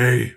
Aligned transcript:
Hey. 0.00 0.36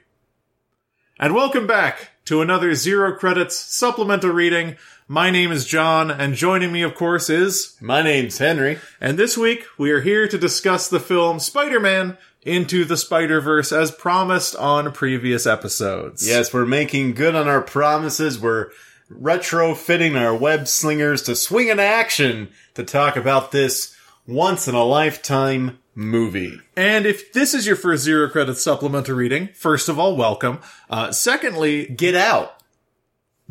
And 1.17 1.33
welcome 1.33 1.65
back 1.65 2.09
to 2.25 2.41
another 2.41 2.75
Zero 2.75 3.15
Credits 3.15 3.57
supplemental 3.57 4.31
reading. 4.31 4.75
My 5.07 5.31
name 5.31 5.53
is 5.53 5.65
John, 5.65 6.11
and 6.11 6.35
joining 6.35 6.73
me, 6.73 6.81
of 6.81 6.95
course, 6.95 7.29
is. 7.29 7.77
My 7.79 8.01
name's 8.01 8.39
Henry. 8.39 8.79
And 8.99 9.17
this 9.17 9.37
week, 9.37 9.63
we 9.77 9.91
are 9.91 10.01
here 10.01 10.27
to 10.27 10.37
discuss 10.37 10.89
the 10.89 10.99
film 10.99 11.39
Spider 11.39 11.79
Man 11.79 12.17
Into 12.41 12.83
the 12.83 12.97
Spider 12.97 13.39
Verse 13.39 13.71
as 13.71 13.89
promised 13.89 14.53
on 14.57 14.91
previous 14.91 15.47
episodes. 15.47 16.27
Yes, 16.27 16.53
we're 16.53 16.65
making 16.65 17.13
good 17.13 17.33
on 17.33 17.47
our 17.47 17.61
promises. 17.61 18.37
We're 18.37 18.69
retrofitting 19.09 20.19
our 20.19 20.35
web 20.35 20.67
slingers 20.67 21.21
to 21.21 21.37
swing 21.37 21.69
in 21.69 21.79
action 21.79 22.49
to 22.73 22.83
talk 22.83 23.15
about 23.15 23.53
this 23.53 23.92
once 24.27 24.67
in 24.67 24.75
a 24.75 24.83
lifetime 24.83 25.79
movie. 25.95 26.59
And 26.75 27.05
if 27.05 27.33
this 27.33 27.53
is 27.53 27.67
your 27.67 27.75
first 27.75 28.03
Zero 28.03 28.29
credit 28.29 28.55
supplemental 28.57 29.15
reading, 29.15 29.49
first 29.53 29.89
of 29.89 29.99
all, 29.99 30.15
welcome. 30.15 30.59
Uh, 30.89 31.11
secondly, 31.11 31.85
Get 31.87 32.15
out. 32.15 32.63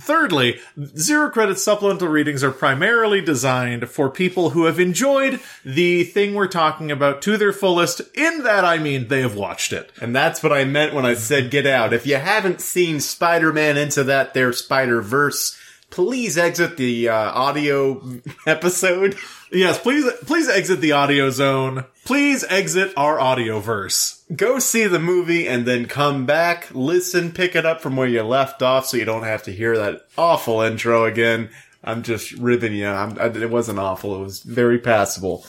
Thirdly, 0.00 0.58
zero 0.96 1.28
credit 1.30 1.58
supplemental 1.58 2.08
readings 2.08 2.42
are 2.42 2.50
primarily 2.50 3.20
designed 3.20 3.90
for 3.90 4.08
people 4.08 4.50
who 4.50 4.64
have 4.64 4.80
enjoyed 4.80 5.38
the 5.66 6.04
thing 6.04 6.34
we're 6.34 6.48
talking 6.48 6.90
about 6.90 7.20
to 7.22 7.36
their 7.36 7.52
fullest. 7.52 8.00
In 8.14 8.42
that, 8.42 8.64
I 8.64 8.78
mean 8.78 9.08
they 9.08 9.20
have 9.20 9.36
watched 9.36 9.70
it. 9.72 9.92
And 10.00 10.16
that's 10.16 10.42
what 10.42 10.52
I 10.52 10.64
meant 10.64 10.94
when 10.94 11.04
I 11.04 11.12
said 11.12 11.50
get 11.50 11.66
out. 11.66 11.92
If 11.92 12.06
you 12.06 12.16
haven't 12.16 12.62
seen 12.62 13.00
Spider-Man 13.00 13.76
into 13.76 14.02
that 14.04 14.32
there 14.32 14.52
Spider-Verse, 14.54 15.58
please 15.92 16.36
exit 16.36 16.76
the 16.76 17.08
uh, 17.08 17.14
audio 17.14 18.02
episode. 18.46 19.16
Yes, 19.52 19.78
please, 19.78 20.10
please 20.24 20.48
exit 20.48 20.80
the 20.80 20.92
audio 20.92 21.30
zone. 21.30 21.84
Please 22.04 22.42
exit 22.48 22.92
our 22.96 23.20
audio 23.20 23.60
verse. 23.60 24.24
Go 24.34 24.58
see 24.58 24.86
the 24.86 24.98
movie 24.98 25.46
and 25.46 25.66
then 25.66 25.86
come 25.86 26.26
back, 26.26 26.68
listen, 26.72 27.30
pick 27.30 27.54
it 27.54 27.66
up 27.66 27.80
from 27.80 27.94
where 27.94 28.08
you 28.08 28.22
left 28.22 28.62
off 28.62 28.86
so 28.86 28.96
you 28.96 29.04
don't 29.04 29.22
have 29.22 29.44
to 29.44 29.52
hear 29.52 29.76
that 29.76 30.06
awful 30.18 30.62
intro 30.62 31.04
again. 31.04 31.50
I'm 31.84 32.02
just 32.02 32.32
ribbing 32.32 32.74
you. 32.74 32.88
I'm, 32.88 33.18
I, 33.18 33.26
it 33.26 33.50
wasn't 33.50 33.78
awful. 33.78 34.16
It 34.16 34.24
was 34.24 34.42
very 34.42 34.78
passable. 34.78 35.44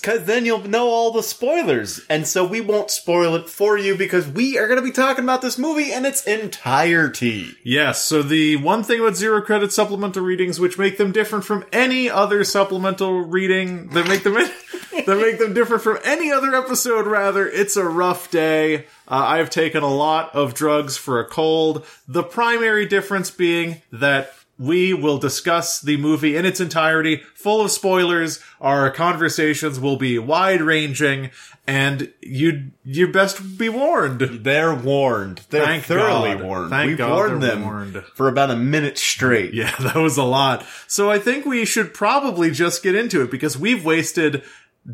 Cause 0.00 0.26
then 0.26 0.46
you'll 0.46 0.68
know 0.68 0.88
all 0.88 1.10
the 1.10 1.24
spoilers. 1.24 2.02
And 2.08 2.26
so 2.26 2.46
we 2.46 2.60
won't 2.60 2.90
spoil 2.90 3.34
it 3.34 3.48
for 3.48 3.76
you 3.76 3.96
because 3.96 4.28
we 4.28 4.56
are 4.56 4.68
going 4.68 4.78
to 4.78 4.84
be 4.84 4.92
talking 4.92 5.24
about 5.24 5.42
this 5.42 5.58
movie 5.58 5.92
in 5.92 6.04
its 6.04 6.24
entirety. 6.24 7.48
Yes, 7.64 8.00
so 8.00 8.22
the 8.22 8.56
one 8.56 8.84
thing 8.84 9.00
about 9.00 9.16
zero 9.16 9.42
credit 9.42 9.72
supplemental 9.72 10.22
readings 10.22 10.60
which 10.60 10.78
make 10.78 10.98
them 10.98 11.10
different 11.10 11.44
from 11.44 11.64
any 11.72 12.08
other 12.08 12.44
supplemental 12.44 13.22
reading 13.22 13.88
that 13.88 14.06
make 14.06 14.22
them 14.22 14.34
that 15.06 15.20
make 15.20 15.40
them 15.40 15.52
different 15.52 15.82
from 15.82 15.98
any 16.04 16.30
other 16.30 16.54
episode 16.54 17.06
rather, 17.06 17.48
it's 17.48 17.76
a 17.76 17.84
rough 17.84 18.30
day. 18.30 18.86
Uh, 19.08 19.24
I've 19.26 19.50
taken 19.50 19.82
a 19.82 19.92
lot 19.92 20.32
of 20.34 20.54
drugs 20.54 20.96
for 20.96 21.18
a 21.18 21.24
cold. 21.24 21.84
The 22.06 22.22
primary 22.22 22.86
difference 22.86 23.32
being 23.32 23.82
that 23.90 24.32
we 24.62 24.94
will 24.94 25.18
discuss 25.18 25.80
the 25.80 25.96
movie 25.96 26.36
in 26.36 26.46
its 26.46 26.60
entirety, 26.60 27.16
full 27.34 27.60
of 27.62 27.70
spoilers. 27.72 28.38
Our 28.60 28.90
conversations 28.92 29.80
will 29.80 29.96
be 29.96 30.20
wide 30.20 30.62
ranging, 30.62 31.30
and 31.66 32.12
you 32.20 32.70
you 32.84 33.08
best 33.08 33.58
be 33.58 33.68
warned. 33.68 34.20
They're 34.20 34.74
warned. 34.74 35.40
They're 35.50 35.64
Thank 35.66 35.84
thoroughly 35.84 36.34
God. 36.34 36.42
warned. 36.44 36.70
Thank 36.70 36.88
We've 36.90 36.98
God 36.98 37.10
warned 37.10 37.42
them 37.42 37.62
warned. 37.64 38.04
for 38.14 38.28
about 38.28 38.52
a 38.52 38.56
minute 38.56 38.98
straight. 38.98 39.52
Yeah, 39.52 39.74
that 39.80 39.96
was 39.96 40.16
a 40.16 40.22
lot. 40.22 40.64
So 40.86 41.10
I 41.10 41.18
think 41.18 41.44
we 41.44 41.64
should 41.64 41.92
probably 41.92 42.52
just 42.52 42.84
get 42.84 42.94
into 42.94 43.20
it 43.22 43.32
because 43.32 43.58
we've 43.58 43.84
wasted 43.84 44.44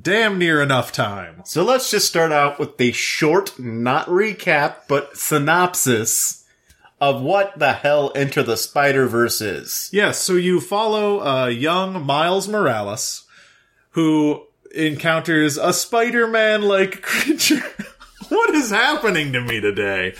damn 0.01 0.39
near 0.39 0.63
enough 0.63 0.93
time. 0.93 1.43
So 1.45 1.63
let's 1.63 1.91
just 1.91 2.09
start 2.09 2.33
out 2.33 2.59
with 2.59 2.81
a 2.81 2.93
short, 2.93 3.59
not 3.59 4.07
recap, 4.07 4.77
but 4.89 5.17
synopsis 5.17 6.38
of 7.01 7.23
what 7.23 7.59
the 7.59 7.73
hell 7.73 8.11
Enter 8.15 8.43
the 8.43 8.57
Spider 8.57 9.07
Verse 9.07 9.41
is. 9.41 9.89
Yes, 9.93 10.19
so 10.19 10.35
you 10.35 10.61
follow 10.61 11.21
uh, 11.21 11.47
young 11.47 12.05
Miles 12.05 12.49
Morales 12.49 13.25
who 13.91 14.45
encounters 14.75 15.57
a 15.57 15.73
Spider-Man 15.73 16.63
like 16.63 17.03
creature. 17.03 17.63
what 18.29 18.55
is 18.55 18.71
happening 18.71 19.33
to 19.33 19.41
me 19.41 19.61
today? 19.61 20.15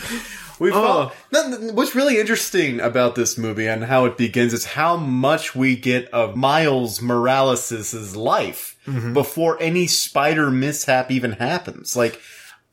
We 0.59 0.71
Oh. 0.73 1.13
follow- 1.31 1.73
What's 1.73 1.95
really 1.95 2.19
interesting 2.19 2.81
about 2.81 3.15
this 3.15 3.39
movie 3.39 3.69
and 3.69 3.85
how 3.85 4.07
it 4.07 4.17
begins 4.17 4.53
is 4.53 4.65
how 4.65 4.97
much 4.97 5.55
we 5.55 5.77
get 5.77 6.09
of 6.11 6.35
Miles 6.37 7.01
Morales' 7.03 8.17
life 8.17 8.77
before 9.13 9.59
any 9.61 9.87
spider 9.87 10.51
mishap 10.51 11.11
even 11.11 11.33
happens. 11.33 11.95
Like, 11.95 12.21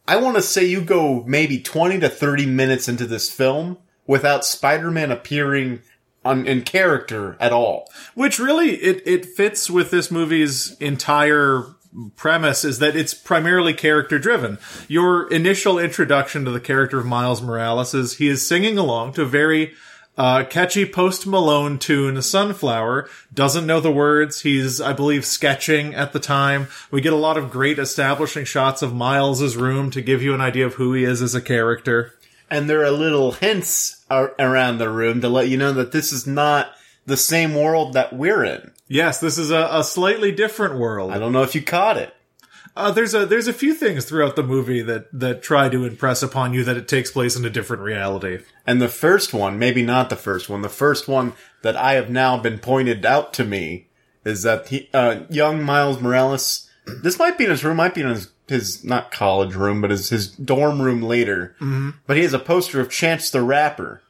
I 0.07 0.15
want 0.15 0.37
to 0.37 0.41
say 0.41 0.63
you 0.63 0.79
go 0.81 1.23
maybe 1.27 1.59
20 1.59 1.99
to 1.99 2.09
30 2.09 2.45
minutes 2.45 2.87
into 2.87 3.05
this 3.05 3.29
film 3.29 3.77
without 4.07 4.45
Spider-Man 4.45 5.11
appearing 5.11 5.81
on, 6.23 6.47
in 6.47 6.63
character 6.63 7.37
at 7.39 7.53
all. 7.53 7.89
Which 8.15 8.39
really 8.39 8.71
it 8.71 9.03
it 9.05 9.25
fits 9.25 9.69
with 9.69 9.91
this 9.91 10.09
movie's 10.09 10.75
entire 10.79 11.65
premise 12.15 12.65
is 12.65 12.79
that 12.79 12.95
it's 12.95 13.13
primarily 13.13 13.73
character 13.73 14.19
driven. 14.19 14.57
Your 14.87 15.31
initial 15.31 15.79
introduction 15.79 16.43
to 16.45 16.51
the 16.51 16.59
character 16.59 16.99
of 16.99 17.05
Miles 17.05 17.41
Morales 17.41 17.93
is 17.93 18.17
he 18.17 18.27
is 18.27 18.45
singing 18.45 18.77
along 18.77 19.13
to 19.13 19.21
a 19.21 19.27
very 19.27 19.73
uh, 20.17 20.43
catchy 20.45 20.85
post 20.85 21.27
Malone 21.27 21.77
tune, 21.77 22.21
Sunflower. 22.21 23.09
Doesn't 23.33 23.65
know 23.67 23.79
the 23.79 23.91
words. 23.91 24.41
He's, 24.41 24.79
I 24.79 24.93
believe, 24.93 25.25
sketching 25.25 25.93
at 25.93 26.13
the 26.13 26.19
time. 26.19 26.67
We 26.91 27.01
get 27.01 27.13
a 27.13 27.17
lot 27.17 27.37
of 27.37 27.51
great 27.51 27.79
establishing 27.79 28.45
shots 28.45 28.81
of 28.81 28.93
Miles's 28.93 29.57
room 29.57 29.91
to 29.91 30.01
give 30.01 30.21
you 30.21 30.33
an 30.33 30.41
idea 30.41 30.65
of 30.65 30.75
who 30.75 30.93
he 30.93 31.03
is 31.03 31.21
as 31.21 31.35
a 31.35 31.41
character. 31.41 32.13
And 32.49 32.69
there 32.69 32.83
are 32.83 32.91
little 32.91 33.31
hints 33.31 34.05
ar- 34.09 34.35
around 34.37 34.77
the 34.77 34.89
room 34.89 35.21
to 35.21 35.29
let 35.29 35.49
you 35.49 35.57
know 35.57 35.73
that 35.73 35.91
this 35.91 36.11
is 36.11 36.27
not 36.27 36.71
the 37.05 37.17
same 37.17 37.55
world 37.55 37.93
that 37.93 38.13
we're 38.13 38.43
in. 38.43 38.71
Yes, 38.87 39.19
this 39.19 39.37
is 39.37 39.51
a, 39.51 39.67
a 39.71 39.83
slightly 39.83 40.31
different 40.31 40.79
world. 40.79 41.11
I 41.11 41.17
don't 41.17 41.31
know 41.31 41.43
if 41.43 41.55
you 41.55 41.61
caught 41.61 41.97
it. 41.97 42.13
Uh, 42.77 42.91
there's 42.91 43.13
a 43.13 43.25
there's 43.25 43.47
a 43.47 43.53
few 43.53 43.73
things 43.73 44.03
throughout 44.03 44.35
the 44.35 44.43
movie 44.43 44.81
that 44.81 45.07
that 45.17 45.41
try 45.41 45.69
to 45.69 45.85
impress 45.85 46.21
upon 46.21 46.53
you 46.53 46.63
that 46.65 46.75
it 46.75 46.89
takes 46.89 47.09
place 47.09 47.37
in 47.37 47.45
a 47.45 47.49
different 47.49 47.81
reality. 47.81 48.39
And 48.67 48.81
the 48.81 48.89
first 48.89 49.33
one, 49.33 49.57
maybe 49.57 49.81
not 49.81 50.09
the 50.09 50.17
first 50.17 50.49
one, 50.49 50.61
the 50.61 50.69
first 50.69 51.07
one 51.07 51.33
that 51.61 51.77
I 51.77 51.93
have 51.93 52.09
now 52.09 52.37
been 52.37 52.59
pointed 52.59 53.05
out 53.05 53.33
to 53.35 53.45
me 53.45 53.87
is 54.25 54.43
that 54.43 54.67
he, 54.67 54.89
uh, 54.93 55.21
young 55.29 55.63
Miles 55.63 56.01
Morales, 56.01 56.69
this 57.01 57.17
might 57.17 57.37
be 57.37 57.45
in 57.45 57.51
his 57.51 57.63
room, 57.63 57.77
might 57.77 57.95
be 57.95 58.01
in 58.01 58.09
his, 58.09 58.29
his 58.47 58.83
not 58.83 59.11
college 59.11 59.55
room, 59.55 59.81
but 59.81 59.91
his, 59.91 60.09
his 60.09 60.29
dorm 60.29 60.81
room 60.81 61.01
later. 61.01 61.55
Mm-hmm. 61.59 61.91
But 62.07 62.17
he 62.17 62.23
has 62.23 62.33
a 62.33 62.39
poster 62.39 62.79
of 62.79 62.91
Chance 62.91 63.31
the 63.31 63.41
Rapper. 63.41 64.01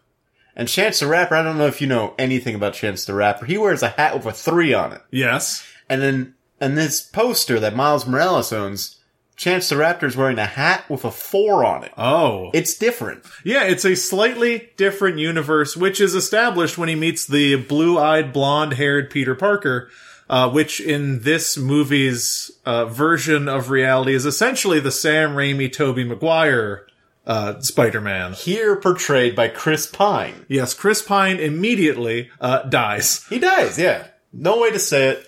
And 0.55 0.69
Chance 0.69 0.99
the 0.99 1.07
Rapper, 1.07 1.35
I 1.35 1.43
don't 1.43 1.57
know 1.57 1.67
if 1.67 1.81
you 1.81 1.87
know 1.87 2.13
anything 2.17 2.55
about 2.55 2.73
Chance 2.73 3.05
the 3.05 3.13
Rapper. 3.13 3.45
He 3.45 3.57
wears 3.57 3.83
a 3.83 3.89
hat 3.89 4.15
with 4.15 4.25
a 4.25 4.31
three 4.31 4.73
on 4.73 4.93
it. 4.93 5.01
Yes. 5.11 5.65
And 5.89 6.01
then, 6.01 6.33
and 6.59 6.77
this 6.77 7.01
poster 7.01 7.59
that 7.59 7.75
Miles 7.75 8.07
Morales 8.07 8.53
owns, 8.53 8.97
Chance 9.35 9.67
the 9.67 9.75
Rapper 9.75 10.05
is 10.05 10.15
wearing 10.15 10.39
a 10.39 10.45
hat 10.45 10.89
with 10.89 11.03
a 11.03 11.11
four 11.11 11.65
on 11.65 11.83
it. 11.83 11.91
Oh. 11.97 12.51
It's 12.53 12.77
different. 12.77 13.25
Yeah, 13.43 13.65
it's 13.65 13.83
a 13.83 13.95
slightly 13.95 14.69
different 14.77 15.19
universe, 15.19 15.75
which 15.75 15.99
is 15.99 16.15
established 16.15 16.77
when 16.77 16.87
he 16.87 16.95
meets 16.95 17.27
the 17.27 17.57
blue-eyed, 17.57 18.31
blonde-haired 18.31 19.09
Peter 19.09 19.35
Parker, 19.35 19.89
uh, 20.29 20.49
which 20.49 20.79
in 20.79 21.21
this 21.21 21.57
movie's 21.57 22.51
uh, 22.65 22.85
version 22.85 23.47
of 23.47 23.69
reality 23.69 24.13
is 24.13 24.25
essentially 24.25 24.79
the 24.79 24.91
Sam 24.91 25.31
Raimi, 25.31 25.71
Tobey 25.71 26.03
Maguire 26.03 26.87
uh, 27.25 27.59
Spider-Man. 27.59 28.33
Here 28.33 28.75
portrayed 28.75 29.35
by 29.35 29.47
Chris 29.47 29.87
Pine. 29.87 30.45
Yes, 30.47 30.73
Chris 30.73 31.01
Pine 31.01 31.39
immediately 31.39 32.29
uh, 32.39 32.63
dies. 32.63 33.25
He 33.29 33.39
dies, 33.39 33.79
yeah. 33.79 34.07
No 34.31 34.59
way 34.61 34.71
to 34.71 34.79
say 34.79 35.09
it 35.09 35.27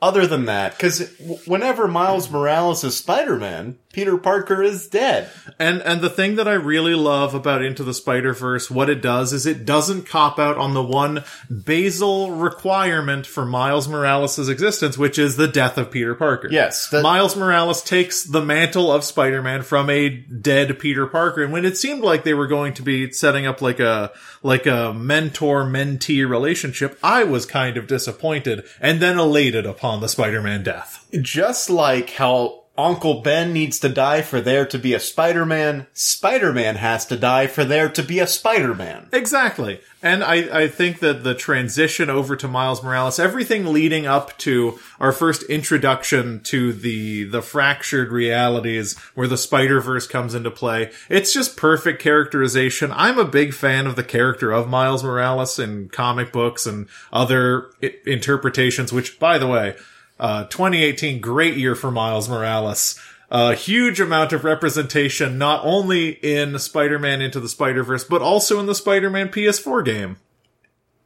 other 0.00 0.26
than 0.26 0.44
that, 0.44 0.72
because 0.72 1.10
whenever 1.46 1.88
Miles 1.88 2.30
Morales 2.30 2.84
is 2.84 2.96
Spider-Man, 2.96 3.78
Peter 3.94 4.18
Parker 4.18 4.60
is 4.62 4.88
dead. 4.88 5.30
And 5.58 5.80
and 5.82 6.00
the 6.00 6.10
thing 6.10 6.34
that 6.34 6.48
I 6.48 6.54
really 6.54 6.96
love 6.96 7.32
about 7.32 7.62
Into 7.64 7.84
the 7.84 7.94
Spider-Verse, 7.94 8.68
what 8.70 8.90
it 8.90 9.00
does 9.00 9.32
is 9.32 9.46
it 9.46 9.64
doesn't 9.64 10.08
cop 10.08 10.38
out 10.40 10.58
on 10.58 10.74
the 10.74 10.82
one 10.82 11.22
basal 11.64 12.32
requirement 12.32 13.24
for 13.24 13.44
Miles 13.46 13.86
Morales' 13.86 14.48
existence, 14.48 14.98
which 14.98 15.16
is 15.18 15.36
the 15.36 15.46
death 15.46 15.78
of 15.78 15.92
Peter 15.92 16.14
Parker. 16.16 16.48
Yes, 16.50 16.88
that- 16.88 17.02
Miles 17.02 17.36
Morales 17.36 17.82
takes 17.82 18.24
the 18.24 18.42
mantle 18.42 18.90
of 18.90 19.04
Spider-Man 19.04 19.62
from 19.62 19.88
a 19.88 20.08
dead 20.08 20.78
Peter 20.80 21.06
Parker. 21.06 21.44
And 21.44 21.52
when 21.52 21.64
it 21.64 21.76
seemed 21.76 22.02
like 22.02 22.24
they 22.24 22.34
were 22.34 22.48
going 22.48 22.74
to 22.74 22.82
be 22.82 23.12
setting 23.12 23.46
up 23.46 23.62
like 23.62 23.78
a 23.78 24.10
like 24.42 24.66
a 24.66 24.92
mentor-mentee 24.92 26.28
relationship, 26.28 26.98
I 27.02 27.22
was 27.24 27.46
kind 27.46 27.76
of 27.76 27.86
disappointed 27.86 28.64
and 28.80 29.00
then 29.00 29.18
elated 29.18 29.66
upon 29.66 30.00
the 30.00 30.08
Spider-Man 30.08 30.64
death. 30.64 31.06
Just 31.12 31.70
like 31.70 32.10
how 32.10 32.63
Uncle 32.76 33.20
Ben 33.20 33.52
needs 33.52 33.78
to 33.78 33.88
die 33.88 34.20
for 34.20 34.40
there 34.40 34.66
to 34.66 34.78
be 34.78 34.94
a 34.94 35.00
Spider-Man. 35.00 35.86
Spider-Man 35.92 36.74
has 36.76 37.06
to 37.06 37.16
die 37.16 37.46
for 37.46 37.64
there 37.64 37.88
to 37.88 38.02
be 38.02 38.18
a 38.18 38.26
Spider-Man. 38.26 39.08
Exactly. 39.12 39.80
And 40.02 40.24
I, 40.24 40.62
I 40.64 40.68
think 40.68 40.98
that 40.98 41.22
the 41.22 41.34
transition 41.34 42.10
over 42.10 42.34
to 42.34 42.48
Miles 42.48 42.82
Morales, 42.82 43.20
everything 43.20 43.72
leading 43.72 44.06
up 44.06 44.36
to 44.38 44.78
our 44.98 45.12
first 45.12 45.44
introduction 45.44 46.40
to 46.44 46.72
the, 46.72 47.24
the 47.24 47.42
fractured 47.42 48.10
realities 48.10 48.98
where 49.14 49.28
the 49.28 49.38
Spider-Verse 49.38 50.08
comes 50.08 50.34
into 50.34 50.50
play, 50.50 50.90
it's 51.08 51.32
just 51.32 51.56
perfect 51.56 52.02
characterization. 52.02 52.90
I'm 52.92 53.18
a 53.18 53.24
big 53.24 53.54
fan 53.54 53.86
of 53.86 53.94
the 53.94 54.04
character 54.04 54.50
of 54.50 54.68
Miles 54.68 55.04
Morales 55.04 55.60
in 55.60 55.88
comic 55.90 56.32
books 56.32 56.66
and 56.66 56.88
other 57.12 57.70
interpretations, 58.04 58.92
which, 58.92 59.20
by 59.20 59.38
the 59.38 59.46
way, 59.46 59.76
uh, 60.18 60.44
2018, 60.44 61.20
great 61.20 61.56
year 61.56 61.74
for 61.74 61.90
Miles 61.90 62.28
Morales. 62.28 63.00
A 63.30 63.54
huge 63.54 64.00
amount 64.00 64.32
of 64.32 64.44
representation, 64.44 65.38
not 65.38 65.64
only 65.64 66.10
in 66.10 66.58
Spider-Man 66.58 67.20
Into 67.20 67.40
the 67.40 67.48
Spider-Verse, 67.48 68.04
but 68.04 68.22
also 68.22 68.60
in 68.60 68.66
the 68.66 68.74
Spider-Man 68.74 69.28
PS4 69.30 69.84
game. 69.84 70.18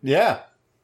Yeah. 0.02 0.40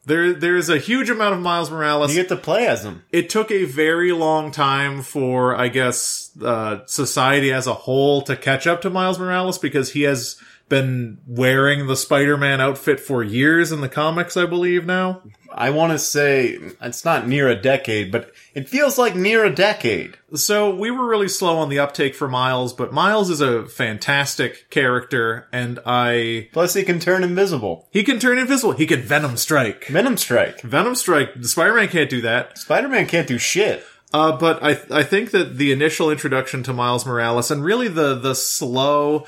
There, 0.07 0.35
there's 0.35 0.69
a 0.69 0.79
huge 0.79 1.09
amount 1.09 1.35
of 1.35 1.41
Miles 1.41 1.71
Morales. 1.71 2.15
You 2.15 2.23
get 2.23 2.29
to 2.29 2.37
play 2.37 2.67
as 2.67 2.85
him. 2.85 3.05
it 3.11 3.31
took 3.31 3.51
a 3.51 3.65
very 3.65 4.13
long 4.13 4.53
time 4.53 5.03
for, 5.03 5.57
I 5.57 5.69
guess, 5.69 6.31
uh, 6.43 6.85
society 6.87 7.53
as 7.53 7.67
a 7.67 7.75
whole 7.75 8.23
to 8.23 8.37
catch 8.37 8.67
up 8.67 8.83
to 8.83 8.91
Miles 8.91 9.19
Morales 9.19 9.59
because 9.59 9.93
he 9.93 10.03
has 10.03 10.41
been 10.69 11.19
wearing 11.27 11.87
the 11.87 11.97
Spider-Man 11.97 12.61
outfit 12.61 12.99
for 13.01 13.23
years 13.23 13.71
in 13.71 13.81
the 13.81 13.89
comics, 13.89 14.37
I 14.37 14.47
believe 14.47 14.87
now. 14.87 15.23
I 15.53 15.71
want 15.71 15.93
to 15.93 15.99
say 15.99 16.59
it's 16.83 17.05
not 17.05 17.29
near 17.29 17.49
a 17.49 17.61
decade, 17.61 18.11
but 18.11 18.33
it 18.55 18.69
feels 18.69 18.99
like 18.99 19.15
near 19.15 19.45
a 19.45 19.55
decade. 19.55 20.17
So 20.35 20.75
we 20.75 20.91
were 20.91 21.07
really 21.07 21.29
slow 21.29 21.59
on 21.59 21.69
the 21.69 21.79
uptake 21.79 22.15
for 22.17 22.27
Miles, 22.27 22.73
but 22.73 22.93
Miles 22.93 23.31
is 23.31 23.41
a 23.41 23.67
fantastic 23.67 24.69
character, 24.71 25.47
and 25.53 25.79
I 25.87 26.49
Plus, 26.53 26.75
he 26.75 26.83
can 26.83 26.99
turn 26.99 27.23
invisible. 27.23 27.87
he 27.93 28.03
can 28.03 28.19
turn 28.19 28.39
invisible. 28.39 28.73
He 28.73 28.87
can 28.87 29.03
Venom 29.03 29.37
Strike. 29.37 29.87
Venom 29.87 30.17
Strike. 30.17 30.63
Venom 30.63 30.97
Strike. 30.97 31.31
Spider-Man 31.43 31.89
can't 31.89 32.11
do 32.11 32.21
that. 32.23 32.59
Spider-Man 32.59 33.07
can't 33.07 33.29
do 33.29 33.39
shit. 33.39 33.85
Uh, 34.13 34.37
but 34.37 34.63
I 34.63 34.79
I 34.91 35.03
think 35.03 35.31
that 35.33 35.57
the 35.57 35.73
initial 35.73 36.11
introduction 36.11 36.63
to 36.65 36.73
Miles 36.73 37.05
Morales 37.05 37.51
and 37.51 37.65
really 37.65 37.89
the 37.89 38.15
the 38.15 38.35
slow, 38.35 39.27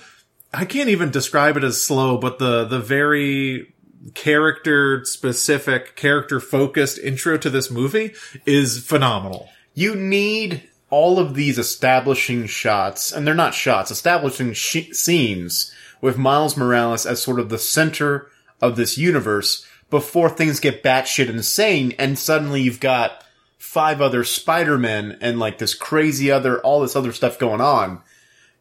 I 0.56 0.64
can't 0.64 0.88
even 0.88 1.10
describe 1.10 1.58
it 1.58 1.64
as 1.64 1.82
slow, 1.82 2.16
but 2.16 2.38
the 2.38 2.64
the 2.64 2.80
very 2.80 3.74
character 4.14 5.04
specific, 5.04 5.96
character 5.96 6.40
focused 6.40 6.98
intro 6.98 7.36
to 7.36 7.50
this 7.50 7.70
movie 7.70 8.14
is 8.46 8.82
phenomenal. 8.82 9.50
You 9.74 9.94
need 9.94 10.66
all 10.88 11.18
of 11.18 11.34
these 11.34 11.58
establishing 11.58 12.46
shots, 12.46 13.12
and 13.12 13.26
they're 13.26 13.34
not 13.34 13.52
shots, 13.52 13.90
establishing 13.90 14.54
sh- 14.54 14.92
scenes 14.92 15.74
with 16.00 16.16
Miles 16.16 16.56
Morales 16.56 17.04
as 17.04 17.22
sort 17.22 17.38
of 17.38 17.50
the 17.50 17.58
center 17.58 18.30
of 18.62 18.76
this 18.76 18.96
universe 18.96 19.66
before 19.90 20.30
things 20.30 20.58
get 20.58 20.82
batshit 20.82 21.28
insane, 21.28 21.92
and 21.98 22.18
suddenly 22.18 22.62
you've 22.62 22.80
got 22.80 23.22
five 23.58 24.00
other 24.00 24.24
Spider-Men 24.24 25.18
and 25.20 25.38
like 25.38 25.58
this 25.58 25.74
crazy 25.74 26.30
other, 26.30 26.60
all 26.60 26.80
this 26.80 26.96
other 26.96 27.12
stuff 27.12 27.38
going 27.38 27.60
on. 27.60 28.00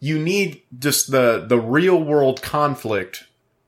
You 0.05 0.19
need 0.19 0.61
just 0.77 1.11
the, 1.11 1.45
the 1.47 1.59
real 1.59 1.99
world 2.01 2.41
conflict 2.41 3.25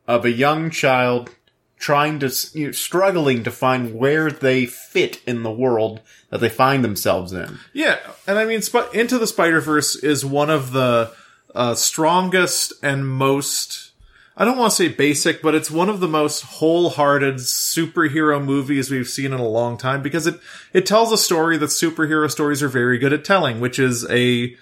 of 0.07 0.25
a 0.25 0.31
young 0.31 0.69
child 0.69 1.31
trying 1.77 2.19
to, 2.19 2.33
you 2.53 2.67
know, 2.67 2.71
struggling 2.71 3.43
to 3.43 3.51
find 3.51 3.95
where 3.95 4.31
they 4.31 4.65
fit 4.65 5.21
in 5.27 5.43
the 5.43 5.51
world 5.51 6.01
that 6.29 6.39
they 6.39 6.49
find 6.49 6.83
themselves 6.83 7.33
in. 7.33 7.59
Yeah, 7.73 7.97
and 8.25 8.37
I 8.37 8.45
mean, 8.45 8.61
Sp- 8.65 8.93
Into 8.93 9.17
the 9.17 9.27
Spider 9.27 9.61
Verse 9.61 9.95
is 9.95 10.25
one 10.25 10.49
of 10.49 10.71
the 10.71 11.11
uh, 11.53 11.75
strongest 11.75 12.73
and 12.81 13.07
most. 13.07 13.91
I 14.35 14.45
don't 14.45 14.57
want 14.57 14.71
to 14.71 14.75
say 14.75 14.87
basic, 14.89 15.41
but 15.41 15.55
it's 15.55 15.71
one 15.71 15.89
of 15.89 15.99
the 15.99 16.07
most 16.07 16.41
wholehearted 16.43 17.35
superhero 17.35 18.43
movies 18.43 18.91
we've 18.91 19.07
seen 19.07 19.33
in 19.33 19.39
a 19.39 19.47
long 19.47 19.77
time 19.77 20.01
because 20.03 20.27
it 20.27 20.39
it 20.73 20.85
tells 20.85 21.11
a 21.11 21.17
story 21.17 21.57
that 21.57 21.69
superhero 21.69 22.29
stories 22.29 22.61
are 22.61 22.69
very 22.69 22.97
good 22.99 23.13
at 23.13 23.25
telling, 23.25 23.59
which 23.59 23.79
is 23.79 24.07
a 24.09 24.55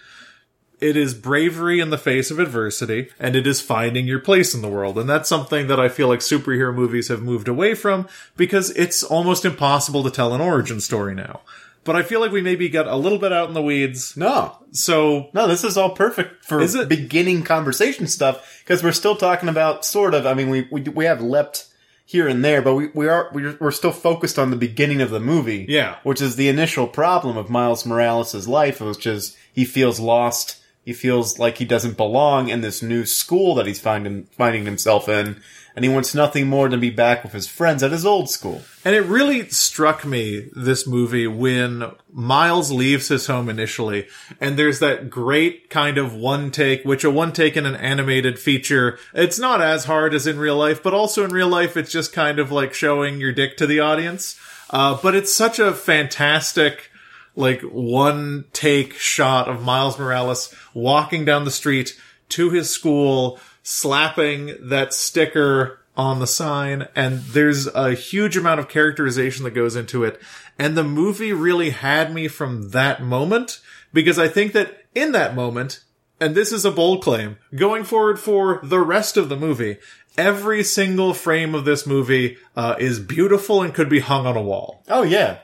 it 0.79 0.97
is 0.97 1.13
bravery 1.13 1.79
in 1.79 1.89
the 1.89 1.97
face 1.97 2.31
of 2.31 2.39
adversity 2.39 3.09
and 3.19 3.35
it 3.35 3.47
is 3.47 3.61
finding 3.61 4.05
your 4.07 4.19
place 4.19 4.53
in 4.53 4.61
the 4.61 4.69
world. 4.69 4.97
And 4.97 5.09
that's 5.09 5.29
something 5.29 5.67
that 5.67 5.79
I 5.79 5.89
feel 5.89 6.07
like 6.07 6.19
superhero 6.19 6.73
movies 6.73 7.07
have 7.07 7.21
moved 7.21 7.47
away 7.47 7.73
from 7.75 8.07
because 8.35 8.71
it's 8.71 9.03
almost 9.03 9.45
impossible 9.45 10.03
to 10.03 10.11
tell 10.11 10.33
an 10.33 10.41
origin 10.41 10.79
story 10.81 11.15
now. 11.15 11.41
But 11.83 11.95
I 11.95 12.01
feel 12.01 12.19
like 12.19 12.31
we 12.31 12.41
maybe 12.41 12.67
got 12.67 12.87
a 12.87 12.95
little 12.95 13.19
bit 13.19 13.31
out 13.31 13.47
in 13.47 13.53
the 13.53 13.61
weeds. 13.61 14.17
No, 14.17 14.57
So 14.71 15.29
no, 15.33 15.47
this 15.47 15.63
is 15.63 15.77
all 15.77 15.91
perfect 15.91 16.43
for 16.43 16.59
Is 16.59 16.73
it? 16.75 16.89
beginning 16.89 17.43
conversation 17.43 18.07
stuff 18.07 18.61
because 18.63 18.83
we're 18.83 18.91
still 18.91 19.15
talking 19.15 19.49
about 19.49 19.85
sort 19.85 20.13
of. 20.15 20.25
I 20.25 20.33
mean, 20.33 20.49
we 20.49 20.67
we 20.71 20.81
we 20.81 21.05
have 21.05 21.21
leapt 21.21 21.67
here 22.07 22.27
and 22.27 22.43
there, 22.43 22.63
but 22.63 22.73
we 22.73 22.87
we 22.95 23.07
are 23.07 23.29
we're, 23.33 23.55
we're 23.59 23.69
still 23.71 23.91
focused 23.91 24.39
on 24.39 24.49
the 24.49 24.55
beginning 24.57 24.99
of 24.99 25.11
the 25.11 25.19
movie. 25.19 25.67
Yeah. 25.69 25.97
which 26.01 26.21
is 26.21 26.35
the 26.37 26.49
initial 26.49 26.87
problem 26.87 27.37
of 27.37 27.51
Miles 27.51 27.85
Morales' 27.85 28.47
life, 28.47 28.81
which 28.81 29.05
is 29.05 29.37
he 29.53 29.63
feels 29.63 29.99
lost. 29.99 30.57
He 30.85 30.93
feels 30.93 31.39
like 31.39 31.57
he 31.57 31.65
doesn't 31.65 31.97
belong 31.97 32.47
in 32.49 32.61
this 32.61 32.83
new 32.83 33.05
school 33.05 33.55
that 33.55 33.65
he's 33.65 33.79
finding 33.79 34.25
finding 34.25 34.65
himself 34.65 35.09
in, 35.09 35.41
and 35.75 35.83
he 35.83 35.89
wants 35.89 36.13
nothing 36.13 36.47
more 36.47 36.69
than 36.69 36.79
be 36.79 36.91
back 36.91 37.23
with 37.23 37.33
his 37.33 37.47
friends 37.47 37.81
at 37.81 37.91
his 37.91 38.05
old 38.05 38.29
school. 38.29 38.61
And 38.85 38.95
it 38.95 39.01
really 39.01 39.49
struck 39.49 40.05
me, 40.05 40.47
this 40.55 40.85
movie, 40.85 41.25
when 41.25 41.91
Miles 42.13 42.71
leaves 42.71 43.07
his 43.07 43.25
home 43.25 43.49
initially, 43.49 44.07
and 44.39 44.57
there's 44.57 44.79
that 44.79 45.09
great 45.09 45.71
kind 45.71 45.97
of 45.97 46.13
one 46.13 46.51
take, 46.51 46.85
which 46.85 47.03
a 47.03 47.09
one 47.09 47.33
take 47.33 47.57
in 47.57 47.65
an 47.65 47.75
animated 47.75 48.37
feature, 48.37 48.99
it's 49.13 49.39
not 49.39 49.61
as 49.61 49.85
hard 49.85 50.13
as 50.13 50.27
in 50.27 50.37
real 50.37 50.55
life, 50.55 50.83
but 50.83 50.93
also 50.93 51.25
in 51.25 51.33
real 51.33 51.49
life, 51.49 51.75
it's 51.75 51.91
just 51.91 52.13
kind 52.13 52.37
of 52.37 52.51
like 52.51 52.75
showing 52.75 53.19
your 53.19 53.33
dick 53.33 53.57
to 53.57 53.65
the 53.65 53.79
audience. 53.79 54.39
Uh, 54.69 54.97
but 55.01 55.15
it's 55.15 55.33
such 55.33 55.59
a 55.59 55.73
fantastic, 55.73 56.91
like 57.35 57.61
one 57.61 58.45
take 58.53 58.93
shot 58.93 59.47
of 59.47 59.63
Miles 59.63 59.99
Morales 59.99 60.53
walking 60.73 61.25
down 61.25 61.43
the 61.43 61.51
street 61.51 61.99
to 62.29 62.49
his 62.49 62.69
school, 62.69 63.39
slapping 63.63 64.55
that 64.69 64.93
sticker 64.93 65.79
on 65.97 66.19
the 66.19 66.27
sign, 66.27 66.87
and 66.95 67.19
there's 67.21 67.67
a 67.67 67.93
huge 67.93 68.35
amount 68.35 68.59
of 68.59 68.67
characterization 68.67 69.43
that 69.43 69.51
goes 69.51 69.75
into 69.75 70.03
it. 70.03 70.21
And 70.59 70.75
the 70.75 70.83
movie 70.83 71.33
really 71.33 71.69
had 71.69 72.13
me 72.13 72.27
from 72.27 72.71
that 72.71 73.01
moment, 73.01 73.61
because 73.93 74.19
I 74.19 74.27
think 74.27 74.53
that 74.53 74.83
in 74.93 75.13
that 75.13 75.35
moment, 75.35 75.81
and 76.19 76.35
this 76.35 76.51
is 76.51 76.65
a 76.65 76.71
bold 76.71 77.03
claim, 77.03 77.37
going 77.55 77.83
forward 77.83 78.19
for 78.19 78.59
the 78.63 78.79
rest 78.79 79.17
of 79.17 79.29
the 79.29 79.37
movie, 79.37 79.77
every 80.17 80.63
single 80.63 81.13
frame 81.13 81.55
of 81.55 81.65
this 81.65 81.85
movie 81.85 82.37
uh, 82.55 82.75
is 82.79 82.99
beautiful 82.99 83.61
and 83.61 83.73
could 83.73 83.89
be 83.89 83.99
hung 83.99 84.25
on 84.25 84.37
a 84.37 84.41
wall. 84.41 84.83
Oh 84.89 85.03
yeah. 85.03 85.39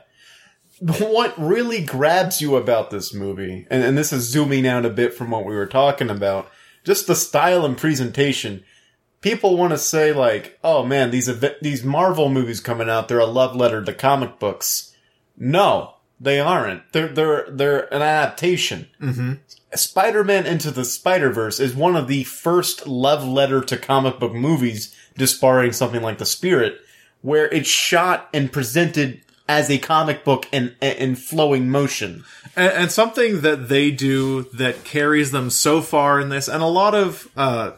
What 0.98 1.38
really 1.40 1.84
grabs 1.84 2.40
you 2.40 2.56
about 2.56 2.90
this 2.90 3.14
movie, 3.14 3.68
and, 3.70 3.84
and 3.84 3.96
this 3.96 4.12
is 4.12 4.28
zooming 4.28 4.66
out 4.66 4.84
a 4.84 4.90
bit 4.90 5.14
from 5.14 5.30
what 5.30 5.44
we 5.44 5.54
were 5.54 5.66
talking 5.66 6.10
about, 6.10 6.50
just 6.82 7.06
the 7.06 7.14
style 7.14 7.64
and 7.64 7.78
presentation. 7.78 8.64
People 9.20 9.56
want 9.56 9.70
to 9.70 9.78
say 9.78 10.12
like, 10.12 10.58
"Oh 10.64 10.84
man, 10.84 11.12
these 11.12 11.28
ev- 11.28 11.56
these 11.62 11.84
Marvel 11.84 12.28
movies 12.28 12.58
coming 12.58 12.90
out, 12.90 13.06
they're 13.06 13.20
a 13.20 13.26
love 13.26 13.54
letter 13.54 13.84
to 13.84 13.92
comic 13.94 14.40
books." 14.40 14.92
No, 15.36 15.94
they 16.20 16.40
aren't. 16.40 16.92
They're 16.92 17.08
they're 17.08 17.46
they're 17.48 17.94
an 17.94 18.02
adaptation. 18.02 18.88
Mm-hmm. 19.00 19.34
Spider-Man 19.74 20.46
Into 20.46 20.70
the 20.70 20.84
Spider-Verse 20.84 21.58
is 21.60 21.74
one 21.74 21.96
of 21.96 22.08
the 22.08 22.24
first 22.24 22.86
love 22.86 23.26
letter 23.26 23.60
to 23.62 23.76
comic 23.76 24.18
book 24.18 24.34
movies, 24.34 24.94
disbarring 25.16 25.72
something 25.72 26.02
like 26.02 26.18
The 26.18 26.26
Spirit, 26.26 26.80
where 27.22 27.48
it's 27.48 27.68
shot 27.68 28.28
and 28.34 28.52
presented 28.52 29.22
as 29.52 29.70
a 29.70 29.76
comic 29.76 30.24
book 30.24 30.46
in, 30.50 30.74
in 30.80 31.14
flowing 31.14 31.68
motion. 31.68 32.24
And, 32.56 32.72
and 32.72 32.90
something 32.90 33.42
that 33.42 33.68
they 33.68 33.90
do 33.90 34.44
that 34.54 34.82
carries 34.82 35.30
them 35.30 35.50
so 35.50 35.82
far 35.82 36.18
in 36.18 36.30
this, 36.30 36.48
and 36.48 36.62
a 36.62 36.66
lot 36.66 36.94
of 36.94 37.28
uh, 37.36 37.72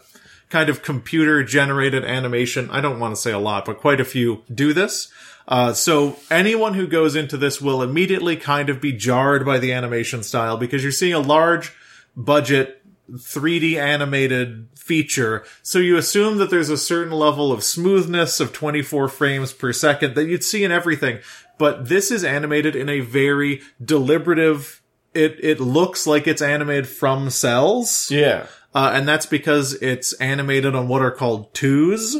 kind 0.50 0.68
of 0.68 0.84
computer 0.84 1.42
generated 1.42 2.04
animation. 2.04 2.70
I 2.70 2.80
don't 2.80 3.00
want 3.00 3.16
to 3.16 3.20
say 3.20 3.32
a 3.32 3.40
lot, 3.40 3.64
but 3.64 3.80
quite 3.80 4.00
a 4.00 4.04
few 4.04 4.44
do 4.54 4.72
this. 4.72 5.08
Uh, 5.48 5.72
so 5.72 6.16
anyone 6.30 6.74
who 6.74 6.86
goes 6.86 7.16
into 7.16 7.36
this 7.36 7.60
will 7.60 7.82
immediately 7.82 8.36
kind 8.36 8.70
of 8.70 8.80
be 8.80 8.92
jarred 8.92 9.44
by 9.44 9.58
the 9.58 9.72
animation 9.72 10.22
style 10.22 10.56
because 10.56 10.84
you're 10.84 10.92
seeing 10.92 11.12
a 11.12 11.18
large 11.18 11.72
budget 12.16 12.84
3D 13.10 13.76
animated 13.76 14.68
feature. 14.74 15.44
So 15.62 15.78
you 15.78 15.96
assume 15.96 16.38
that 16.38 16.50
there's 16.50 16.70
a 16.70 16.76
certain 16.76 17.12
level 17.12 17.52
of 17.52 17.64
smoothness 17.64 18.40
of 18.40 18.52
24 18.52 19.08
frames 19.08 19.52
per 19.52 19.72
second 19.72 20.14
that 20.14 20.26
you'd 20.26 20.44
see 20.44 20.64
in 20.64 20.72
everything. 20.72 21.20
But 21.58 21.88
this 21.88 22.11
is 22.11 22.25
animated 22.25 22.75
in 22.75 22.88
a 22.88 23.00
very 23.00 23.62
deliberative, 23.82 24.82
it, 25.12 25.37
it 25.42 25.61
looks 25.61 26.06
like 26.06 26.26
it's 26.26 26.42
animated 26.42 26.88
from 26.88 27.30
cells. 27.30 28.11
Yeah. 28.11 28.46
Uh, 28.75 28.90
and 28.92 29.06
that's 29.06 29.26
because 29.26 29.75
it's 29.75 30.12
animated 30.14 30.75
on 30.75 30.88
what 30.88 31.02
are 31.02 31.12
called 31.12 31.54
twos. 31.54 32.16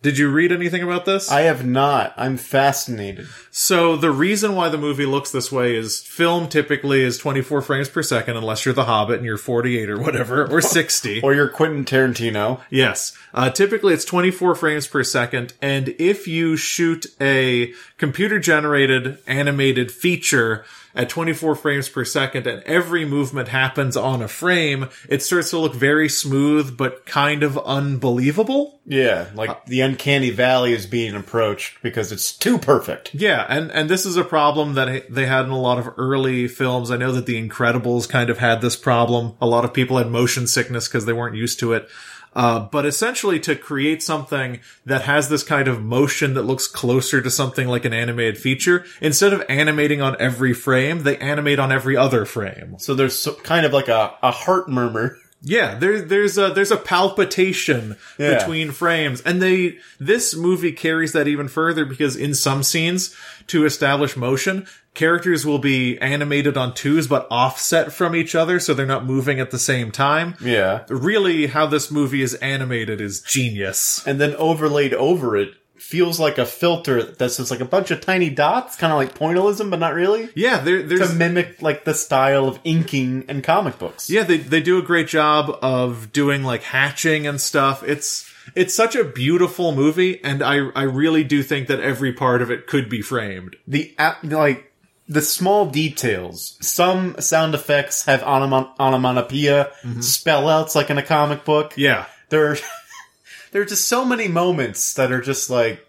Did 0.00 0.16
you 0.16 0.30
read 0.30 0.52
anything 0.52 0.82
about 0.82 1.06
this? 1.06 1.28
I 1.30 1.40
have 1.42 1.66
not. 1.66 2.14
I'm 2.16 2.36
fascinated. 2.36 3.26
So 3.50 3.96
the 3.96 4.12
reason 4.12 4.54
why 4.54 4.68
the 4.68 4.78
movie 4.78 5.06
looks 5.06 5.32
this 5.32 5.50
way 5.50 5.74
is 5.74 6.00
film 6.00 6.48
typically 6.48 7.02
is 7.02 7.18
24 7.18 7.62
frames 7.62 7.88
per 7.88 8.04
second 8.04 8.36
unless 8.36 8.64
you're 8.64 8.74
the 8.74 8.84
Hobbit 8.84 9.16
and 9.16 9.24
you're 9.24 9.36
48 9.36 9.90
or 9.90 9.98
whatever 9.98 10.46
or 10.46 10.60
60. 10.62 11.20
Or 11.22 11.34
you're 11.34 11.48
Quentin 11.48 11.84
Tarantino. 11.84 12.60
Yes. 12.70 13.16
Uh, 13.34 13.50
typically 13.50 13.92
it's 13.92 14.04
24 14.04 14.54
frames 14.54 14.86
per 14.86 15.02
second 15.02 15.54
and 15.60 15.88
if 15.98 16.28
you 16.28 16.56
shoot 16.56 17.06
a 17.20 17.72
computer 17.96 18.38
generated 18.38 19.18
animated 19.26 19.90
feature 19.90 20.64
at 20.98 21.08
24 21.08 21.54
frames 21.54 21.88
per 21.88 22.04
second 22.04 22.46
and 22.48 22.62
every 22.64 23.04
movement 23.04 23.48
happens 23.48 23.96
on 23.96 24.20
a 24.20 24.28
frame, 24.28 24.88
it 25.08 25.22
starts 25.22 25.50
to 25.50 25.58
look 25.58 25.74
very 25.74 26.08
smooth 26.08 26.76
but 26.76 27.06
kind 27.06 27.44
of 27.44 27.56
unbelievable. 27.58 28.80
Yeah, 28.84 29.28
like 29.34 29.50
uh, 29.50 29.56
the 29.66 29.82
uncanny 29.82 30.30
valley 30.30 30.72
is 30.72 30.86
being 30.86 31.14
approached 31.14 31.82
because 31.82 32.10
it's 32.10 32.32
too 32.32 32.58
perfect. 32.58 33.14
Yeah, 33.14 33.46
and 33.48 33.70
and 33.70 33.88
this 33.88 34.04
is 34.04 34.16
a 34.16 34.24
problem 34.24 34.74
that 34.74 35.12
they 35.12 35.26
had 35.26 35.44
in 35.44 35.50
a 35.50 35.60
lot 35.60 35.78
of 35.78 35.92
early 35.98 36.48
films. 36.48 36.90
I 36.90 36.96
know 36.96 37.12
that 37.12 37.26
The 37.26 37.48
Incredibles 37.48 38.08
kind 38.08 38.30
of 38.30 38.38
had 38.38 38.60
this 38.60 38.76
problem. 38.76 39.34
A 39.40 39.46
lot 39.46 39.64
of 39.64 39.74
people 39.74 39.98
had 39.98 40.10
motion 40.10 40.46
sickness 40.46 40.88
because 40.88 41.04
they 41.04 41.12
weren't 41.12 41.36
used 41.36 41.60
to 41.60 41.74
it. 41.74 41.88
Uh, 42.34 42.60
but 42.60 42.86
essentially 42.86 43.40
to 43.40 43.56
create 43.56 44.02
something 44.02 44.60
that 44.84 45.02
has 45.02 45.28
this 45.28 45.42
kind 45.42 45.66
of 45.66 45.82
motion 45.82 46.34
that 46.34 46.42
looks 46.42 46.66
closer 46.66 47.20
to 47.20 47.30
something 47.30 47.66
like 47.68 47.84
an 47.84 47.92
animated 47.92 48.38
feature, 48.38 48.84
instead 49.00 49.32
of 49.32 49.42
animating 49.48 50.00
on 50.00 50.14
every 50.20 50.52
frame, 50.52 51.02
they 51.02 51.16
animate 51.18 51.58
on 51.58 51.72
every 51.72 51.96
other 51.96 52.24
frame. 52.24 52.76
So 52.78 52.94
there's 52.94 53.16
so, 53.18 53.34
kind 53.34 53.66
of 53.66 53.72
like 53.72 53.88
a, 53.88 54.14
a 54.22 54.30
heart 54.30 54.68
murmur. 54.68 55.16
Yeah, 55.40 55.76
there, 55.76 56.00
there's 56.00 56.36
a 56.36 56.50
there's 56.50 56.72
a 56.72 56.76
palpitation 56.76 57.96
Yeah. 58.18 58.38
between 58.38 58.72
frames, 58.72 59.20
and 59.20 59.40
they 59.40 59.78
this 60.00 60.34
movie 60.34 60.72
carries 60.72 61.12
that 61.12 61.28
even 61.28 61.46
further 61.48 61.84
because 61.84 62.16
in 62.16 62.34
some 62.34 62.62
scenes 62.64 63.14
to 63.46 63.64
establish 63.64 64.16
motion, 64.16 64.66
characters 64.98 65.46
will 65.46 65.60
be 65.60 65.96
animated 66.00 66.56
on 66.56 66.74
twos 66.74 67.06
but 67.06 67.26
offset 67.30 67.92
from 67.92 68.16
each 68.16 68.34
other, 68.34 68.58
so 68.58 68.74
they're 68.74 68.84
not 68.84 69.06
moving 69.06 69.38
at 69.38 69.52
the 69.52 69.58
same 69.58 69.92
time. 69.92 70.34
Yeah. 70.40 70.84
Really, 70.88 71.46
how 71.46 71.66
this 71.66 71.90
movie 71.90 72.20
is 72.20 72.34
animated 72.34 73.00
is 73.00 73.20
genius. 73.20 74.04
And 74.06 74.20
then 74.20 74.34
overlaid 74.34 74.92
over 74.92 75.36
it 75.36 75.54
feels 75.76 76.18
like 76.18 76.36
a 76.36 76.44
filter 76.44 77.02
that's 77.02 77.36
just 77.36 77.50
like 77.50 77.60
a 77.60 77.64
bunch 77.64 77.92
of 77.92 78.00
tiny 78.00 78.28
dots, 78.28 78.76
kind 78.76 78.92
of 78.92 78.98
like 78.98 79.16
pointillism, 79.16 79.70
but 79.70 79.78
not 79.78 79.94
really. 79.94 80.28
Yeah, 80.34 80.58
there, 80.58 80.86
To 80.86 81.14
mimic 81.14 81.62
like 81.62 81.84
the 81.84 81.94
style 81.94 82.48
of 82.48 82.58
inking 82.64 83.24
and 83.28 83.44
comic 83.44 83.78
books. 83.78 84.10
Yeah, 84.10 84.24
they 84.24 84.38
they 84.38 84.60
do 84.60 84.78
a 84.78 84.82
great 84.82 85.06
job 85.06 85.56
of 85.62 86.12
doing 86.12 86.42
like 86.42 86.62
hatching 86.62 87.26
and 87.26 87.40
stuff. 87.40 87.82
It's 87.84 88.28
it's 88.54 88.74
such 88.74 88.96
a 88.96 89.04
beautiful 89.04 89.72
movie, 89.72 90.22
and 90.24 90.42
I 90.42 90.68
I 90.74 90.82
really 90.82 91.24
do 91.24 91.42
think 91.42 91.68
that 91.68 91.80
every 91.80 92.12
part 92.12 92.42
of 92.42 92.50
it 92.50 92.66
could 92.66 92.88
be 92.88 93.00
framed. 93.00 93.56
the 93.66 93.94
like 94.22 94.67
the 95.08 95.22
small 95.22 95.66
details. 95.66 96.58
Some 96.60 97.16
sound 97.18 97.54
effects 97.54 98.04
have 98.04 98.20
onomon- 98.20 98.70
onomatopoeia 98.78 99.72
mm-hmm. 99.82 100.00
spell 100.02 100.48
outs 100.48 100.74
like 100.74 100.90
in 100.90 100.98
a 100.98 101.02
comic 101.02 101.44
book. 101.44 101.72
Yeah, 101.76 102.06
There, 102.28 102.52
are, 102.52 102.56
there 103.52 103.62
are 103.62 103.66
just 103.66 103.88
so 103.88 104.04
many 104.04 104.28
moments 104.28 104.94
that 104.94 105.10
are 105.10 105.22
just 105.22 105.48
like 105.48 105.84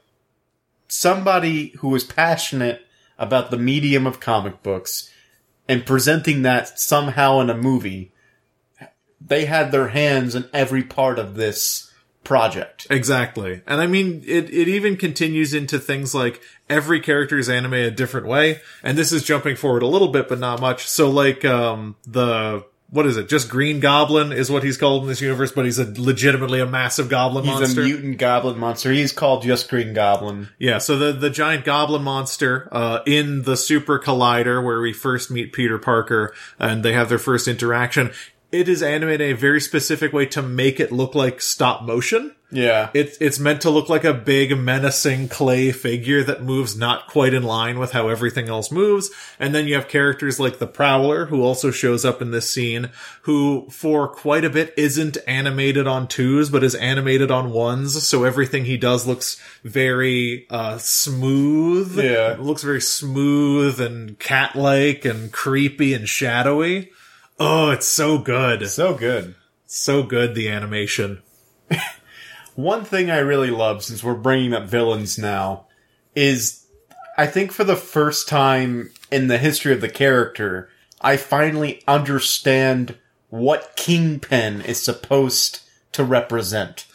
somebody 0.88 1.70
who 1.80 1.94
is 1.96 2.04
passionate 2.04 2.86
about 3.18 3.52
the 3.52 3.58
medium 3.58 4.08
of 4.08 4.22
comic 4.22 4.64
books 4.64 5.12
and 5.68 5.86
presenting 5.86 6.44
that 6.44 6.80
somehow 6.80 7.42
in 7.42 7.50
a 7.50 7.58
movie. 7.58 8.12
They 9.22 9.46
had 9.46 9.72
their 9.72 9.90
hands 9.90 10.34
in 10.34 10.50
every 10.54 10.84
part 10.84 11.20
of 11.20 11.36
this 11.36 11.89
project. 12.24 12.88
exactly. 12.90 13.62
And 13.66 13.82
I 13.82 13.88
mean, 13.88 14.24
it 14.26 14.50
it 14.50 14.68
even 14.68 14.98
continues 14.98 15.54
into 15.54 15.80
things 15.80 16.14
like 16.14 16.42
every 16.70 17.00
character 17.00 17.38
is 17.38 17.50
anime 17.50 17.74
a 17.74 17.92
different 17.92 18.28
way, 18.28 18.62
and 18.84 18.98
this 18.98 19.12
is 19.12 19.24
jumping 19.24 19.56
forward 19.56 19.82
a 19.84 19.88
little 19.88 20.10
bit, 20.10 20.28
but 20.30 20.40
not 20.40 20.60
much. 20.62 20.88
So 20.88 21.10
like 21.10 21.44
um 21.46 21.96
the. 22.06 22.66
What 22.92 23.06
is 23.06 23.18
it? 23.18 23.30
Just 23.30 23.50
Green 23.50 23.80
Goblin 23.80 24.32
is 24.32 24.50
what 24.50 24.64
he's 24.64 24.76
called 24.76 25.04
in 25.04 25.10
this 25.10 25.22
universe, 25.22 25.52
but 25.52 25.64
he's 25.64 25.78
a 25.78 25.86
legitimately 26.02 26.60
a 26.60 26.66
massive 26.66 27.08
goblin 27.08 27.46
He's 27.46 27.54
monster. 27.54 27.82
a 27.82 27.84
mutant 27.84 28.18
goblin 28.18 28.58
monster. 28.58 28.92
He's 28.92 29.12
called 29.12 29.44
just 29.44 29.70
Green 29.70 29.94
Goblin. 29.94 30.50
Yeah, 30.58 30.80
so 30.80 30.98
the 30.98 31.12
the 31.14 31.30
giant 31.30 31.66
goblin 31.66 32.02
monster 32.02 32.68
uh, 32.72 33.02
in 33.06 33.44
the 33.44 33.56
Super 33.56 34.00
Collider, 34.00 34.64
where 34.66 34.82
we 34.82 34.92
first 34.92 35.30
meet 35.30 35.54
Peter 35.54 35.78
Parker 35.78 36.34
and 36.58 36.82
they 36.82 36.94
have 36.94 37.10
their 37.10 37.20
first 37.20 37.48
interaction, 37.48 38.10
it 38.52 38.68
is 38.68 38.82
animated 38.82 39.22
in 39.22 39.36
a 39.36 39.40
very 39.40 39.62
specific 39.62 40.12
way 40.14 40.26
to 40.28 40.42
make 40.42 40.80
it 40.80 40.92
look 40.92 41.16
like 41.16 41.42
stop 41.42 41.84
motion. 41.84 42.36
Yeah. 42.52 42.90
It's 42.96 43.16
it's 43.22 43.38
meant 43.38 43.62
to 43.62 43.70
look 43.70 43.90
like 43.90 44.04
a 44.04 44.14
big 44.14 44.58
menacing 44.58 45.28
clay 45.28 45.72
figure 45.72 46.24
that 46.24 46.44
moves 46.44 46.76
not 46.76 47.08
quite 47.08 47.34
in 47.36 47.44
line 47.44 47.78
with 47.78 47.92
how 47.92 48.08
everything 48.08 48.50
else 48.50 48.72
moves. 48.72 49.12
And 49.40 49.54
then 49.54 49.68
you 49.68 49.76
have 49.76 49.88
characters 49.88 50.40
like 50.40 50.58
the 50.58 50.66
Prowler, 50.66 51.28
who 51.28 51.44
also 51.44 51.70
shows 51.70 52.04
up 52.04 52.24
in 52.24 52.32
this 52.32 52.50
scene, 52.50 52.90
who 53.24 53.68
for 53.70 54.08
quite 54.08 54.46
a 54.46 54.50
bit 54.50 54.74
isn't 54.78 55.20
animated 55.28 55.86
on 55.86 56.08
twos, 56.08 56.50
but 56.50 56.64
is 56.64 56.74
animated 56.74 57.30
on 57.30 57.52
ones. 57.52 58.08
So 58.08 58.24
everything 58.24 58.66
he 58.66 58.78
does 58.78 59.06
looks 59.06 59.40
very 59.64 60.48
uh, 60.50 60.80
smooth. 60.80 62.00
Yeah. 62.00 62.34
It 62.34 62.40
looks 62.40 62.64
very 62.64 62.82
smooth 62.82 63.80
and 63.80 64.18
cat-like 64.18 65.06
and 65.06 65.32
creepy 65.32 65.94
and 65.94 66.10
shadowy. 66.10 66.90
Oh, 67.40 67.72
it's 67.72 67.88
so 67.88 68.18
good. 68.18 68.68
So 68.68 68.94
good. 68.94 69.36
So 69.66 70.04
good, 70.04 70.36
the 70.36 70.50
animation. 70.50 71.22
One 72.56 72.84
thing 72.84 73.10
I 73.10 73.20
really 73.20 73.50
love, 73.50 73.82
since 73.82 74.04
we're 74.04 74.16
bringing 74.16 74.54
up 74.54 74.68
villains 74.68 75.18
now, 75.18 75.68
is 76.16 76.66
I 77.18 77.28
think 77.28 77.54
for 77.54 77.64
the 77.64 77.78
first 77.78 78.28
time 78.28 78.92
in 79.10 79.28
the 79.28 79.38
history 79.38 79.72
of 79.72 79.80
the 79.80 79.90
character, 79.90 80.70
I 81.00 81.16
finally 81.16 81.82
understand 81.88 82.98
what 83.30 83.78
Kingpin 83.78 84.62
is 84.62 84.84
supposed 84.84 85.62
to 85.94 86.04
represent. 86.04 86.88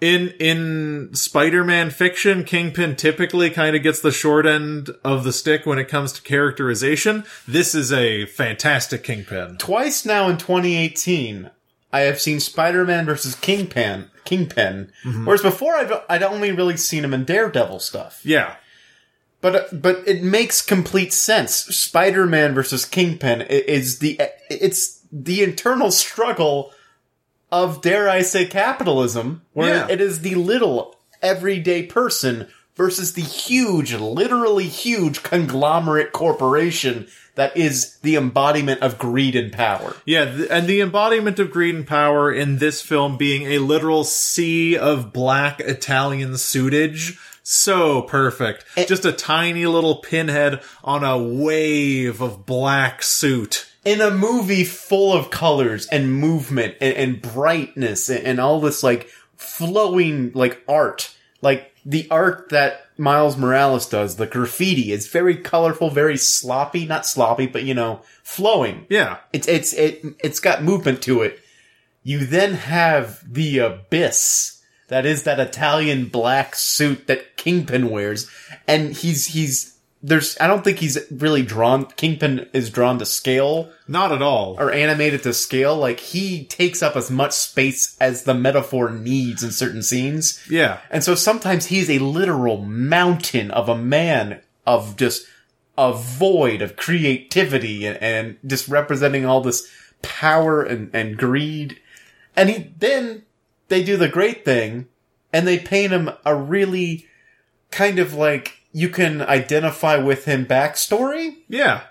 In 0.00 0.30
in 0.38 1.14
Spider-Man 1.14 1.90
fiction, 1.90 2.44
Kingpin 2.44 2.96
typically 2.96 3.50
kind 3.50 3.76
of 3.76 3.82
gets 3.82 4.00
the 4.00 4.10
short 4.10 4.46
end 4.46 4.90
of 5.04 5.24
the 5.24 5.32
stick 5.32 5.66
when 5.66 5.78
it 5.78 5.88
comes 5.88 6.12
to 6.12 6.22
characterization. 6.22 7.24
This 7.46 7.74
is 7.74 7.92
a 7.92 8.26
fantastic 8.26 9.04
Kingpin. 9.04 9.58
Twice 9.58 10.04
now 10.06 10.28
in 10.28 10.38
2018, 10.38 11.50
I 11.92 12.00
have 12.00 12.20
seen 12.20 12.40
Spider-Man 12.40 13.04
versus 13.04 13.34
Kingpin, 13.34 14.10
Kingpin, 14.24 14.92
mm-hmm. 15.04 15.26
whereas 15.26 15.42
before 15.42 15.74
I've, 15.74 15.92
I'd 16.08 16.22
only 16.22 16.52
really 16.52 16.76
seen 16.76 17.04
him 17.04 17.14
in 17.14 17.24
Daredevil 17.24 17.80
stuff. 17.80 18.20
Yeah. 18.24 18.56
But 19.40 19.82
but 19.82 20.06
it 20.06 20.22
makes 20.22 20.60
complete 20.62 21.12
sense. 21.12 21.54
Spider-Man 21.54 22.54
versus 22.54 22.84
Kingpin 22.84 23.42
is 23.42 23.98
the 23.98 24.20
it's 24.50 25.02
the 25.10 25.42
internal 25.42 25.90
struggle 25.90 26.72
of 27.52 27.80
dare 27.82 28.08
I 28.08 28.22
say 28.22 28.46
capitalism, 28.46 29.42
where 29.52 29.74
Yeah. 29.74 29.86
it 29.88 30.00
is 30.00 30.20
the 30.20 30.34
little 30.36 30.96
everyday 31.22 31.82
person 31.84 32.46
versus 32.76 33.12
the 33.12 33.22
huge, 33.22 33.92
literally 33.94 34.66
huge 34.68 35.22
conglomerate 35.22 36.12
corporation 36.12 37.06
that 37.34 37.56
is 37.56 37.96
the 38.02 38.16
embodiment 38.16 38.80
of 38.82 38.98
greed 38.98 39.36
and 39.36 39.52
power. 39.52 39.94
Yeah, 40.04 40.24
th- 40.24 40.48
and 40.50 40.66
the 40.66 40.80
embodiment 40.80 41.38
of 41.38 41.50
greed 41.50 41.74
and 41.74 41.86
power 41.86 42.32
in 42.32 42.58
this 42.58 42.80
film 42.82 43.16
being 43.16 43.42
a 43.52 43.58
literal 43.58 44.04
sea 44.04 44.76
of 44.76 45.12
black 45.12 45.60
Italian 45.60 46.36
suitage. 46.38 47.18
So 47.42 48.02
perfect. 48.02 48.64
Eh. 48.76 48.84
Just 48.84 49.04
a 49.04 49.12
tiny 49.12 49.66
little 49.66 49.96
pinhead 49.96 50.60
on 50.84 51.02
a 51.04 51.18
wave 51.18 52.20
of 52.20 52.46
black 52.46 53.02
suit. 53.02 53.66
In 53.84 54.00
a 54.00 54.10
movie 54.10 54.64
full 54.64 55.12
of 55.12 55.30
colors 55.30 55.86
and 55.86 56.12
movement 56.12 56.74
and, 56.80 56.94
and 56.94 57.22
brightness 57.22 58.08
and, 58.08 58.24
and 58.24 58.40
all 58.40 58.60
this 58.60 58.82
like 58.82 59.08
flowing 59.36 60.32
like 60.34 60.62
art. 60.68 61.16
Like 61.42 61.72
the 61.84 62.06
art 62.10 62.50
that 62.50 62.86
miles 62.98 63.36
morales 63.38 63.88
does 63.88 64.16
the 64.16 64.26
graffiti 64.26 64.92
is 64.92 65.08
very 65.08 65.34
colorful 65.34 65.88
very 65.88 66.18
sloppy 66.18 66.84
not 66.84 67.06
sloppy 67.06 67.46
but 67.46 67.62
you 67.62 67.72
know 67.74 68.02
flowing. 68.22 68.86
Yeah. 68.90 69.18
it's 69.32 69.48
it's 69.48 69.72
it, 69.72 70.04
it's 70.22 70.40
got 70.40 70.62
movement 70.62 71.02
to 71.02 71.22
it. 71.22 71.40
You 72.02 72.24
then 72.26 72.54
have 72.54 73.22
the 73.26 73.58
abyss. 73.58 74.62
That 74.88 75.06
is 75.06 75.22
that 75.22 75.40
italian 75.40 76.06
black 76.06 76.54
suit 76.54 77.06
that 77.06 77.36
kingpin 77.36 77.88
wears. 77.88 78.28
And 78.66 78.92
he's 78.94 79.28
he's 79.28 79.78
there's 80.02 80.36
i 80.40 80.46
don't 80.46 80.64
think 80.64 80.78
he's 80.78 80.98
really 81.10 81.42
drawn 81.42 81.84
kingpin 81.84 82.48
is 82.52 82.70
drawn 82.70 82.98
to 82.98 83.04
scale 83.06 83.70
Not 83.86 84.12
at 84.12 84.22
all. 84.22 84.56
or 84.58 84.72
animated 84.72 85.22
to 85.24 85.34
scale, 85.34 85.76
like 85.76 86.00
he 86.00 86.44
takes 86.44 86.82
up 86.82 86.96
as 86.96 87.10
much 87.10 87.32
space 87.32 87.96
as 88.00 88.24
the 88.24 88.34
metaphor 88.34 88.90
needs 88.90 89.42
in 89.42 89.50
certain 89.50 89.82
scenes. 89.82 90.40
Yeah. 90.48 90.78
And 90.90 91.02
so 91.04 91.14
sometimes 91.14 91.66
he's 91.66 91.90
a 91.90 91.98
literal 91.98 92.58
mountain 92.58 93.50
of 93.50 93.68
a 93.68 93.76
man 93.76 94.40
of 94.66 94.96
just 94.96 95.26
a 95.76 95.92
void 95.92 96.62
of 96.62 96.76
creativity 96.76 97.84
and, 97.86 97.96
and 98.02 98.38
just 98.46 98.68
representing 98.68 99.24
all 99.26 99.40
this 99.40 99.68
power 100.02 100.62
and, 100.62 100.94
and 100.94 101.16
greed. 101.18 101.78
And 102.36 102.48
he 102.48 102.72
then 102.78 103.24
they 103.68 103.82
do 103.82 103.96
the 103.96 104.08
great 104.08 104.44
thing 104.44 104.86
and 105.32 105.46
they 105.46 105.58
paint 105.58 105.92
him 105.92 106.10
a 106.24 106.34
really 106.34 107.06
kind 107.70 107.98
of 107.98 108.14
like 108.14 108.59
you 108.72 108.88
can 108.88 109.22
identify 109.22 109.96
with 109.96 110.24
him 110.26 110.46
backstory 110.46 111.36
Yeah. 111.48 111.82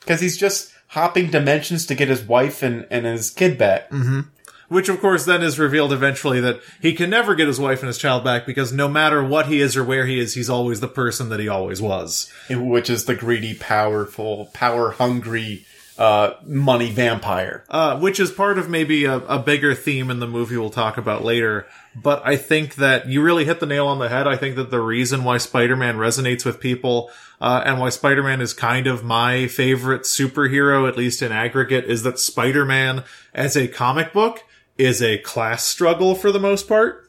because 0.00 0.20
he's 0.20 0.36
just 0.36 0.72
hopping 0.88 1.30
dimensions 1.30 1.84
to 1.86 1.94
get 1.94 2.08
his 2.08 2.22
wife 2.22 2.62
and, 2.62 2.86
and 2.90 3.04
his 3.06 3.30
kid 3.30 3.58
back. 3.58 3.90
Mm-hmm. 3.90 4.20
Which, 4.68 4.90
of 4.90 5.00
course, 5.00 5.24
then 5.24 5.42
is 5.42 5.58
revealed 5.58 5.94
eventually 5.94 6.40
that 6.40 6.60
he 6.82 6.92
can 6.92 7.08
never 7.08 7.34
get 7.34 7.46
his 7.46 7.58
wife 7.58 7.80
and 7.80 7.86
his 7.86 7.96
child 7.96 8.22
back 8.22 8.44
because 8.44 8.70
no 8.70 8.86
matter 8.86 9.24
what 9.24 9.46
he 9.46 9.60
is 9.62 9.76
or 9.78 9.82
where 9.84 10.04
he 10.06 10.18
is, 10.20 10.34
he's 10.34 10.50
always 10.50 10.80
the 10.80 10.88
person 10.88 11.30
that 11.30 11.40
he 11.40 11.48
always 11.48 11.80
was. 11.80 12.30
which 12.50 12.90
is 12.90 13.06
the 13.06 13.14
greedy, 13.14 13.54
powerful, 13.54 14.50
power 14.52 14.90
hungry, 14.90 15.64
uh, 15.98 16.34
money 16.46 16.90
vampire. 16.90 17.64
Uh, 17.68 17.98
which 17.98 18.20
is 18.20 18.30
part 18.30 18.56
of 18.56 18.68
maybe 18.70 19.04
a, 19.04 19.16
a 19.16 19.38
bigger 19.38 19.74
theme 19.74 20.10
in 20.10 20.20
the 20.20 20.26
movie 20.26 20.56
we'll 20.56 20.70
talk 20.70 20.96
about 20.96 21.24
later. 21.24 21.66
But 21.94 22.22
I 22.24 22.36
think 22.36 22.76
that 22.76 23.08
you 23.08 23.20
really 23.20 23.44
hit 23.44 23.58
the 23.58 23.66
nail 23.66 23.88
on 23.88 23.98
the 23.98 24.08
head. 24.08 24.28
I 24.28 24.36
think 24.36 24.54
that 24.56 24.70
the 24.70 24.80
reason 24.80 25.24
why 25.24 25.38
Spider-Man 25.38 25.96
resonates 25.96 26.44
with 26.44 26.60
people, 26.60 27.10
uh, 27.40 27.62
and 27.66 27.80
why 27.80 27.88
Spider-Man 27.88 28.40
is 28.40 28.54
kind 28.54 28.86
of 28.86 29.02
my 29.02 29.48
favorite 29.48 30.02
superhero, 30.02 30.88
at 30.88 30.96
least 30.96 31.20
in 31.20 31.32
aggregate, 31.32 31.84
is 31.86 32.04
that 32.04 32.20
Spider-Man 32.20 33.02
as 33.34 33.56
a 33.56 33.66
comic 33.66 34.12
book 34.12 34.44
is 34.76 35.02
a 35.02 35.18
class 35.18 35.64
struggle 35.64 36.14
for 36.14 36.30
the 36.30 36.38
most 36.38 36.68
part. 36.68 37.07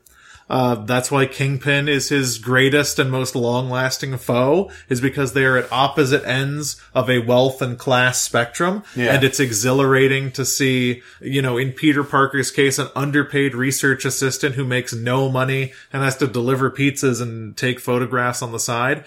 Uh, 0.49 0.75
that's 0.75 1.11
why 1.11 1.25
Kingpin 1.25 1.87
is 1.87 2.09
his 2.09 2.39
greatest 2.39 2.97
and 2.97 3.11
most 3.11 3.35
long-lasting 3.35 4.17
foe, 4.17 4.71
is 4.89 4.99
because 4.99 5.33
they 5.33 5.45
are 5.45 5.57
at 5.57 5.71
opposite 5.71 6.25
ends 6.25 6.81
of 6.93 7.09
a 7.09 7.19
wealth 7.19 7.61
and 7.61 7.77
class 7.77 8.21
spectrum. 8.21 8.83
Yeah. 8.95 9.13
And 9.13 9.23
it's 9.23 9.39
exhilarating 9.39 10.31
to 10.31 10.45
see, 10.45 11.03
you 11.21 11.41
know, 11.41 11.57
in 11.57 11.73
Peter 11.73 12.03
Parker's 12.03 12.51
case, 12.51 12.79
an 12.79 12.87
underpaid 12.95 13.53
research 13.53 14.05
assistant 14.05 14.55
who 14.55 14.65
makes 14.65 14.93
no 14.93 15.29
money 15.29 15.73
and 15.93 16.03
has 16.03 16.17
to 16.17 16.27
deliver 16.27 16.71
pizzas 16.71 17.21
and 17.21 17.55
take 17.55 17.79
photographs 17.79 18.41
on 18.41 18.51
the 18.51 18.59
side 18.59 19.05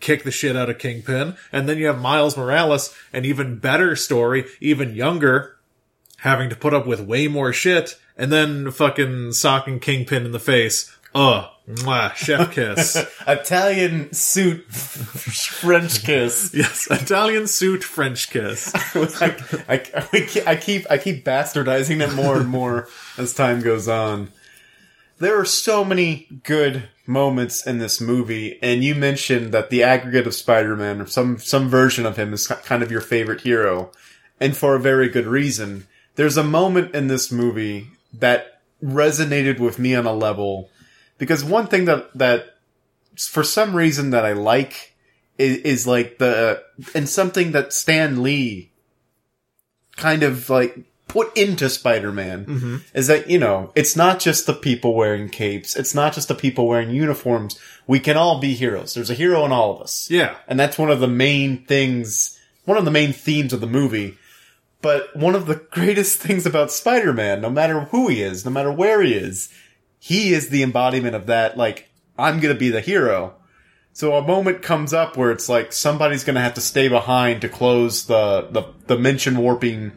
kick 0.00 0.24
the 0.24 0.30
shit 0.30 0.56
out 0.56 0.70
of 0.70 0.78
Kingpin. 0.78 1.36
And 1.52 1.68
then 1.68 1.78
you 1.78 1.86
have 1.86 2.00
Miles 2.00 2.36
Morales, 2.36 2.94
an 3.12 3.24
even 3.24 3.58
better 3.58 3.96
story, 3.96 4.44
even 4.60 4.94
younger, 4.94 5.56
having 6.18 6.50
to 6.50 6.56
put 6.56 6.74
up 6.74 6.86
with 6.86 7.00
way 7.00 7.28
more 7.28 7.52
shit, 7.52 7.98
and 8.18 8.32
then 8.32 8.70
fucking 8.70 9.32
socking 9.32 9.78
Kingpin 9.80 10.26
in 10.26 10.32
the 10.32 10.40
face. 10.40 10.94
Ugh. 11.14 11.46
Mwah, 11.68 12.14
chef 12.14 12.50
kiss. 12.52 12.96
Italian 13.26 14.12
suit, 14.12 14.64
French 14.72 16.02
kiss. 16.02 16.50
yes, 16.54 16.88
Italian 16.90 17.46
suit 17.46 17.84
French 17.84 18.30
kiss. 18.30 18.72
I, 18.94 19.36
I, 19.68 20.42
I 20.46 20.56
keep 20.56 20.90
I 20.90 20.96
keep 20.96 21.24
bastardizing 21.26 22.00
it 22.00 22.14
more 22.14 22.38
and 22.38 22.48
more 22.48 22.88
as 23.18 23.34
time 23.34 23.60
goes 23.60 23.86
on. 23.86 24.30
There 25.18 25.38
are 25.38 25.44
so 25.44 25.84
many 25.84 26.26
good 26.42 26.88
moments 27.06 27.66
in 27.66 27.78
this 27.78 28.00
movie, 28.00 28.58
and 28.62 28.82
you 28.82 28.94
mentioned 28.94 29.52
that 29.52 29.68
the 29.68 29.82
aggregate 29.82 30.26
of 30.26 30.34
Spider-Man, 30.34 31.02
or 31.02 31.06
some 31.06 31.38
some 31.38 31.68
version 31.68 32.06
of 32.06 32.16
him, 32.16 32.32
is 32.32 32.46
kind 32.46 32.82
of 32.82 32.90
your 32.90 33.02
favorite 33.02 33.42
hero, 33.42 33.92
and 34.40 34.56
for 34.56 34.74
a 34.74 34.80
very 34.80 35.10
good 35.10 35.26
reason. 35.26 35.86
There's 36.14 36.38
a 36.38 36.44
moment 36.44 36.94
in 36.94 37.08
this 37.08 37.30
movie 37.30 37.88
that 38.12 38.60
resonated 38.82 39.58
with 39.58 39.78
me 39.78 39.94
on 39.94 40.06
a 40.06 40.12
level 40.12 40.70
because 41.18 41.44
one 41.44 41.66
thing 41.66 41.84
that 41.86 42.16
that 42.16 42.56
for 43.16 43.42
some 43.42 43.74
reason 43.74 44.10
that 44.10 44.24
I 44.24 44.32
like 44.32 44.94
is, 45.36 45.58
is 45.58 45.86
like 45.86 46.18
the 46.18 46.62
and 46.94 47.08
something 47.08 47.52
that 47.52 47.72
Stan 47.72 48.22
Lee 48.22 48.70
kind 49.96 50.22
of 50.22 50.48
like 50.48 50.78
put 51.08 51.36
into 51.36 51.68
Spider-Man 51.68 52.46
mm-hmm. 52.46 52.76
is 52.94 53.08
that 53.08 53.28
you 53.28 53.38
know 53.38 53.72
it's 53.74 53.96
not 53.96 54.20
just 54.20 54.46
the 54.46 54.54
people 54.54 54.94
wearing 54.94 55.28
capes, 55.28 55.76
it's 55.76 55.94
not 55.94 56.12
just 56.12 56.28
the 56.28 56.34
people 56.34 56.68
wearing 56.68 56.90
uniforms. 56.90 57.58
We 57.86 57.98
can 57.98 58.16
all 58.16 58.40
be 58.40 58.54
heroes. 58.54 58.94
There's 58.94 59.10
a 59.10 59.14
hero 59.14 59.44
in 59.44 59.52
all 59.52 59.74
of 59.74 59.82
us. 59.82 60.10
Yeah. 60.10 60.36
And 60.46 60.60
that's 60.60 60.78
one 60.78 60.90
of 60.90 61.00
the 61.00 61.08
main 61.08 61.64
things, 61.64 62.38
one 62.64 62.78
of 62.78 62.84
the 62.84 62.90
main 62.90 63.12
themes 63.12 63.52
of 63.52 63.60
the 63.60 63.66
movie. 63.66 64.18
But 64.80 65.14
one 65.16 65.34
of 65.34 65.46
the 65.46 65.56
greatest 65.56 66.18
things 66.20 66.46
about 66.46 66.70
Spider-Man, 66.70 67.40
no 67.40 67.50
matter 67.50 67.80
who 67.80 68.08
he 68.08 68.22
is, 68.22 68.44
no 68.44 68.50
matter 68.50 68.70
where 68.72 69.02
he 69.02 69.14
is, 69.14 69.52
he 69.98 70.32
is 70.32 70.48
the 70.48 70.62
embodiment 70.62 71.14
of 71.16 71.26
that, 71.26 71.56
like, 71.56 71.88
I'm 72.16 72.40
gonna 72.40 72.54
be 72.54 72.68
the 72.70 72.80
hero. 72.80 73.34
So 73.92 74.14
a 74.16 74.22
moment 74.26 74.62
comes 74.62 74.92
up 74.92 75.16
where 75.16 75.32
it's 75.32 75.48
like 75.48 75.72
somebody's 75.72 76.22
gonna 76.22 76.40
have 76.40 76.54
to 76.54 76.60
stay 76.60 76.86
behind 76.88 77.40
to 77.40 77.48
close 77.48 78.06
the, 78.06 78.48
the 78.50 78.62
dimension 78.86 79.36
warping, 79.36 79.92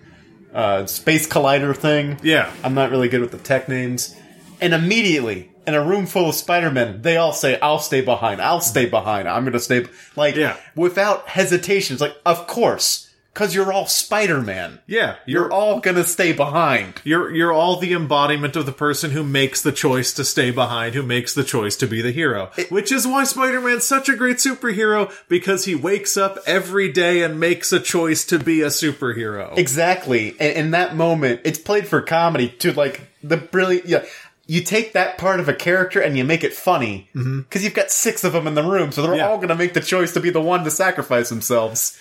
uh, 0.53 0.85
space 0.87 1.27
collider 1.27 1.75
thing. 1.75 2.19
Yeah. 2.23 2.51
I'm 2.63 2.73
not 2.73 2.89
really 2.91 3.09
good 3.09 3.21
with 3.21 3.31
the 3.31 3.37
tech 3.37 3.69
names. 3.69 4.15
And 4.59 4.73
immediately, 4.73 5.51
in 5.67 5.75
a 5.75 5.83
room 5.85 6.07
full 6.07 6.29
of 6.29 6.35
Spider-Men, 6.35 7.03
they 7.03 7.17
all 7.17 7.33
say, 7.33 7.59
I'll 7.59 7.79
stay 7.79 8.01
behind, 8.01 8.41
I'll 8.41 8.61
stay 8.61 8.87
behind, 8.87 9.27
I'm 9.27 9.45
gonna 9.45 9.59
stay, 9.59 9.85
like, 10.15 10.35
Yeah. 10.35 10.57
without 10.75 11.27
hesitation. 11.29 11.93
It's 11.93 12.01
like, 12.01 12.15
of 12.25 12.47
course, 12.47 13.07
cause 13.33 13.55
you're 13.55 13.71
all 13.71 13.87
Spider-Man. 13.87 14.79
Yeah. 14.87 15.15
You're 15.25 15.51
all 15.51 15.79
gonna 15.79 16.03
stay 16.03 16.33
behind. 16.33 17.01
You're 17.03 17.33
you're 17.33 17.53
all 17.53 17.77
the 17.77 17.93
embodiment 17.93 18.55
of 18.55 18.65
the 18.65 18.71
person 18.71 19.11
who 19.11 19.23
makes 19.23 19.61
the 19.61 19.71
choice 19.71 20.11
to 20.13 20.25
stay 20.25 20.51
behind, 20.51 20.95
who 20.95 21.03
makes 21.03 21.33
the 21.33 21.43
choice 21.43 21.75
to 21.77 21.87
be 21.87 22.01
the 22.01 22.11
hero. 22.11 22.51
Which 22.69 22.91
is 22.91 23.07
why 23.07 23.23
Spider-Man's 23.23 23.83
such 23.83 24.09
a 24.09 24.15
great 24.15 24.37
superhero 24.37 25.11
because 25.29 25.65
he 25.65 25.75
wakes 25.75 26.17
up 26.17 26.37
every 26.45 26.91
day 26.91 27.23
and 27.23 27.39
makes 27.39 27.71
a 27.71 27.79
choice 27.79 28.25
to 28.25 28.39
be 28.39 28.61
a 28.61 28.67
superhero. 28.67 29.57
Exactly. 29.57 30.35
And 30.39 30.53
in 30.57 30.71
that 30.71 30.95
moment, 30.95 31.41
it's 31.43 31.59
played 31.59 31.87
for 31.87 32.01
comedy 32.01 32.49
to 32.59 32.73
like 32.73 33.01
the 33.23 33.37
brilliant, 33.37 33.85
yeah. 33.85 34.05
You 34.47 34.61
take 34.61 34.91
that 34.93 35.17
part 35.17 35.39
of 35.39 35.47
a 35.47 35.53
character 35.53 36.01
and 36.01 36.17
you 36.17 36.25
make 36.25 36.43
it 36.43 36.51
funny 36.51 37.07
mm-hmm. 37.15 37.41
because 37.41 37.63
you've 37.63 37.73
got 37.75 37.89
six 37.89 38.25
of 38.25 38.33
them 38.33 38.47
in 38.47 38.55
the 38.55 38.63
room, 38.63 38.91
so 38.91 39.01
they're 39.01 39.15
Yeah. 39.15 39.29
all 39.29 39.37
going 39.37 39.47
to 39.49 39.55
make 39.55 39.73
the 39.73 39.79
choice 39.79 40.11
to 40.13 40.19
be 40.19 40.29
the 40.29 40.41
one 40.41 40.65
to 40.65 40.71
sacrifice 40.71 41.29
themselves. 41.29 41.97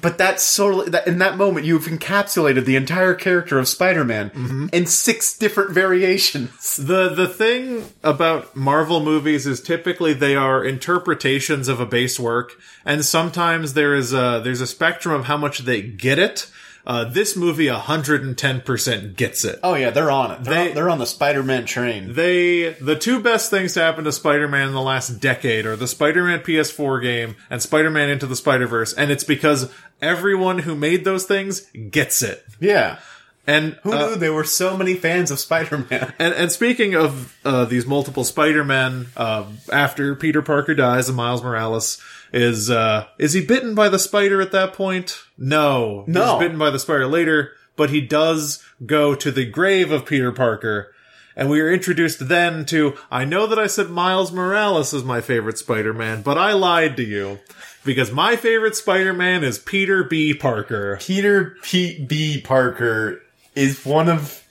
But 0.00 0.18
that's 0.18 0.44
so 0.44 0.84
that 0.84 1.08
in 1.08 1.18
that 1.18 1.36
moment 1.36 1.66
you've 1.66 1.86
encapsulated 1.86 2.64
the 2.64 2.76
entire 2.76 3.14
character 3.14 3.58
of 3.58 3.66
Spider-Man 3.66 4.30
mm-hmm. 4.30 4.66
in 4.72 4.86
six 4.86 5.36
different 5.36 5.72
variations. 5.72 6.50
The 6.90 7.08
the 7.08 7.28
thing 7.28 7.90
about 8.02 8.56
Marvel 8.56 9.00
movies 9.00 9.46
is 9.46 9.60
typically 9.60 10.12
they 10.12 10.34
are 10.34 10.64
interpretations 10.64 11.68
of 11.68 11.78
a 11.78 11.86
base 11.86 12.18
work, 12.18 12.52
and 12.84 13.04
sometimes 13.04 13.74
there 13.74 13.94
is 13.94 14.12
a 14.12 14.40
there's 14.42 14.60
a 14.60 14.66
spectrum 14.66 15.14
of 15.14 15.26
how 15.26 15.36
much 15.36 15.60
they 15.60 15.82
get 15.82 16.18
it. 16.18 16.50
Uh, 16.86 17.04
this 17.04 17.36
movie 17.36 17.66
110% 17.66 19.16
gets 19.16 19.44
it. 19.44 19.58
Oh 19.62 19.74
yeah, 19.74 19.90
they're 19.90 20.10
on 20.10 20.30
it. 20.32 20.44
They're, 20.44 20.54
They- 20.54 20.68
on, 20.70 20.74
they're 20.74 20.90
on 20.90 20.98
the 20.98 21.06
Spider-Man 21.06 21.66
train. 21.66 22.14
They 22.14 22.72
the 22.74 22.96
two 22.96 23.20
best 23.20 23.50
things 23.50 23.74
to 23.74 23.80
happen 23.80 24.04
to 24.04 24.12
Spider-Man 24.12 24.68
in 24.68 24.74
the 24.74 24.80
last 24.82 25.20
decade 25.20 25.66
are 25.66 25.76
the 25.76 25.86
Spider-Man 25.88 26.40
PS4 26.40 27.02
game 27.02 27.36
and 27.50 27.62
Spider-Man 27.62 28.08
Into 28.10 28.26
the 28.26 28.36
Spider-Verse, 28.36 28.92
and 28.94 29.10
it's 29.10 29.24
because 29.24 29.70
everyone 30.00 30.60
who 30.60 30.74
made 30.74 31.04
those 31.04 31.26
things 31.26 31.60
gets 31.90 32.22
it. 32.22 32.44
Yeah. 32.60 32.98
And 33.46 33.78
Who 33.82 33.92
uh, 33.92 34.06
knew 34.10 34.16
there 34.16 34.32
were 34.34 34.44
so 34.44 34.76
many 34.76 34.94
fans 34.94 35.30
of 35.30 35.40
Spider-Man? 35.40 36.12
And, 36.18 36.34
and 36.34 36.52
speaking 36.52 36.94
of 36.94 37.36
uh, 37.44 37.64
these 37.64 37.86
multiple 37.86 38.22
Spider-Men, 38.22 39.06
uh, 39.16 39.46
after 39.72 40.14
Peter 40.14 40.42
Parker 40.42 40.74
dies 40.74 41.08
and 41.08 41.16
Miles 41.16 41.42
Morales 41.42 42.00
is 42.32 42.70
uh, 42.70 43.06
is 43.18 43.32
he 43.32 43.44
bitten 43.44 43.74
by 43.74 43.88
the 43.88 43.98
spider 43.98 44.40
at 44.40 44.52
that 44.52 44.72
point? 44.72 45.18
No, 45.40 46.04
No. 46.06 46.32
he's 46.38 46.38
bitten 46.46 46.58
by 46.58 46.70
the 46.70 46.78
spider 46.78 47.06
later, 47.08 47.52
but 47.74 47.90
he 47.90 48.00
does 48.00 48.62
go 48.86 49.14
to 49.14 49.30
the 49.32 49.46
grave 49.46 49.90
of 49.90 50.06
Peter 50.06 50.30
Parker. 50.30 50.92
And 51.34 51.48
we 51.48 51.60
are 51.60 51.72
introduced 51.72 52.28
then 52.28 52.66
to, 52.66 52.94
I 53.10 53.24
know 53.24 53.46
that 53.46 53.58
I 53.58 53.66
said 53.66 53.88
Miles 53.88 54.30
Morales 54.30 54.92
is 54.92 55.02
my 55.04 55.20
favorite 55.22 55.56
Spider-Man, 55.58 56.20
but 56.22 56.36
I 56.36 56.52
lied 56.52 56.96
to 56.98 57.04
you. 57.04 57.38
Because 57.84 58.12
my 58.12 58.36
favorite 58.36 58.76
Spider-Man 58.76 59.42
is 59.42 59.58
Peter 59.58 60.04
B. 60.04 60.34
Parker. 60.34 60.98
Peter 61.00 61.56
Pete 61.62 62.06
B. 62.06 62.38
Parker 62.40 63.22
is 63.54 63.86
one 63.86 64.08
of 64.08 64.44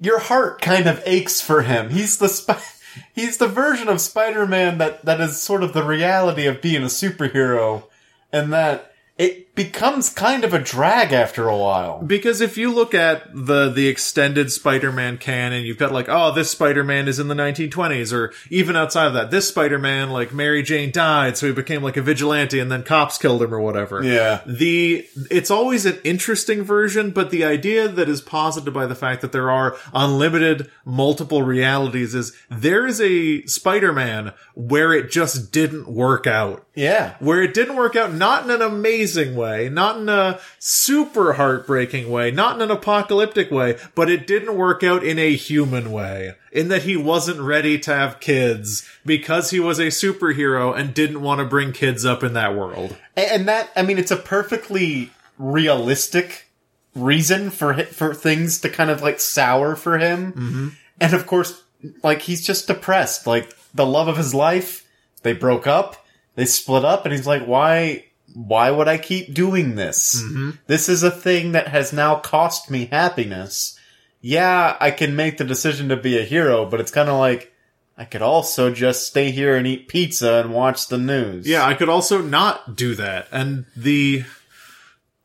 your 0.00 0.18
heart 0.18 0.62
kind 0.62 0.86
of 0.86 1.02
aches 1.04 1.42
for 1.42 1.62
him. 1.62 1.90
He's 1.90 2.16
the 2.16 2.64
he's 3.14 3.36
the 3.36 3.48
version 3.48 3.88
of 3.88 4.00
Spider-Man 4.00 4.78
that 4.78 5.04
that 5.04 5.20
is 5.20 5.40
sort 5.42 5.62
of 5.62 5.74
the 5.74 5.84
reality 5.84 6.46
of 6.46 6.62
being 6.62 6.82
a 6.82 6.86
superhero 6.86 7.84
and 8.32 8.50
that 8.52 8.92
it 9.18 9.51
becomes 9.54 10.08
kind 10.08 10.44
of 10.44 10.54
a 10.54 10.58
drag 10.58 11.12
after 11.12 11.46
a 11.48 11.56
while. 11.56 12.00
Because 12.02 12.40
if 12.40 12.56
you 12.56 12.72
look 12.72 12.94
at 12.94 13.24
the 13.34 13.68
the 13.70 13.86
extended 13.88 14.50
Spider-Man 14.50 15.18
canon, 15.18 15.64
you've 15.64 15.76
got 15.78 15.92
like, 15.92 16.08
oh, 16.08 16.32
this 16.32 16.50
Spider-Man 16.50 17.06
is 17.06 17.18
in 17.18 17.28
the 17.28 17.34
1920s, 17.34 18.12
or 18.12 18.32
even 18.48 18.76
outside 18.76 19.06
of 19.08 19.12
that, 19.14 19.30
this 19.30 19.48
Spider-Man, 19.48 20.08
like 20.10 20.32
Mary 20.32 20.62
Jane 20.62 20.90
died, 20.90 21.36
so 21.36 21.46
he 21.46 21.52
became 21.52 21.82
like 21.82 21.98
a 21.98 22.02
vigilante, 22.02 22.58
and 22.58 22.72
then 22.72 22.82
cops 22.82 23.18
killed 23.18 23.42
him 23.42 23.52
or 23.54 23.60
whatever. 23.60 24.02
Yeah. 24.02 24.40
The 24.46 25.06
it's 25.30 25.50
always 25.50 25.84
an 25.84 25.98
interesting 26.02 26.62
version, 26.62 27.10
but 27.10 27.30
the 27.30 27.44
idea 27.44 27.88
that 27.88 28.08
is 28.08 28.22
posited 28.22 28.72
by 28.72 28.86
the 28.86 28.94
fact 28.94 29.20
that 29.20 29.32
there 29.32 29.50
are 29.50 29.76
unlimited 29.92 30.70
multiple 30.84 31.42
realities 31.42 32.14
is 32.14 32.32
there 32.50 32.86
is 32.86 33.00
a 33.02 33.44
Spider-Man 33.46 34.32
where 34.54 34.92
it 34.94 35.10
just 35.10 35.52
didn't 35.52 35.88
work 35.88 36.26
out 36.26 36.66
Yeah. 36.74 37.16
where 37.20 37.42
it 37.42 37.52
didn't 37.54 37.76
work 37.76 37.96
out, 37.96 38.14
not 38.14 38.44
in 38.44 38.50
an 38.50 38.62
amazing 38.62 39.34
way, 39.34 39.41
not 39.68 39.98
in 39.98 40.08
a 40.08 40.40
super 40.58 41.34
heartbreaking 41.34 42.10
way, 42.10 42.30
not 42.30 42.56
in 42.56 42.62
an 42.62 42.70
apocalyptic 42.70 43.50
way, 43.50 43.78
but 43.94 44.08
it 44.10 44.26
didn't 44.26 44.56
work 44.56 44.82
out 44.82 45.02
in 45.04 45.18
a 45.18 45.34
human 45.34 45.90
way. 45.92 46.32
In 46.52 46.68
that 46.68 46.82
he 46.82 46.96
wasn't 46.96 47.40
ready 47.40 47.78
to 47.80 47.94
have 47.94 48.20
kids 48.20 48.86
because 49.06 49.50
he 49.50 49.58
was 49.60 49.78
a 49.78 49.86
superhero 49.86 50.76
and 50.76 50.92
didn't 50.92 51.22
want 51.22 51.38
to 51.40 51.46
bring 51.46 51.72
kids 51.72 52.04
up 52.04 52.22
in 52.22 52.34
that 52.34 52.54
world. 52.54 52.96
And- 53.16 53.30
And 53.30 53.48
that, 53.48 53.70
I 53.74 53.82
mean, 53.82 53.98
it's 53.98 54.10
a 54.10 54.16
perfectly 54.16 55.10
realistic 55.38 56.46
reason 56.94 57.50
for 57.50 57.72
for 57.84 58.12
things 58.14 58.60
to 58.60 58.68
kind 58.68 58.90
of 58.90 59.00
like 59.02 59.18
sour 59.20 59.74
for 59.76 59.98
him. 59.98 60.32
Mm-hmm. 60.32 60.68
And 61.00 61.14
of 61.14 61.26
course, 61.26 61.62
like 62.02 62.22
he's 62.22 62.44
just 62.46 62.66
depressed. 62.66 63.26
Like 63.26 63.54
the 63.74 63.86
love 63.86 64.08
of 64.08 64.16
his 64.18 64.34
life, 64.34 64.86
they 65.22 65.32
broke 65.32 65.66
up, 65.66 66.04
they 66.34 66.44
split 66.44 66.84
up, 66.84 67.04
and 67.06 67.14
he's 67.14 67.26
like, 67.26 67.44
why? 67.46 68.04
Why 68.34 68.70
would 68.70 68.88
I 68.88 68.98
keep 68.98 69.34
doing 69.34 69.74
this? 69.74 70.22
Mm-hmm. 70.22 70.50
This 70.66 70.88
is 70.88 71.02
a 71.02 71.10
thing 71.10 71.52
that 71.52 71.68
has 71.68 71.92
now 71.92 72.16
cost 72.16 72.70
me 72.70 72.86
happiness. 72.86 73.78
Yeah, 74.20 74.76
I 74.80 74.90
can 74.90 75.16
make 75.16 75.38
the 75.38 75.44
decision 75.44 75.88
to 75.88 75.96
be 75.96 76.18
a 76.18 76.22
hero, 76.24 76.64
but 76.64 76.80
it's 76.80 76.90
kind 76.92 77.08
of 77.08 77.18
like 77.18 77.52
I 77.98 78.04
could 78.04 78.22
also 78.22 78.72
just 78.72 79.06
stay 79.06 79.30
here 79.30 79.56
and 79.56 79.66
eat 79.66 79.88
pizza 79.88 80.34
and 80.34 80.54
watch 80.54 80.88
the 80.88 80.98
news. 80.98 81.46
Yeah, 81.46 81.66
I 81.66 81.74
could 81.74 81.88
also 81.88 82.22
not 82.22 82.74
do 82.76 82.94
that. 82.94 83.28
And 83.30 83.66
the 83.76 84.24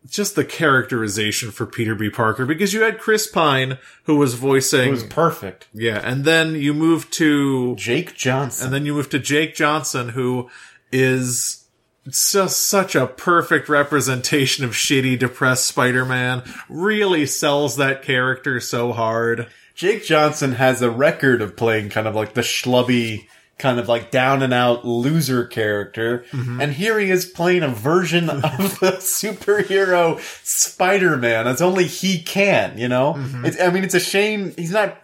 just 0.09 0.35
the 0.35 0.45
characterization 0.45 1.51
for 1.51 1.65
Peter 1.65 1.93
B. 1.93 2.09
Parker 2.09 2.45
because 2.45 2.73
you 2.73 2.81
had 2.81 2.97
Chris 2.99 3.27
Pine 3.27 3.77
who 4.03 4.15
was 4.15 4.35
voicing 4.35 4.87
it 4.87 4.91
was 4.91 5.03
perfect. 5.03 5.67
yeah, 5.73 5.99
and 6.03 6.23
then 6.23 6.55
you 6.55 6.73
move 6.73 7.09
to 7.11 7.75
Jake 7.75 8.15
Johnson. 8.15 8.65
and 8.65 8.73
then 8.73 8.85
you 8.85 8.93
move 8.93 9.09
to 9.09 9.19
Jake 9.19 9.53
Johnson 9.53 10.09
who 10.09 10.49
is 10.91 11.66
just 12.07 12.67
such 12.67 12.95
a 12.95 13.07
perfect 13.07 13.69
representation 13.69 14.63
of 14.63 14.71
shitty 14.71 15.19
depressed 15.19 15.65
Spider-Man. 15.65 16.43
Really 16.69 17.25
sells 17.25 17.77
that 17.77 18.03
character 18.03 18.59
so 18.59 18.91
hard. 18.93 19.47
Jake 19.75 20.03
Johnson 20.03 20.53
has 20.53 20.81
a 20.81 20.89
record 20.89 21.41
of 21.41 21.55
playing 21.55 21.89
kind 21.89 22.07
of 22.07 22.15
like 22.15 22.33
the 22.33 22.41
schlubby, 22.41 23.27
kind 23.57 23.79
of 23.79 23.87
like 23.87 24.09
down 24.09 24.41
and 24.41 24.53
out 24.53 24.85
loser 24.85 25.45
character. 25.45 26.25
Mm-hmm. 26.31 26.61
And 26.61 26.73
here 26.73 26.99
he 26.99 27.11
is 27.11 27.25
playing 27.25 27.63
a 27.63 27.67
version 27.67 28.29
of 28.29 28.43
the 28.79 28.97
superhero 28.99 30.19
Spider-Man 30.43 31.47
as 31.47 31.61
only 31.61 31.85
he 31.85 32.21
can, 32.21 32.77
you 32.77 32.87
know? 32.87 33.13
Mm-hmm. 33.13 33.45
It's, 33.45 33.61
I 33.61 33.69
mean, 33.69 33.83
it's 33.83 33.93
a 33.93 33.99
shame 33.99 34.53
he's 34.57 34.71
not, 34.71 34.97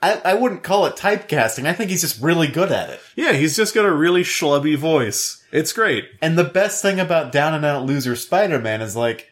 I, 0.00 0.20
I 0.24 0.34
wouldn't 0.34 0.62
call 0.62 0.86
it 0.86 0.96
typecasting. 0.96 1.66
I 1.66 1.72
think 1.72 1.90
he's 1.90 2.02
just 2.02 2.22
really 2.22 2.48
good 2.48 2.72
at 2.72 2.90
it. 2.90 3.00
Yeah, 3.16 3.32
he's 3.32 3.56
just 3.56 3.74
got 3.74 3.84
a 3.84 3.92
really 3.92 4.22
schlubby 4.22 4.76
voice. 4.76 5.35
It's 5.52 5.72
great. 5.72 6.08
And 6.20 6.36
the 6.36 6.44
best 6.44 6.82
thing 6.82 7.00
about 7.00 7.32
down 7.32 7.54
and 7.54 7.64
out 7.64 7.84
loser 7.84 8.16
Spider-Man 8.16 8.82
is 8.82 8.96
like, 8.96 9.30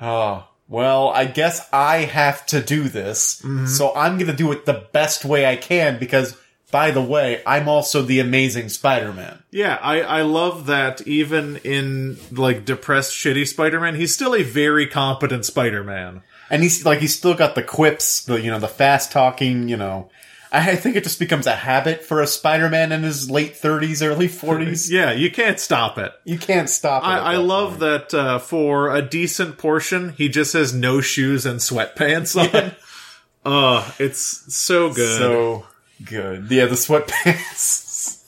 oh, 0.00 0.46
well, 0.68 1.08
I 1.08 1.24
guess 1.24 1.66
I 1.72 1.98
have 1.98 2.44
to 2.46 2.60
do 2.60 2.88
this. 2.88 3.40
Mm-hmm. 3.40 3.66
So 3.66 3.94
I'm 3.94 4.16
going 4.18 4.30
to 4.30 4.36
do 4.36 4.52
it 4.52 4.66
the 4.66 4.86
best 4.92 5.24
way 5.24 5.46
I 5.46 5.56
can 5.56 5.98
because, 5.98 6.36
by 6.70 6.90
the 6.90 7.02
way, 7.02 7.42
I'm 7.46 7.68
also 7.68 8.02
the 8.02 8.20
amazing 8.20 8.68
Spider-Man. 8.68 9.42
Yeah, 9.50 9.78
I, 9.80 10.02
I 10.02 10.22
love 10.22 10.66
that 10.66 11.06
even 11.06 11.56
in 11.58 12.18
like 12.30 12.66
depressed 12.66 13.12
shitty 13.12 13.46
Spider-Man, 13.46 13.94
he's 13.94 14.14
still 14.14 14.34
a 14.34 14.42
very 14.42 14.86
competent 14.86 15.46
Spider-Man. 15.46 16.22
And 16.50 16.62
he's 16.62 16.84
like, 16.84 17.00
he's 17.00 17.16
still 17.16 17.34
got 17.34 17.54
the 17.54 17.62
quips, 17.62 18.24
the, 18.24 18.40
you 18.40 18.50
know, 18.50 18.58
the 18.58 18.68
fast 18.68 19.10
talking, 19.10 19.68
you 19.68 19.76
know. 19.76 20.10
I 20.50 20.76
think 20.76 20.96
it 20.96 21.04
just 21.04 21.18
becomes 21.18 21.46
a 21.46 21.54
habit 21.54 22.04
for 22.04 22.22
a 22.22 22.26
Spider-Man 22.26 22.92
in 22.92 23.02
his 23.02 23.30
late 23.30 23.54
30s, 23.54 24.06
early 24.06 24.28
40s. 24.28 24.90
Yeah, 24.90 25.12
you 25.12 25.30
can't 25.30 25.60
stop 25.60 25.98
it. 25.98 26.12
You 26.24 26.38
can't 26.38 26.70
stop 26.70 27.02
it. 27.02 27.06
I, 27.06 27.32
I 27.32 27.36
that 27.36 27.42
love 27.42 27.68
point. 27.70 27.80
that 27.80 28.14
uh, 28.14 28.38
for 28.38 28.94
a 28.94 29.02
decent 29.02 29.58
portion, 29.58 30.10
he 30.10 30.28
just 30.28 30.54
has 30.54 30.72
no 30.72 31.00
shoes 31.00 31.44
and 31.44 31.60
sweatpants 31.60 32.36
on. 32.36 32.72
Uh, 33.44 33.90
it's 33.98 34.54
so 34.54 34.92
good. 34.92 35.18
So 35.18 35.66
good. 36.04 36.50
Yeah, 36.50 36.66
the 36.66 36.74
sweatpants. 36.74 38.22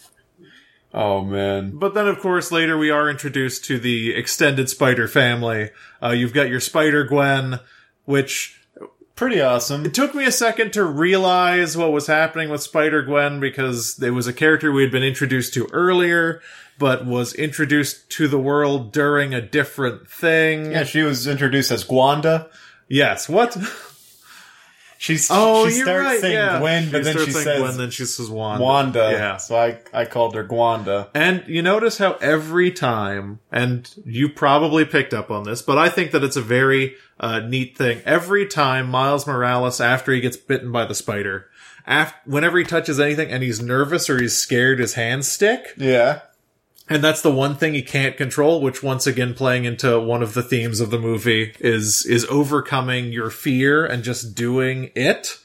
oh, 0.94 1.24
man. 1.24 1.72
But 1.76 1.92
then, 1.92 2.08
of 2.08 2.20
course, 2.20 2.50
later 2.50 2.78
we 2.78 2.90
are 2.90 3.10
introduced 3.10 3.66
to 3.66 3.78
the 3.78 4.14
extended 4.14 4.70
Spider 4.70 5.08
family. 5.08 5.70
Uh, 6.02 6.10
you've 6.10 6.32
got 6.32 6.48
your 6.48 6.60
Spider 6.60 7.04
Gwen, 7.04 7.60
which 8.06 8.59
Pretty 9.20 9.42
awesome. 9.42 9.84
It 9.84 9.92
took 9.92 10.14
me 10.14 10.24
a 10.24 10.32
second 10.32 10.72
to 10.72 10.82
realize 10.82 11.76
what 11.76 11.92
was 11.92 12.06
happening 12.06 12.48
with 12.48 12.62
Spider 12.62 13.02
Gwen 13.02 13.38
because 13.38 14.02
it 14.02 14.12
was 14.12 14.26
a 14.26 14.32
character 14.32 14.72
we 14.72 14.80
had 14.80 14.90
been 14.90 15.02
introduced 15.02 15.52
to 15.52 15.68
earlier, 15.74 16.40
but 16.78 17.04
was 17.04 17.34
introduced 17.34 18.08
to 18.12 18.28
the 18.28 18.38
world 18.38 18.92
during 18.92 19.34
a 19.34 19.42
different 19.42 20.08
thing. 20.08 20.72
Yeah, 20.72 20.84
she 20.84 21.02
was 21.02 21.26
introduced 21.26 21.70
as 21.70 21.84
Gwanda. 21.84 22.48
Yes. 22.88 23.28
What? 23.28 23.58
She's 25.02 25.28
Oh, 25.30 25.66
she 25.66 25.76
you're 25.76 25.86
starts 25.86 26.04
right. 26.04 26.20
saying 26.20 26.34
yeah. 26.34 26.58
Gwen, 26.60 26.90
but 26.90 27.04
then 27.04 27.16
she 27.16 27.30
saying 27.30 27.44
says 27.44 27.58
Gwen, 27.62 27.78
then 27.78 27.90
she 27.90 28.04
says 28.04 28.28
Wanda. 28.28 28.62
Wanda. 28.62 29.08
Yeah. 29.12 29.36
So 29.38 29.56
I 29.56 29.78
I 29.94 30.04
called 30.04 30.34
her 30.34 30.44
Gwanda. 30.44 31.08
And 31.14 31.42
you 31.46 31.62
notice 31.62 31.96
how 31.96 32.18
every 32.20 32.70
time, 32.70 33.38
and 33.50 33.90
you 34.04 34.28
probably 34.28 34.84
picked 34.84 35.14
up 35.14 35.30
on 35.30 35.44
this, 35.44 35.62
but 35.62 35.78
I 35.78 35.88
think 35.88 36.10
that 36.10 36.22
it's 36.22 36.36
a 36.36 36.42
very 36.42 36.96
uh, 37.18 37.40
neat 37.40 37.78
thing. 37.78 38.02
Every 38.04 38.44
time 38.44 38.90
Miles 38.90 39.26
Morales, 39.26 39.80
after 39.80 40.12
he 40.12 40.20
gets 40.20 40.36
bitten 40.36 40.70
by 40.70 40.84
the 40.84 40.94
spider, 40.94 41.46
af- 41.86 42.12
whenever 42.26 42.58
he 42.58 42.64
touches 42.64 43.00
anything 43.00 43.30
and 43.30 43.42
he's 43.42 43.62
nervous 43.62 44.10
or 44.10 44.20
he's 44.20 44.36
scared, 44.36 44.80
his 44.80 44.92
hands 44.94 45.26
stick. 45.28 45.72
Yeah. 45.78 46.20
And 46.90 47.02
that's 47.04 47.22
the 47.22 47.30
one 47.30 47.54
thing 47.54 47.72
he 47.72 47.82
can't 47.82 48.16
control, 48.16 48.60
which 48.60 48.82
once 48.82 49.06
again 49.06 49.32
playing 49.32 49.64
into 49.64 49.98
one 50.00 50.22
of 50.22 50.34
the 50.34 50.42
themes 50.42 50.80
of 50.80 50.90
the 50.90 50.98
movie 50.98 51.54
is, 51.60 52.04
is 52.04 52.26
overcoming 52.26 53.12
your 53.12 53.30
fear 53.30 53.86
and 53.86 54.02
just 54.02 54.34
doing 54.34 54.90
it. 54.96 55.38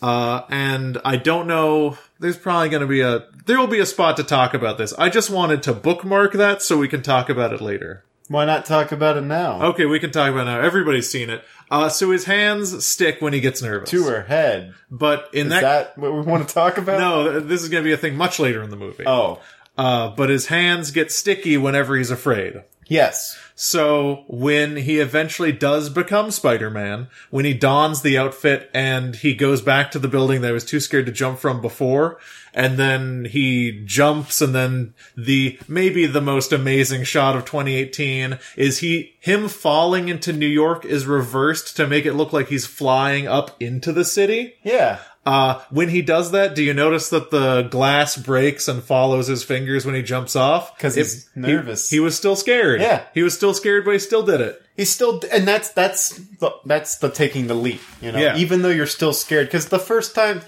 Uh, 0.00 0.42
and 0.50 0.98
I 1.04 1.16
don't 1.16 1.46
know, 1.46 1.98
there's 2.20 2.36
probably 2.36 2.68
going 2.68 2.82
to 2.82 2.86
be 2.86 3.00
a, 3.00 3.26
there 3.46 3.58
will 3.58 3.66
be 3.66 3.80
a 3.80 3.86
spot 3.86 4.16
to 4.18 4.22
talk 4.22 4.54
about 4.54 4.78
this. 4.78 4.92
I 4.92 5.08
just 5.08 5.30
wanted 5.30 5.62
to 5.64 5.72
bookmark 5.72 6.34
that 6.34 6.62
so 6.62 6.78
we 6.78 6.86
can 6.86 7.02
talk 7.02 7.28
about 7.28 7.52
it 7.52 7.60
later. 7.60 8.04
Why 8.28 8.44
not 8.44 8.66
talk 8.66 8.92
about 8.92 9.16
it 9.16 9.22
now? 9.22 9.62
Okay, 9.68 9.86
we 9.86 9.98
can 9.98 10.10
talk 10.10 10.30
about 10.30 10.42
it 10.42 10.50
now. 10.50 10.60
Everybody's 10.60 11.08
seen 11.08 11.30
it. 11.30 11.42
Uh, 11.70 11.88
so 11.88 12.10
his 12.10 12.26
hands 12.26 12.84
stick 12.86 13.22
when 13.22 13.32
he 13.32 13.40
gets 13.40 13.62
nervous. 13.62 13.88
To 13.90 14.04
her 14.04 14.22
head. 14.22 14.74
But 14.90 15.30
in 15.32 15.46
Is 15.46 15.52
that, 15.54 15.62
that 15.62 15.98
what 15.98 16.12
we 16.12 16.20
want 16.20 16.46
to 16.46 16.54
talk 16.54 16.76
about? 16.76 16.98
no, 16.98 17.40
this 17.40 17.62
is 17.62 17.70
going 17.70 17.82
to 17.82 17.88
be 17.88 17.94
a 17.94 17.96
thing 17.96 18.16
much 18.16 18.38
later 18.38 18.62
in 18.62 18.68
the 18.68 18.76
movie. 18.76 19.04
Oh. 19.06 19.40
Uh, 19.78 20.10
but 20.10 20.28
his 20.28 20.48
hands 20.48 20.90
get 20.90 21.10
sticky 21.12 21.56
whenever 21.56 21.96
he's 21.96 22.10
afraid. 22.10 22.64
Yes. 22.88 23.38
So 23.54 24.24
when 24.28 24.76
he 24.76 24.98
eventually 24.98 25.52
does 25.52 25.90
become 25.90 26.30
Spider-Man, 26.30 27.08
when 27.30 27.44
he 27.44 27.54
dons 27.54 28.02
the 28.02 28.16
outfit 28.16 28.70
and 28.72 29.14
he 29.14 29.34
goes 29.34 29.60
back 29.60 29.90
to 29.90 29.98
the 29.98 30.08
building 30.08 30.40
that 30.40 30.48
he 30.48 30.52
was 30.54 30.64
too 30.64 30.80
scared 30.80 31.06
to 31.06 31.12
jump 31.12 31.38
from 31.38 31.60
before, 31.60 32.18
and 32.54 32.78
then 32.78 33.26
he 33.26 33.82
jumps 33.84 34.40
and 34.40 34.54
then 34.54 34.94
the, 35.16 35.58
maybe 35.68 36.06
the 36.06 36.20
most 36.20 36.52
amazing 36.52 37.04
shot 37.04 37.36
of 37.36 37.44
2018 37.44 38.38
is 38.56 38.78
he, 38.78 39.14
him 39.20 39.48
falling 39.48 40.08
into 40.08 40.32
New 40.32 40.46
York 40.46 40.84
is 40.84 41.06
reversed 41.06 41.76
to 41.76 41.86
make 41.86 42.06
it 42.06 42.14
look 42.14 42.32
like 42.32 42.48
he's 42.48 42.66
flying 42.66 43.28
up 43.28 43.60
into 43.60 43.92
the 43.92 44.04
city. 44.04 44.54
Yeah. 44.62 45.00
Uh, 45.28 45.60
when 45.70 45.88
he 45.90 46.00
does 46.00 46.30
that, 46.30 46.54
do 46.54 46.62
you 46.62 46.72
notice 46.72 47.10
that 47.10 47.30
the 47.30 47.62
glass 47.62 48.16
breaks 48.16 48.66
and 48.66 48.82
follows 48.82 49.26
his 49.26 49.44
fingers 49.44 49.84
when 49.84 49.94
he 49.94 50.02
jumps 50.02 50.34
off? 50.34 50.78
'Cause 50.78 50.94
he's 50.94 51.14
It- 51.16 51.24
he- 51.34 51.40
nervous. 51.40 51.90
He, 51.90 52.00
was 52.00 52.16
still 52.16 52.34
scared. 52.36 52.80
Yeah. 52.80 53.02
He 53.12 53.22
was 53.22 53.34
still 53.34 53.52
scared, 53.52 53.84
but 53.84 53.92
he 53.92 53.98
still 53.98 54.22
did 54.22 54.40
it. 54.40 54.62
He's 54.76 54.90
still, 54.90 55.22
and 55.30 55.46
that's 55.46 55.68
that's 55.70 56.18
the, 56.40 56.50
that's 56.64 56.96
the 56.96 57.10
taking 57.10 57.46
the 57.46 57.54
leap. 57.54 57.80
You 58.00 58.12
know, 58.12 58.18
Yeah. 58.18 58.36
even 58.38 58.62
though 58.62 58.68
you're 58.70 58.86
still 58.86 59.12
scared, 59.12 59.48
because 59.48 59.66
the 59.66 59.78
first 59.78 60.14
time, 60.14 60.40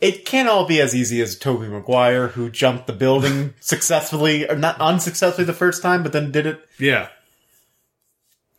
it 0.00 0.24
can't 0.26 0.48
all 0.48 0.66
be 0.66 0.80
as 0.80 0.94
easy 0.94 1.22
as 1.22 1.38
Tobey 1.38 1.68
Maguire, 1.68 2.28
who 2.28 2.50
jumped 2.50 2.86
the 2.88 2.92
building 2.92 3.54
successfully, 3.60 4.48
or 4.50 4.56
not 4.56 4.80
unsuccessfully 4.80 5.44
the 5.46 5.52
first 5.52 5.80
time, 5.80 6.02
but 6.02 6.12
then 6.12 6.30
did 6.32 6.44
it 6.46 6.60
Yeah. 6.78 7.06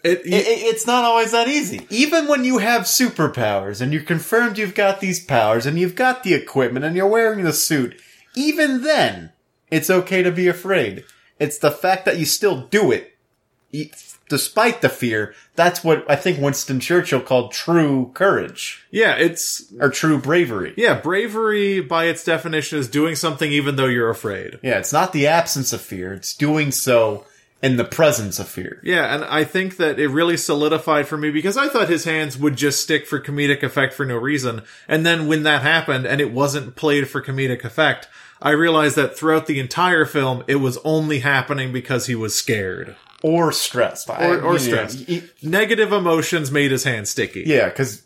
It, 0.03 0.19
it, 0.25 0.27
it- 0.33 0.63
it's 0.73 0.85
not 0.85 1.03
always 1.05 1.31
that 1.31 1.47
easy. 1.47 1.87
Even 1.89 2.27
when 2.27 2.43
you 2.43 2.57
have 2.59 2.81
superpowers 2.83 3.79
and 3.81 3.93
you're 3.93 4.01
confirmed 4.03 4.57
you've 4.57 4.75
got 4.75 4.99
these 4.99 5.23
powers 5.23 5.65
and 5.65 5.79
you've 5.79 5.95
got 5.95 6.23
the 6.23 6.33
equipment 6.33 6.85
and 6.85 6.95
you're 6.95 7.07
wearing 7.07 7.43
the 7.43 7.53
suit, 7.53 7.99
even 8.35 8.83
then, 8.83 9.31
it's 9.71 9.89
okay 9.89 10.21
to 10.23 10.31
be 10.31 10.47
afraid. 10.47 11.03
It's 11.39 11.57
the 11.57 11.71
fact 11.71 12.05
that 12.05 12.17
you 12.17 12.25
still 12.25 12.67
do 12.67 12.91
it, 12.91 13.15
despite 14.29 14.81
the 14.81 14.89
fear. 14.89 15.33
That's 15.55 15.83
what 15.83 16.09
I 16.09 16.15
think 16.15 16.39
Winston 16.39 16.79
Churchill 16.79 17.21
called 17.21 17.51
true 17.51 18.11
courage 18.13 18.85
yeah, 18.91 19.15
it's, 19.15 19.71
or 19.79 19.89
true 19.89 20.17
bravery. 20.19 20.73
yeah, 20.77 20.99
bravery 20.99 21.79
by 21.81 22.05
its 22.05 22.23
definition 22.23 22.79
is 22.79 22.87
doing 22.87 23.15
something 23.15 23.51
even 23.51 23.75
though 23.75 23.85
you're 23.87 24.09
afraid. 24.09 24.59
Yeah, 24.63 24.79
it's 24.79 24.93
not 24.93 25.13
the 25.13 25.27
absence 25.27 25.73
of 25.73 25.81
fear. 25.81 26.13
It's 26.13 26.35
doing 26.35 26.71
so 26.71 27.25
in 27.63 27.77
the 27.77 27.85
presence 27.85 28.37
of 28.39 28.47
fear. 28.49 28.79
Yeah, 28.83 29.15
and 29.15 29.23
I 29.23 29.45
think 29.45 29.77
that 29.77 29.97
it 29.97 30.09
really 30.09 30.37
solidified 30.37 31.07
for 31.07 31.17
me 31.17 31.31
because 31.31 31.57
I 31.57 31.69
thought 31.69 31.87
his 31.89 32.03
hands 32.03 32.37
would 32.37 32.57
just 32.57 32.81
stick 32.81 33.07
for 33.07 33.19
comedic 33.19 33.63
effect 33.63 33.93
for 33.93 34.05
no 34.05 34.17
reason. 34.17 34.61
And 34.87 35.05
then 35.05 35.27
when 35.27 35.43
that 35.43 35.61
happened 35.63 36.05
and 36.05 36.19
it 36.19 36.31
wasn't 36.33 36.75
played 36.75 37.09
for 37.09 37.21
comedic 37.21 37.63
effect, 37.63 38.09
I 38.41 38.49
realized 38.51 38.97
that 38.97 39.17
throughout 39.17 39.47
the 39.47 39.61
entire 39.61 40.03
film, 40.05 40.43
it 40.47 40.57
was 40.57 40.77
only 40.83 41.19
happening 41.19 41.71
because 41.71 42.07
he 42.07 42.15
was 42.15 42.35
scared. 42.35 42.97
or 43.23 43.53
stressed. 43.53 44.09
Or, 44.09 44.41
or 44.41 44.59
stressed. 44.59 45.09
Negative 45.41 45.93
emotions 45.93 46.51
made 46.51 46.71
his 46.71 46.83
hands 46.83 47.09
sticky. 47.09 47.43
Yeah, 47.45 47.69
because 47.69 48.03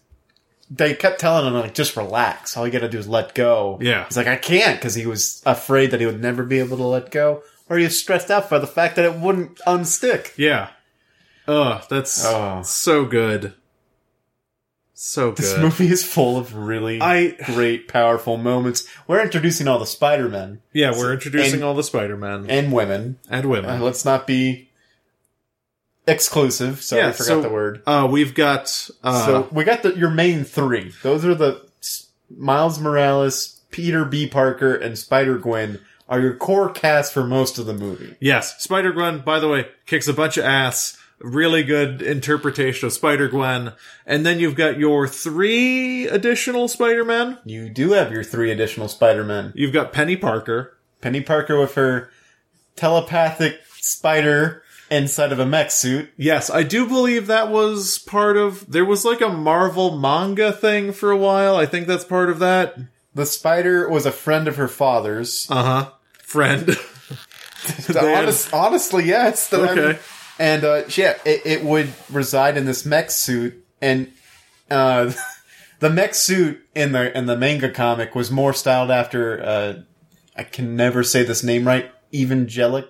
they 0.70 0.94
kept 0.94 1.20
telling 1.20 1.48
him 1.48 1.60
like, 1.60 1.74
just 1.74 1.98
relax. 1.98 2.56
All 2.56 2.68
you 2.68 2.72
got 2.72 2.82
to 2.82 2.90
do 2.90 3.00
is 3.00 3.08
let 3.08 3.34
go. 3.34 3.80
Yeah. 3.82 4.06
he's 4.06 4.18
like, 4.18 4.28
I 4.28 4.36
can't 4.36 4.78
because 4.78 4.94
he 4.94 5.08
was 5.08 5.42
afraid 5.48 5.90
that 5.92 6.00
he 6.00 6.06
would 6.06 6.22
never 6.22 6.44
be 6.44 6.60
able 6.60 6.78
to 6.78 6.84
let 6.86 7.10
go, 7.10 7.42
or 7.70 7.78
was 7.78 8.00
stressed 8.00 8.32
out 8.32 8.50
by 8.50 8.60
the 8.60 8.68
fact 8.68 8.96
that 8.96 9.06
it 9.06 9.16
wouldn't 9.16 9.60
unstick. 9.68 10.34
Yeah. 10.38 10.70
Oh, 11.48 11.82
that's 11.90 12.26
Oh. 12.26 12.62
so 12.64 13.06
good. 13.06 13.54
So 14.94 15.30
good. 15.32 15.38
This 15.38 15.58
movie 15.60 15.88
is 15.92 16.04
full 16.04 16.38
of 16.38 16.56
really 16.56 17.00
I- 17.02 17.36
great, 17.46 17.88
powerful 17.88 18.36
moments. 18.38 18.84
We're 19.08 19.22
introducing 19.22 19.68
all 19.68 19.78
the 19.80 19.86
Spider 19.86 20.28
Men 20.28 20.62
yeah, 20.74 20.92
we're 20.92 21.14
introducing 21.14 21.56
and- 21.56 21.64
all 21.64 21.76
the 21.76 21.84
Spider-Men 21.84 22.48
and 22.50 22.72
women. 22.72 23.18
and 23.30 23.46
Uh, 23.46 23.50
women. 23.50 23.82
let's 23.82 24.04
not 24.04 24.26
be 24.28 24.70
exclusive. 26.08 26.82
Sorry, 26.82 27.02
yeah, 27.02 27.10
I 27.10 27.12
forgot 27.12 27.28
so, 27.28 27.42
the 27.42 27.50
word. 27.50 27.82
Uh, 27.86 28.08
we've 28.10 28.34
got 28.34 28.90
uh, 29.04 29.26
so 29.26 29.48
we 29.52 29.64
got 29.64 29.84
the 29.84 29.94
your 29.96 30.10
main 30.10 30.44
three. 30.44 30.94
Those 31.04 31.26
are 31.26 31.36
the 31.36 31.62
S- 31.82 32.08
Miles 32.36 32.80
Morales, 32.80 33.62
Peter 33.72 34.06
B. 34.06 34.28
Parker, 34.28 34.74
and 34.74 34.98
Spider 34.98 35.38
Gwen 35.38 35.80
are 36.10 36.20
your 36.20 36.36
core 36.36 36.70
cast 36.70 37.14
for 37.14 37.24
most 37.26 37.58
of 37.58 37.66
the 37.66 37.74
movie. 37.74 38.16
yes, 38.20 38.62
Spider 38.62 38.92
Gwen. 38.92 39.20
By 39.20 39.40
the 39.40 39.48
way, 39.50 39.68
kicks 39.86 40.08
a 40.08 40.14
bunch 40.14 40.38
of 40.38 40.46
ass. 40.46 40.98
Really 41.20 41.64
good 41.64 42.04
interpretation 42.04 42.86
of 42.86 42.94
Spider 42.94 43.28
Gwen, 43.28 43.74
and 44.06 44.24
then 44.24 44.40
you've 44.40 44.54
got 44.56 44.78
your 44.78 45.08
three 45.08 46.08
additional 46.08 46.68
Spider 46.68 47.04
Men. 47.04 47.40
You 47.44 47.70
do 47.70 47.94
have 47.94 48.12
your 48.12 48.24
three 48.24 48.52
additional 48.52 48.88
Spider 48.88 49.24
Men. 49.24 49.52
You've 49.56 49.74
got 49.74 49.92
Penny 49.92 50.16
Parker. 50.16 50.78
Penny 51.02 51.22
Parker 51.22 51.60
with 51.60 51.74
her 51.74 52.12
telepathic 52.76 53.60
spider 53.80 54.62
inside 54.92 55.32
of 55.32 55.40
a 55.40 55.46
mech 55.46 55.72
suit. 55.72 56.10
Yes, 56.18 56.50
I 56.52 56.64
do 56.64 56.88
believe 56.88 57.28
that 57.28 57.50
was 57.50 57.98
part 58.00 58.38
of. 58.38 58.72
There 58.72 58.86
was 58.86 59.04
like 59.04 59.22
a 59.22 59.30
Marvel 59.30 59.98
manga 59.98 60.52
thing 60.52 60.92
for 60.94 61.10
a 61.10 61.18
while. 61.18 61.56
I 61.56 61.66
think 61.66 61.88
that's 61.88 62.06
part 62.06 62.30
of 62.30 62.38
that. 62.40 62.78
The 63.16 63.26
spider 63.26 63.90
was 63.90 64.06
a 64.06 64.12
friend 64.12 64.48
of 64.48 64.58
her 64.58 64.68
father's. 64.68 65.48
Uh 65.50 65.64
huh. 65.64 65.92
Friend. 66.28 66.68
They 67.88 67.94
had- 68.14 68.24
Honest, 68.24 68.54
honestly, 68.54 69.06
yes. 69.06 69.50
The- 69.50 69.62
I 69.62 69.74
mean- 69.76 69.98
and 70.40 70.64
uh, 70.64 70.84
yeah, 70.90 71.18
it, 71.26 71.42
it 71.46 71.64
would 71.64 71.90
reside 72.12 72.56
in 72.56 72.66
this 72.66 72.86
mech 72.86 73.10
suit, 73.12 73.66
and 73.82 74.12
uh, 74.70 75.12
the 75.80 75.90
mech 75.90 76.14
suit 76.16 76.62
in 76.76 76.92
the 76.92 77.18
in 77.18 77.26
the 77.26 77.36
manga 77.36 77.70
comic 77.72 78.14
was 78.14 78.30
more 78.30 78.54
styled 78.54 78.92
after. 78.92 79.44
Uh, 79.44 79.74
I 80.36 80.44
can 80.44 80.76
never 80.76 81.04
say 81.04 81.24
this 81.24 81.44
name 81.44 81.66
right. 81.66 81.92
Evangelic, 82.14 82.86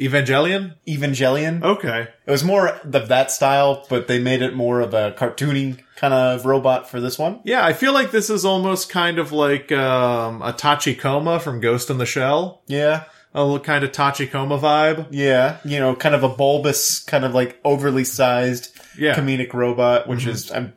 Evangelion. 0.00 0.74
Evangelion. 0.88 1.62
Okay. 1.62 2.08
It 2.26 2.30
was 2.30 2.42
more 2.42 2.68
of 2.68 3.08
that 3.08 3.30
style, 3.30 3.84
but 3.90 4.08
they 4.08 4.18
made 4.18 4.40
it 4.42 4.54
more 4.54 4.80
of 4.80 4.94
a 4.94 5.12
cartoony 5.12 5.78
kind 5.96 6.14
of 6.14 6.46
robot 6.46 6.88
for 6.88 7.00
this 7.00 7.18
one. 7.18 7.40
Yeah, 7.44 7.64
I 7.64 7.74
feel 7.74 7.92
like 7.92 8.10
this 8.10 8.30
is 8.30 8.44
almost 8.44 8.88
kind 8.88 9.18
of 9.18 9.32
like 9.32 9.70
um, 9.72 10.40
a 10.42 10.52
Tachikoma 10.52 11.40
from 11.42 11.60
Ghost 11.60 11.90
in 11.90 11.98
the 11.98 12.06
Shell. 12.06 12.62
Yeah, 12.66 13.04
A 13.34 13.42
little 13.44 13.60
kind 13.60 13.84
of 13.84 13.92
Tachikoma 13.92 14.58
vibe. 14.58 15.08
yeah. 15.10 15.58
You 15.64 15.78
know, 15.78 15.94
kind 15.94 16.14
of 16.14 16.22
a 16.22 16.28
bulbous, 16.30 17.00
kind 17.04 17.24
of 17.26 17.34
like 17.34 17.60
overly 17.64 18.04
sized 18.04 18.74
Yeah. 18.98 19.14
comedic 19.14 19.52
robot, 19.52 20.08
which 20.08 20.26
is 20.26 20.50
I'm, 20.50 20.72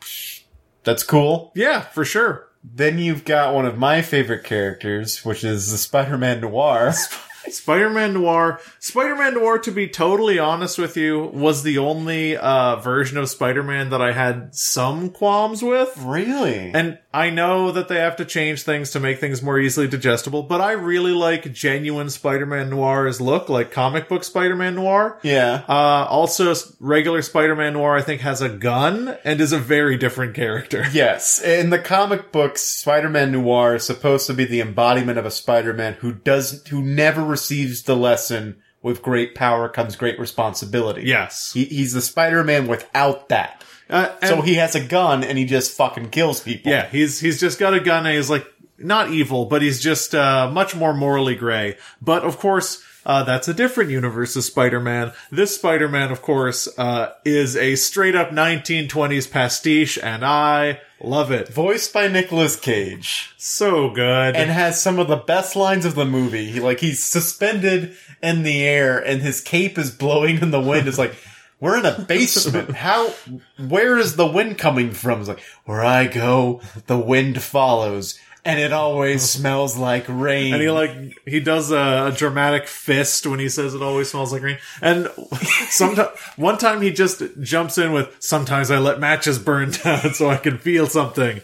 that's 0.84 1.04
cool. 1.04 1.54
Yeah, 1.56 1.82
for 1.82 2.04
sure. 2.04 2.50
Then 2.62 2.98
you've 2.98 3.24
got 3.26 3.54
one 3.54 3.66
of 3.66 3.78
my 3.78 4.02
favorite 4.02 4.44
characters, 4.44 5.24
which 5.26 5.44
is 5.46 5.72
the 5.72 5.78
Spider-Man 5.78 6.42
Noir. 6.42 6.94
Spider-Man 7.50 8.14
Noir. 8.14 8.60
Spider-Man 8.80 9.36
Noir, 9.36 9.60
to 9.60 9.72
be 9.72 9.88
totally 9.88 10.40
honest 10.40 10.78
with 10.78 10.98
you, 10.98 11.22
was 11.34 11.64
the 11.64 11.78
only 11.78 12.38
uh, 12.38 12.78
version 12.78 13.18
of 13.18 13.30
Spider-Man 13.30 13.90
that 13.90 14.02
I 14.02 14.12
had 14.14 14.56
some 14.56 15.10
qualms 15.10 15.62
with. 15.62 15.96
really? 16.02 16.72
And 16.74 17.00
I 17.14 17.30
know 17.30 17.72
that 17.72 17.88
they 17.90 17.98
have 17.98 18.16
to 18.18 18.26
change 18.26 18.64
things 18.64 18.92
to 18.92 19.00
make 19.00 19.20
things 19.20 19.44
more 19.44 19.60
easily 19.60 19.88
digestible, 19.88 20.44
but 20.44 20.62
I 20.62 20.72
really 20.74 21.12
like 21.12 21.54
genuine 21.54 22.10
Spider-Man 22.10 22.70
Noir's 22.70 23.22
look, 23.22 23.50
like 23.50 23.72
comic 23.72 24.10
book 24.10 24.24
Spider-Man 24.24 24.76
Noir. 24.76 25.20
yeah. 25.24 25.64
Uh, 25.68 26.06
also, 26.10 26.54
regular 26.80 27.22
Spider-Man 27.22 27.74
Noir, 27.74 27.96
I 27.98 28.02
think, 28.02 28.22
has 28.22 28.42
a 28.42 28.50
gun 28.50 29.16
and 29.24 29.40
is 29.42 29.52
a 29.52 29.60
very 29.60 29.98
different 29.98 30.34
character. 30.34 30.86
Yes. 30.94 31.42
In 31.42 31.70
the 31.72 31.80
comic 31.80 32.32
books, 32.32 32.62
Spider-Man 32.62 33.32
Noir 33.32 33.76
is 33.76 33.84
supposed 33.84 34.28
to 34.28 34.34
be 34.34 34.46
the 34.46 34.62
embodiment 34.62 35.18
of 35.18 35.26
a 35.26 35.32
Spider-Man 35.32 35.94
who 35.94 36.14
does 36.14 36.66
who 36.68 36.82
never 36.84 37.24
receives 37.34 37.84
the 37.84 37.96
lesson 37.96 38.62
with 38.82 39.02
great 39.02 39.34
power 39.34 39.70
comes 39.70 39.96
great 39.96 40.20
responsibility. 40.20 41.04
Yes. 41.04 41.54
He, 41.54 41.66
he's 41.66 41.94
the 41.94 42.02
Spider-Man 42.02 42.68
without 42.68 43.30
that. 43.30 43.64
Uh, 43.90 44.10
So 44.24 44.42
he 44.42 44.56
has 44.56 44.76
a 44.76 44.84
gun 44.84 45.24
and 45.24 45.38
he 45.38 45.46
just 45.46 45.76
fucking 45.76 46.10
kills 46.10 46.40
people. 46.42 46.72
yeah, 46.72 46.88
he's 46.90 47.20
he's 47.20 47.40
just 47.40 47.60
got 47.60 47.74
a 47.74 47.80
gun 47.80 48.06
and 48.06 48.16
he's 48.16 48.30
like 48.30 48.46
not 48.78 49.10
evil, 49.12 49.46
but 49.46 49.62
he's 49.62 49.80
just 49.82 50.14
uh, 50.16 50.50
much 50.52 50.76
more 50.76 50.94
morally 50.94 51.36
gray. 51.36 51.78
But 52.02 52.24
of 52.24 52.38
course. 52.38 52.82
Uh, 53.06 53.24
that's 53.24 53.48
a 53.48 53.54
different 53.54 53.90
universe 53.90 54.36
of 54.36 54.44
Spider-Man. 54.44 55.12
This 55.32 55.56
Spider-Man, 55.56 56.12
of 56.12 56.22
course, 56.22 56.68
uh, 56.78 57.14
is 57.26 57.56
a 57.58 57.76
straight 57.76 58.16
up 58.16 58.30
1920s 58.30 59.30
pastiche, 59.30 59.98
and 59.98 60.26
I 60.26 60.80
love 61.02 61.32
it. 61.32 61.50
Voiced 61.50 61.92
by 61.94 62.08
Nicolas 62.08 62.56
Cage. 62.56 63.34
So 63.38 63.90
good. 63.90 64.36
and 64.36 64.50
has 64.50 64.82
some 64.82 65.00
of 65.00 65.08
the 65.08 65.18
best 65.18 65.56
lines 65.56 65.86
of 65.86 65.96
the 65.96 66.06
movie. 66.06 66.52
He, 66.52 66.60
like 66.60 66.80
he's 66.80 67.04
suspended 67.04 67.96
in 68.22 68.44
the 68.44 68.64
air 68.64 68.98
and 68.98 69.22
his 69.22 69.42
cape 69.42 69.78
is 69.78 69.92
blowing 69.92 70.42
in 70.42 70.52
the 70.52 70.62
wind. 70.62 70.88
It's 70.88 70.98
like 70.98 71.16
we're 71.60 71.78
in 71.78 71.86
a 71.86 72.00
basement. 72.00 72.72
How? 72.72 73.10
Where 73.58 73.98
is 73.98 74.16
the 74.16 74.28
wind 74.28 74.58
coming 74.58 74.92
from? 74.92 75.20
It's 75.20 75.30
like 75.30 75.44
where 75.66 75.84
I 75.84 76.08
go, 76.08 76.62
the 76.88 76.98
wind 76.98 77.42
follows, 77.42 78.18
and 78.46 78.60
it 78.60 78.74
always 78.74 79.24
smells 79.30 79.78
like 79.78 80.06
rain. 80.08 80.54
And 80.54 80.62
he 80.62 80.70
like 80.70 81.20
he 81.26 81.40
does 81.40 81.72
a, 81.72 82.08
a 82.08 82.12
dramatic 82.16 82.68
fist 82.68 83.26
when 83.26 83.40
he 83.40 83.50
says 83.50 83.74
it 83.74 83.82
always 83.82 84.10
smells 84.10 84.32
like 84.32 84.42
rain. 84.42 84.58
And 84.82 85.08
sometimes 85.70 86.18
one 86.36 86.58
time 86.58 86.82
he 86.82 86.92
just 86.92 87.22
jumps 87.42 87.78
in 87.78 87.92
with 87.92 88.16
sometimes 88.20 88.72
I 88.72 88.80
let 88.80 89.00
matches 89.00 89.40
burn 89.40 89.72
down 89.84 90.14
so 90.14 90.30
I 90.30 90.38
can 90.38 90.58
feel 90.58 90.88
something. 90.88 91.42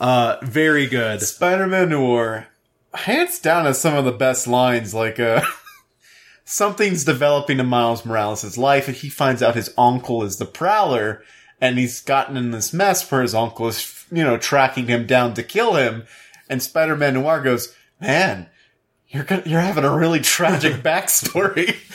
Uh, 0.00 0.38
very 0.42 0.86
good. 0.88 1.20
Spider-Man 1.22 1.90
Noir, 1.90 2.48
hands 2.92 3.38
down, 3.38 3.66
has 3.66 3.80
some 3.80 3.94
of 3.94 4.04
the 4.04 4.10
best 4.10 4.48
lines. 4.48 4.92
Like, 4.92 5.20
uh, 5.20 5.44
something's 6.44 7.04
developing 7.04 7.60
in 7.60 7.66
Miles 7.66 8.04
Morales' 8.04 8.58
life, 8.58 8.88
and 8.88 8.96
he 8.96 9.08
finds 9.08 9.42
out 9.42 9.54
his 9.54 9.72
uncle 9.78 10.24
is 10.24 10.38
the 10.38 10.44
Prowler, 10.44 11.22
and 11.60 11.78
he's 11.78 12.00
gotten 12.00 12.36
in 12.36 12.50
this 12.50 12.72
mess 12.72 13.08
where 13.10 13.22
his 13.22 13.34
uncle 13.34 13.68
is, 13.68 14.04
you 14.10 14.24
know, 14.24 14.36
tracking 14.36 14.88
him 14.88 15.06
down 15.06 15.34
to 15.34 15.42
kill 15.44 15.74
him. 15.74 16.04
And 16.48 16.62
Spider-Man 16.62 17.14
Noir 17.14 17.40
goes, 17.40 17.74
"Man, 18.00 18.48
you're 19.08 19.26
you're 19.44 19.60
having 19.60 19.84
a 19.84 19.96
really 19.96 20.20
tragic 20.20 20.72
backstory." 20.82 21.76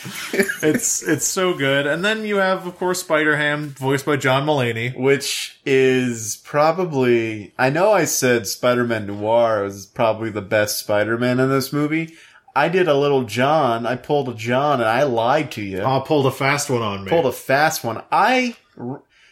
It's 0.64 1.04
it's 1.08 1.28
so 1.28 1.54
good. 1.54 1.86
And 1.86 2.04
then 2.04 2.26
you 2.26 2.38
have 2.38 2.66
of 2.66 2.78
course 2.78 3.02
Spider 3.02 3.38
Ham 3.38 3.70
voiced 3.70 4.06
by 4.06 4.18
John 4.18 4.46
Mulaney. 4.46 4.98
Which 4.98 5.60
is 5.66 6.38
probably, 6.44 7.54
I 7.60 7.70
know 7.70 7.92
I 7.92 8.06
said 8.06 8.48
Spider-Man 8.48 9.06
Noir 9.08 9.64
was 9.64 9.86
probably 9.86 10.30
the 10.32 10.42
best 10.42 10.80
Spider-Man 10.80 11.40
in 11.40 11.50
this 11.50 11.72
movie. 11.72 12.16
I 12.56 12.70
did 12.70 12.88
a 12.88 12.96
little 12.98 13.24
John. 13.24 13.86
I 13.86 13.96
pulled 13.96 14.30
a 14.30 14.34
John 14.34 14.80
and 14.82 14.90
I 14.90 15.04
lied 15.04 15.52
to 15.54 15.62
you. 15.62 15.82
Oh, 15.82 16.02
pulled 16.02 16.26
a 16.26 16.32
fast 16.32 16.72
one 16.72 16.82
on 16.82 17.04
me. 17.04 17.10
pulled 17.10 17.28
a 17.28 17.32
fast 17.32 17.84
one. 17.84 18.02
I, 18.12 18.56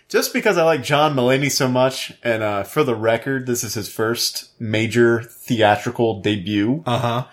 just 0.09 0.33
because 0.33 0.57
I 0.57 0.63
like 0.63 0.83
John 0.83 1.15
Mulaney 1.15 1.51
so 1.51 1.67
much, 1.67 2.13
and 2.23 2.43
uh, 2.43 2.63
for 2.63 2.83
the 2.83 2.95
record, 2.95 3.45
this 3.47 3.63
is 3.63 3.73
his 3.73 3.89
first 3.91 4.49
major 4.59 5.21
theatrical 5.23 6.21
debut. 6.21 6.83
uh 6.85 6.99
huh. 6.99 7.25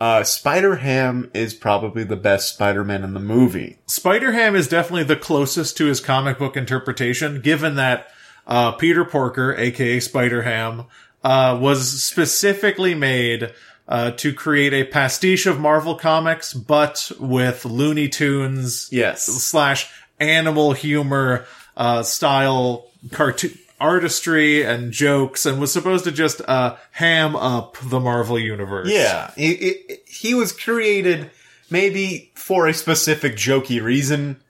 Uh, 0.00 0.22
Spider-Ham 0.24 1.30
is 1.34 1.52
probably 1.52 2.04
the 2.04 2.16
best 2.16 2.54
Spider-Man 2.54 3.04
in 3.04 3.12
the 3.12 3.20
movie. 3.20 3.80
Spider 3.86 4.32
Ham 4.32 4.56
is 4.56 4.66
definitely 4.66 5.04
the 5.04 5.14
closest 5.14 5.76
to 5.76 5.84
his 5.84 6.00
comic 6.00 6.38
book 6.38 6.56
interpretation, 6.56 7.42
given 7.42 7.74
that 7.76 8.08
uh, 8.46 8.72
Peter 8.72 9.04
Porker, 9.04 9.54
aka 9.58 10.00
Spider 10.00 10.40
Ham, 10.40 10.84
uh, 11.22 11.58
was 11.60 12.02
specifically 12.02 12.94
made 12.94 13.52
uh, 13.88 14.12
to 14.12 14.32
create 14.32 14.72
a 14.72 14.84
pastiche 14.84 15.44
of 15.44 15.60
Marvel 15.60 15.94
comics, 15.96 16.54
but 16.54 17.12
with 17.20 17.66
Looney 17.66 18.08
Tunes 18.08 18.88
Yes. 18.90 19.24
slash 19.26 19.92
animal 20.18 20.72
humor 20.72 21.44
uh, 21.76 22.02
style 22.02 22.86
cartoon 23.12 23.58
artistry 23.80 24.62
and 24.62 24.92
jokes, 24.92 25.46
and 25.46 25.58
was 25.58 25.72
supposed 25.72 26.04
to 26.04 26.12
just 26.12 26.42
uh, 26.46 26.76
ham 26.92 27.34
up 27.34 27.76
the 27.82 27.98
Marvel 27.98 28.38
universe. 28.38 28.90
Yeah, 28.90 29.32
he 29.34 30.34
was 30.34 30.52
created 30.52 31.30
maybe 31.70 32.30
for 32.34 32.66
a 32.66 32.74
specific 32.74 33.34
jokey 33.34 33.82
reason, 33.82 34.40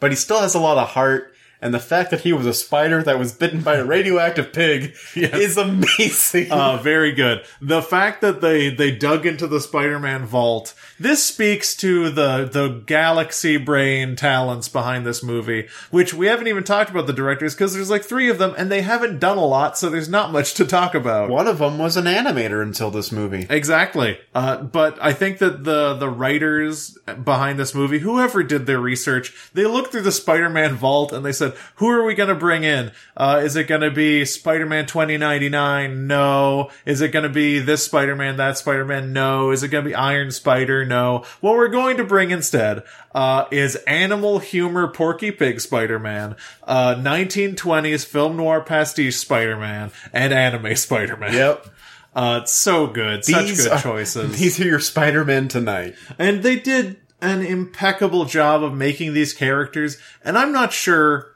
but 0.00 0.10
he 0.10 0.16
still 0.16 0.40
has 0.40 0.54
a 0.54 0.60
lot 0.60 0.78
of 0.78 0.88
heart. 0.88 1.34
And 1.60 1.74
the 1.74 1.80
fact 1.80 2.10
that 2.10 2.20
he 2.20 2.32
was 2.32 2.46
a 2.46 2.54
spider 2.54 3.02
that 3.02 3.18
was 3.18 3.32
bitten 3.32 3.62
by 3.62 3.76
a 3.76 3.84
radioactive 3.84 4.52
pig 4.52 4.94
is 5.14 5.56
amazing. 5.56 6.52
Uh, 6.52 6.76
very 6.76 7.12
good. 7.12 7.44
The 7.60 7.82
fact 7.82 8.20
that 8.20 8.40
they 8.40 8.70
they 8.70 8.92
dug 8.92 9.26
into 9.26 9.46
the 9.46 9.60
Spider-Man 9.60 10.24
vault. 10.24 10.74
This 11.00 11.24
speaks 11.24 11.74
to 11.76 12.10
the 12.10 12.44
the 12.44 12.82
galaxy 12.86 13.56
brain 13.56 14.14
talents 14.14 14.68
behind 14.68 15.04
this 15.04 15.22
movie, 15.22 15.68
which 15.90 16.14
we 16.14 16.26
haven't 16.26 16.46
even 16.46 16.64
talked 16.64 16.90
about 16.90 17.06
the 17.06 17.12
directors 17.12 17.54
because 17.54 17.74
there's 17.74 17.90
like 17.90 18.04
three 18.04 18.28
of 18.28 18.38
them 18.38 18.54
and 18.56 18.70
they 18.70 18.82
haven't 18.82 19.18
done 19.18 19.38
a 19.38 19.44
lot, 19.44 19.76
so 19.76 19.90
there's 19.90 20.08
not 20.08 20.32
much 20.32 20.54
to 20.54 20.64
talk 20.64 20.94
about. 20.94 21.28
One 21.30 21.48
of 21.48 21.58
them 21.58 21.78
was 21.78 21.96
an 21.96 22.04
animator 22.04 22.62
until 22.62 22.90
this 22.90 23.10
movie. 23.10 23.46
Exactly. 23.50 24.18
Uh, 24.34 24.62
but 24.62 24.98
I 25.02 25.12
think 25.12 25.38
that 25.38 25.64
the 25.64 25.94
the 25.94 26.08
writers 26.08 26.96
behind 27.24 27.58
this 27.58 27.74
movie, 27.74 27.98
whoever 27.98 28.42
did 28.42 28.66
their 28.66 28.80
research, 28.80 29.50
they 29.54 29.64
looked 29.64 29.92
through 29.92 30.02
the 30.02 30.12
Spider-Man 30.12 30.74
vault 30.76 31.12
and 31.12 31.24
they 31.24 31.32
said, 31.32 31.47
"Who 31.76 31.88
are 31.90 32.04
we 32.04 32.14
going 32.14 32.28
to 32.28 32.34
bring 32.34 32.64
in? 32.64 32.92
Uh, 33.16 33.40
is 33.44 33.56
it 33.56 33.64
going 33.64 33.80
to 33.80 33.90
be 33.90 34.24
Spider-Man 34.24 34.86
2099? 34.86 36.06
No. 36.06 36.70
Is 36.86 37.00
it 37.00 37.08
going 37.12 37.24
to 37.24 37.28
be 37.28 37.58
this 37.58 37.84
Spider-Man, 37.84 38.36
that 38.36 38.58
Spider-Man? 38.58 39.12
No. 39.12 39.50
Is 39.50 39.62
it 39.62 39.68
going 39.68 39.84
to 39.84 39.90
be 39.90 39.94
Iron 39.94 40.30
Spider? 40.30 40.84
No. 40.84 41.24
What 41.40 41.54
we're 41.54 41.68
going 41.68 41.96
to 41.98 42.04
bring 42.04 42.30
instead 42.30 42.82
uh, 43.14 43.46
is 43.50 43.76
animal 43.86 44.38
humor 44.38 44.88
Porky 44.88 45.30
Pig 45.30 45.60
Spider-Man, 45.60 46.36
uh, 46.64 46.94
1920s 46.94 48.04
film 48.04 48.36
noir 48.36 48.60
pastiche 48.60 49.16
Spider-Man, 49.16 49.90
and 50.12 50.32
anime 50.32 50.76
Spider-Man. 50.76 51.32
Yep. 51.32 51.66
Uh, 52.14 52.40
it's 52.42 52.52
so 52.52 52.86
good. 52.86 53.24
Such 53.24 53.56
good 53.56 53.68
are, 53.68 53.80
choices. 53.80 54.38
These 54.40 54.60
are 54.60 54.64
your 54.64 54.80
Spider-Man 54.80 55.48
tonight. 55.48 55.94
and 56.18 56.42
they 56.42 56.56
did 56.58 56.96
an 57.20 57.42
impeccable 57.42 58.24
job 58.24 58.62
of 58.62 58.74
making 58.74 59.12
these 59.12 59.32
characters. 59.32 59.98
And 60.24 60.38
I'm 60.38 60.52
not 60.52 60.72
sure. 60.72 61.32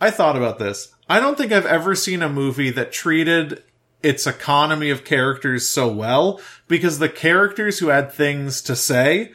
I 0.00 0.10
thought 0.10 0.36
about 0.36 0.58
this. 0.58 0.94
I 1.08 1.20
don't 1.20 1.36
think 1.36 1.52
I've 1.52 1.66
ever 1.66 1.94
seen 1.94 2.22
a 2.22 2.28
movie 2.28 2.70
that 2.70 2.92
treated 2.92 3.62
its 4.02 4.26
economy 4.26 4.90
of 4.90 5.04
characters 5.04 5.68
so 5.68 5.88
well 5.88 6.40
because 6.68 6.98
the 6.98 7.08
characters 7.08 7.78
who 7.78 7.88
had 7.88 8.12
things 8.12 8.62
to 8.62 8.76
say 8.76 9.32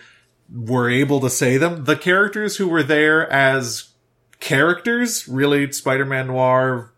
were 0.54 0.90
able 0.90 1.20
to 1.20 1.30
say 1.30 1.58
them. 1.58 1.86
The 1.86 1.98
characters 1.98 2.58
who 2.58 2.68
were 2.68 2.84
there 2.84 3.30
as 3.32 3.90
characters, 4.40 5.28
really 5.28 5.72
Spider-Man 5.72 6.28
Noir, 6.28 6.93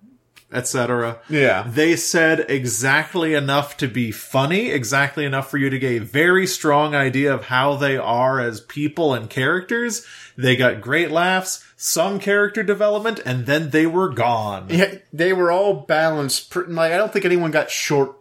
etc. 0.56 1.20
Yeah. 1.30 1.65
They 1.68 1.96
said 1.96 2.46
exactly 2.50 3.34
enough 3.34 3.78
to 3.78 3.88
be 3.88 4.12
funny, 4.12 4.70
exactly 4.72 5.26
enough 5.26 5.50
for 5.50 5.58
you 5.58 5.70
to 5.70 5.80
get 5.80 6.02
a 6.02 6.06
very 6.06 6.48
strong 6.48 6.96
idea 6.96 7.34
of 7.34 7.46
how 7.46 7.76
they 7.76 7.98
are 7.98 8.39
as 8.39 8.62
people 8.62 9.13
and 9.13 9.30
characters. 9.30 10.06
They 10.38 10.56
got 10.56 10.82
great 10.82 11.12
laughs, 11.12 11.65
some 11.78 12.20
character 12.20 12.63
development, 12.63 13.20
and 13.26 13.46
then 13.46 13.70
they 13.70 13.86
were 13.86 14.10
gone. 14.10 14.68
Yeah, 14.70 14.96
they 15.13 15.34
were 15.34 15.52
all 15.52 15.74
balanced. 15.74 16.56
Like 16.56 16.91
I 16.91 16.98
don't 16.98 17.13
think 17.13 17.26
anyone 17.26 17.52
got 17.52 17.70
short, 17.70 18.18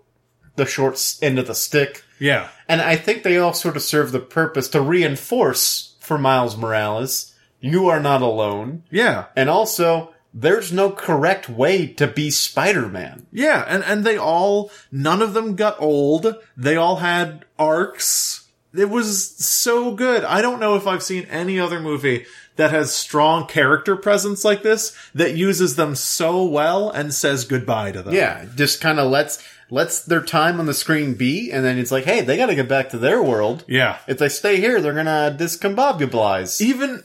the 0.56 0.66
short 0.66 1.16
end 1.22 1.38
of 1.38 1.46
the 1.46 1.54
stick. 1.54 2.04
Yeah. 2.18 2.48
And 2.68 2.80
I 2.80 2.96
think 2.96 3.22
they 3.22 3.38
all 3.38 3.52
sort 3.52 3.76
of 3.76 3.82
serve 3.82 4.12
the 4.12 4.20
purpose 4.20 4.68
to 4.68 4.80
reinforce 4.80 5.94
for 6.04 6.18
Miles 6.18 6.56
Morales, 6.56 7.34
you 7.60 7.88
are 7.88 8.00
not 8.00 8.22
alone. 8.22 8.82
Yeah. 8.90 9.26
And 9.34 9.48
also, 9.48 10.13
there's 10.34 10.72
no 10.72 10.90
correct 10.90 11.48
way 11.48 11.86
to 11.86 12.08
be 12.08 12.30
Spider-Man. 12.30 13.26
Yeah, 13.30 13.64
and 13.68 13.84
and 13.84 14.04
they 14.04 14.18
all 14.18 14.70
none 14.90 15.22
of 15.22 15.32
them 15.32 15.54
got 15.54 15.80
old. 15.80 16.36
They 16.56 16.76
all 16.76 16.96
had 16.96 17.44
arcs. 17.58 18.48
It 18.74 18.90
was 18.90 19.36
so 19.36 19.94
good. 19.94 20.24
I 20.24 20.42
don't 20.42 20.58
know 20.58 20.74
if 20.74 20.88
I've 20.88 21.04
seen 21.04 21.26
any 21.30 21.60
other 21.60 21.78
movie 21.78 22.26
that 22.56 22.72
has 22.72 22.92
strong 22.92 23.46
character 23.46 23.96
presence 23.96 24.44
like 24.44 24.64
this 24.64 24.96
that 25.14 25.36
uses 25.36 25.76
them 25.76 25.94
so 25.94 26.44
well 26.44 26.90
and 26.90 27.14
says 27.14 27.44
goodbye 27.44 27.92
to 27.92 28.02
them. 28.02 28.14
Yeah, 28.14 28.46
just 28.56 28.80
kind 28.80 28.98
of 28.98 29.10
lets 29.10 29.40
lets 29.70 30.04
their 30.04 30.22
time 30.22 30.58
on 30.58 30.66
the 30.66 30.74
screen 30.74 31.14
be, 31.14 31.52
and 31.52 31.64
then 31.64 31.78
it's 31.78 31.92
like, 31.92 32.04
hey, 32.04 32.20
they 32.20 32.36
got 32.36 32.46
to 32.46 32.54
get 32.54 32.68
back 32.68 32.90
to 32.90 32.98
their 32.98 33.22
world. 33.22 33.64
Yeah. 33.68 33.98
If 34.08 34.18
they 34.18 34.28
stay 34.28 34.56
here, 34.56 34.80
they're 34.80 34.92
gonna 34.92 35.36
discombobularize. 35.38 36.60
even 36.60 37.04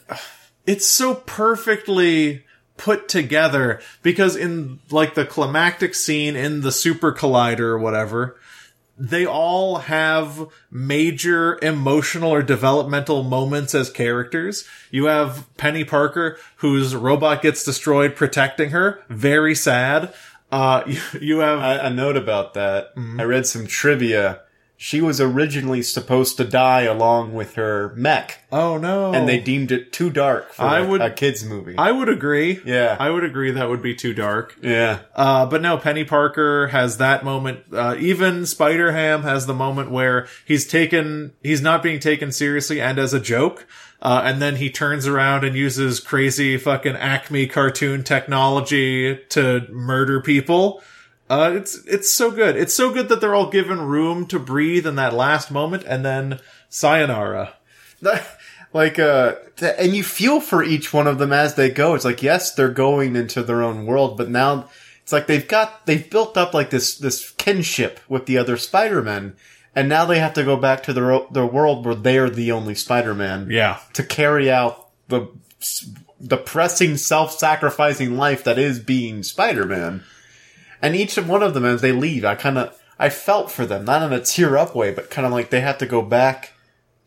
it's 0.66 0.88
so 0.88 1.14
perfectly 1.16 2.46
put 2.80 3.08
together 3.08 3.80
because 4.02 4.36
in 4.36 4.80
like 4.90 5.14
the 5.14 5.26
climactic 5.26 5.94
scene 5.94 6.36
in 6.36 6.62
the 6.62 6.72
super 6.72 7.14
collider 7.14 7.60
or 7.60 7.78
whatever 7.78 8.40
they 9.00 9.26
all 9.26 9.78
have 9.78 10.48
major 10.70 11.58
emotional 11.62 12.32
or 12.32 12.44
developmental 12.44 13.24
moments 13.24 13.74
as 13.74 13.90
characters. 13.90 14.68
You 14.92 15.06
have 15.06 15.48
Peni 15.58 15.88
Parker, 15.88 16.38
whose 16.58 16.94
robot 16.94 17.42
gets 17.42 17.64
destroyed 17.64 18.18
protecting 18.18 18.72
her. 18.72 19.02
Very 19.08 19.56
sad. 19.56 20.14
Uh, 20.52 20.84
you, 20.88 21.00
you 21.22 21.40
have, 21.40 21.60
A, 21.60 21.86
a 21.86 21.90
note 21.90 22.18
about 22.18 22.56
that. 22.56 22.94
Mm-hmm. 22.96 23.22
I 23.22 23.24
read 23.24 23.46
some 23.46 23.68
trivia. 23.68 24.42
She 24.82 25.02
was 25.02 25.20
originally 25.20 25.82
supposed 25.82 26.38
to 26.38 26.46
die 26.46 26.84
along 26.84 27.34
with 27.34 27.56
her 27.56 27.92
mech, 27.98 28.40
oh 28.50 28.78
no. 28.78 29.14
and 29.14 29.28
they 29.28 29.38
deemed 29.38 29.74
it 29.74 29.92
too 29.92 30.10
dark 30.10 30.54
for 30.54 30.62
I 30.64 30.80
a, 30.80 30.88
would- 30.88 31.02
a 31.02 31.12
kids 31.12 31.44
movie. 31.44 31.76
I 31.78 31.92
would 31.92 32.08
agree. 32.08 32.62
Yeah. 32.64 32.96
I 32.98 33.10
would 33.10 33.26
agree 33.26 33.52
that 33.52 33.68
would 33.68 33.82
be 33.82 33.94
too 33.94 34.14
dark. 34.14 34.56
yeah, 34.62 35.00
Uh, 35.14 35.46
but 35.48 35.62
no, 35.62 35.78
Peni 35.78 36.08
Parker 36.08 36.68
has 36.68 36.98
that 36.98 37.26
moment. 37.26 37.60
Uh, 37.74 37.98
even 38.00 38.46
Spider 38.46 38.94
Ham 38.94 39.24
has 39.24 39.48
the 39.48 39.54
moment 39.54 39.92
where 39.92 40.28
he's 40.46 40.66
taken, 40.66 41.34
he's 41.44 41.62
not 41.62 41.84
being 41.84 42.00
taken 42.00 42.32
seriously 42.32 42.80
and 42.80 42.98
as 42.98 43.14
a 43.14 43.20
joke. 43.20 43.68
Uh, 44.02 44.22
and 44.24 44.42
then 44.42 44.56
he 44.56 44.70
turns 44.70 45.06
around 45.08 45.44
and 45.44 45.58
uses 45.58 46.00
crazy 46.00 46.56
fucking 46.56 46.96
Acme 46.96 47.48
cartoon 47.48 48.02
technology 48.06 49.18
to 49.28 49.68
murder 49.70 50.22
people. 50.22 50.82
Uh, 51.30 51.54
it's, 51.56 51.86
it's 51.86 52.12
so 52.12 52.32
good. 52.32 52.56
It's 52.56 52.74
so 52.74 52.92
good 52.92 53.10
that 53.10 53.22
they're 53.22 53.36
all 53.36 53.50
given 53.52 53.82
room 53.82 54.26
to 54.28 54.40
breathe 54.40 54.88
in 54.88 54.96
that 54.96 55.14
last 55.14 55.52
moment 55.52 55.84
and 55.86 56.04
then 56.04 56.40
sayonara. 56.70 57.54
like 58.74 59.00
uh, 59.00 59.36
and 59.62 59.96
you 59.96 60.04
feel 60.04 60.42
for 60.42 60.64
each 60.64 60.94
one 60.94 61.08
of 61.08 61.18
them 61.20 61.34
as 61.34 61.56
they 61.56 61.70
go. 61.70 61.96
It's 61.96 62.06
like 62.06 62.24
yes, 62.24 62.54
they're 62.54 62.70
going 62.70 63.16
into 63.16 63.44
their 63.44 63.62
own 63.62 63.86
world, 63.86 64.18
but 64.18 64.30
now 64.30 64.70
it's 65.02 65.12
like 65.12 65.28
they've 65.28 65.48
got 65.48 65.86
they've 65.86 66.10
built 66.10 66.38
up 66.38 66.54
like 66.54 66.70
this 66.70 66.98
this 66.98 67.32
kinship 67.32 68.00
with 68.08 68.26
the 68.26 68.38
other 68.38 68.58
Spider 68.58 69.02
Men, 69.02 69.36
and 69.76 69.90
now 69.90 70.06
they 70.06 70.20
have 70.20 70.34
to 70.36 70.44
go 70.44 70.56
back 70.56 70.84
to 70.84 70.94
their 70.94 71.12
o- 71.12 71.28
their 71.32 71.46
world 71.46 71.86
where 71.86 71.96
they 71.96 72.18
are 72.18 72.30
the 72.30 72.52
only 72.52 72.76
Spider 72.76 73.14
Man. 73.14 73.50
Yeah. 73.50 73.80
to 73.94 74.04
carry 74.04 74.50
out 74.50 74.88
the 75.08 75.28
depressing, 76.22 76.98
self-sacrificing 76.98 78.18
life 78.18 78.44
that 78.44 78.60
is 78.60 78.80
being 78.80 79.24
Spider-Man. 79.24 80.04
And 80.82 80.96
each 80.96 81.18
one 81.18 81.44
of 81.44 81.54
them, 81.54 81.66
as 81.66 81.82
they 81.82 81.92
leave, 81.92 82.24
I 82.26 82.36
kind 82.36 82.58
of 82.58 82.80
I 82.98 83.10
felt 83.10 83.50
for 83.50 83.66
them, 83.66 83.86
not 83.86 84.04
in 84.04 84.12
a 84.12 84.24
tear-up 84.24 84.76
way, 84.76 84.92
but 84.92 85.10
kind 85.10 85.26
of 85.26 85.32
like 85.32 85.50
they 85.50 85.62
have 85.62 85.78
to 85.80 85.86
go 85.86 86.02
back 86.02 86.54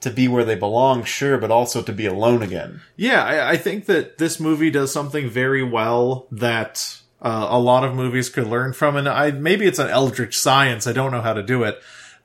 to 0.01 0.11
be 0.11 0.27
where 0.27 0.45
they 0.45 0.55
belong, 0.55 1.05
sure, 1.05 1.39
but 1.39 1.51
also 1.51 1.83
to 1.83 1.93
be 1.93 2.07
alone 2.07 2.43
again. 2.43 2.81
Yeah, 2.97 3.23
I, 3.23 3.51
I 3.51 3.57
think 3.57 3.87
that 3.87 4.19
this 4.19 4.41
movie 4.41 4.71
does 4.71 4.93
something 4.93 5.29
very 5.29 5.63
well 5.63 6.27
that 6.33 6.99
uh, 7.21 7.47
a 7.51 7.59
lot 7.59 7.85
of 7.85 7.95
movies 7.95 8.29
could 8.29 8.49
learn 8.49 8.73
from, 8.73 8.97
and 8.97 9.09
I 9.09 9.31
maybe 9.31 9.67
it's 9.67 9.79
an 9.79 9.91
eldritch 9.91 10.37
science. 10.37 10.87
I 10.87 10.93
don't 10.93 11.13
know 11.13 11.21
how 11.21 11.35
to 11.35 11.43
do 11.43 11.63
it, 11.63 11.81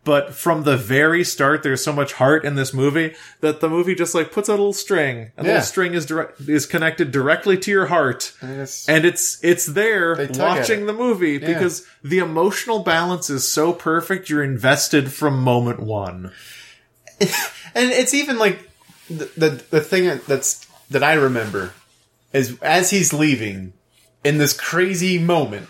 but 0.07 0.33
from 0.33 0.63
the 0.63 0.77
very 0.77 1.23
start, 1.25 1.61
there's 1.63 1.83
so 1.83 1.91
much 1.91 2.13
heart 2.13 2.45
in 2.45 2.55
this 2.55 2.73
movie 2.73 3.13
that 3.41 3.59
the 3.59 3.67
movie 3.69 3.93
just 3.93 4.15
like 4.15 4.31
puts 4.31 4.47
out 4.49 4.53
a 4.53 4.63
little 4.63 4.71
string, 4.71 5.31
and 5.35 5.45
the 5.45 5.49
Yeah. 5.49 5.55
little 5.57 5.67
string 5.67 5.93
is 5.93 6.05
direct 6.05 6.39
is 6.47 6.65
connected 6.65 7.11
directly 7.11 7.57
to 7.57 7.69
your 7.71 7.87
heart, 7.87 8.31
Yes. 8.41 8.87
and 8.87 9.03
it's 9.05 9.37
it's 9.43 9.65
there 9.65 10.15
They 10.15 10.27
tug 10.27 10.37
at 10.37 10.59
watching 10.59 10.83
it. 10.83 10.85
the 10.85 10.93
movie 10.93 11.37
because 11.37 11.85
the 12.03 12.19
emotional 12.19 12.79
balance 12.79 13.29
is 13.29 13.45
so 13.47 13.73
perfect. 13.73 14.29
You're 14.29 14.43
invested 14.45 15.11
from 15.11 15.43
moment 15.43 15.81
one. 15.81 16.31
And 17.75 17.91
it's 17.91 18.13
even 18.13 18.39
like 18.39 18.59
the, 19.09 19.29
the 19.37 19.49
the 19.69 19.81
thing 19.81 20.19
that's 20.27 20.65
that 20.89 21.03
I 21.03 21.13
remember 21.13 21.73
is 22.33 22.57
as 22.61 22.89
he's 22.89 23.13
leaving 23.13 23.73
in 24.23 24.37
this 24.39 24.53
crazy 24.53 25.19
moment, 25.19 25.67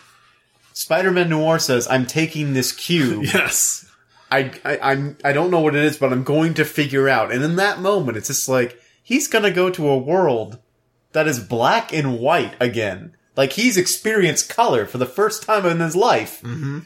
Spider-Man 0.73 1.29
Noir 1.29 1.59
says, 1.59 1.87
"I'm 1.89 2.05
taking 2.05 2.53
this 2.53 2.71
cube." 2.71 3.23
Yes. 3.33 3.86
I, 4.31 4.51
I 4.65 4.79
I'm 4.91 5.17
I 5.23 5.33
don't 5.33 5.51
know 5.51 5.59
what 5.61 5.75
it 5.75 5.83
is, 5.83 5.97
but 5.97 6.11
I'm 6.11 6.23
going 6.23 6.53
to 6.55 6.65
figure 6.65 7.07
out. 7.07 7.31
And 7.31 7.43
in 7.43 7.55
that 7.57 7.79
moment, 7.79 8.17
it's 8.17 8.27
just 8.27 8.49
like 8.49 8.79
he's 9.03 9.27
gonna 9.27 9.51
go 9.51 9.69
to 9.69 9.87
a 9.89 9.97
world 9.97 10.59
that 11.13 11.27
is 11.27 11.39
black 11.39 11.93
and 11.93 12.19
white 12.19 12.55
again. 12.59 13.15
Like 13.35 13.53
he's 13.53 13.77
experienced 13.77 14.49
color 14.49 14.85
for 14.85 14.97
the 14.97 15.05
first 15.05 15.43
time 15.43 15.65
in 15.65 15.79
his 15.79 15.95
life. 15.95 16.41
Mm-hmm. 16.41 16.79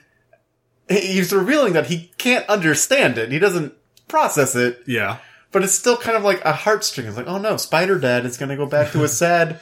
He's 0.90 1.32
revealing 1.34 1.74
that 1.74 1.88
he 1.88 2.12
can't 2.18 2.48
understand 2.50 3.18
it. 3.18 3.32
He 3.32 3.40
doesn't 3.40 3.74
process 4.10 4.56
it, 4.56 4.84
Yeah. 4.86 5.18
but 5.54 5.64
it's 5.64 5.74
still 5.74 5.96
kind 5.96 6.18
of 6.18 6.24
like 6.24 6.42
a 6.44 6.52
heartstring. 6.52 7.06
It's 7.06 7.16
like, 7.16 7.28
oh 7.28 7.38
no, 7.38 7.56
Spider 7.58 7.98
Dad 7.98 8.26
is 8.26 8.38
gonna 8.38 8.58
go 8.58 8.66
back 8.66 8.92
to 8.92 9.04
a 9.04 9.08
sad 9.24 9.60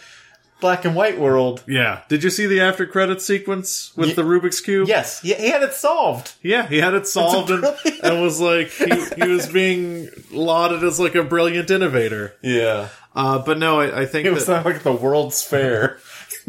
black 0.60 0.86
and 0.86 0.96
white 0.96 1.18
world. 1.20 1.64
Yeah. 1.68 2.02
Did 2.10 2.24
you 2.24 2.30
see 2.30 2.46
the 2.46 2.62
after 2.62 2.86
credit 2.86 3.22
sequence 3.22 3.92
with 3.96 4.10
Ye- 4.10 4.14
the 4.16 4.24
Rubik's 4.24 4.62
Cube? 4.62 4.88
Yes, 4.88 5.22
he, 5.22 5.34
he 5.34 5.50
had 5.50 5.64
it 5.64 5.74
solved. 5.74 6.34
Yeah, 6.42 6.68
he 6.68 6.78
had 6.80 6.94
it 6.94 7.08
solved 7.08 7.50
and, 7.52 7.62
brilliant- 7.62 8.04
and 8.04 8.22
was 8.22 8.40
like, 8.42 8.70
he, 8.70 8.92
he 9.24 9.28
was 9.30 9.48
being 9.52 10.10
lauded 10.32 10.84
as 10.84 11.00
like 11.00 11.16
a 11.16 11.24
brilliant 11.24 11.70
innovator. 11.72 12.34
Yeah, 12.42 12.90
Uh, 13.16 13.40
but 13.40 13.58
no, 13.58 13.80
I, 13.80 14.02
I 14.02 14.06
think 14.06 14.26
it 14.28 14.32
was 14.32 14.46
that, 14.46 14.58
not 14.58 14.66
like 14.66 14.84
the 14.84 14.94
World's 14.94 15.42
Fair. 15.42 15.98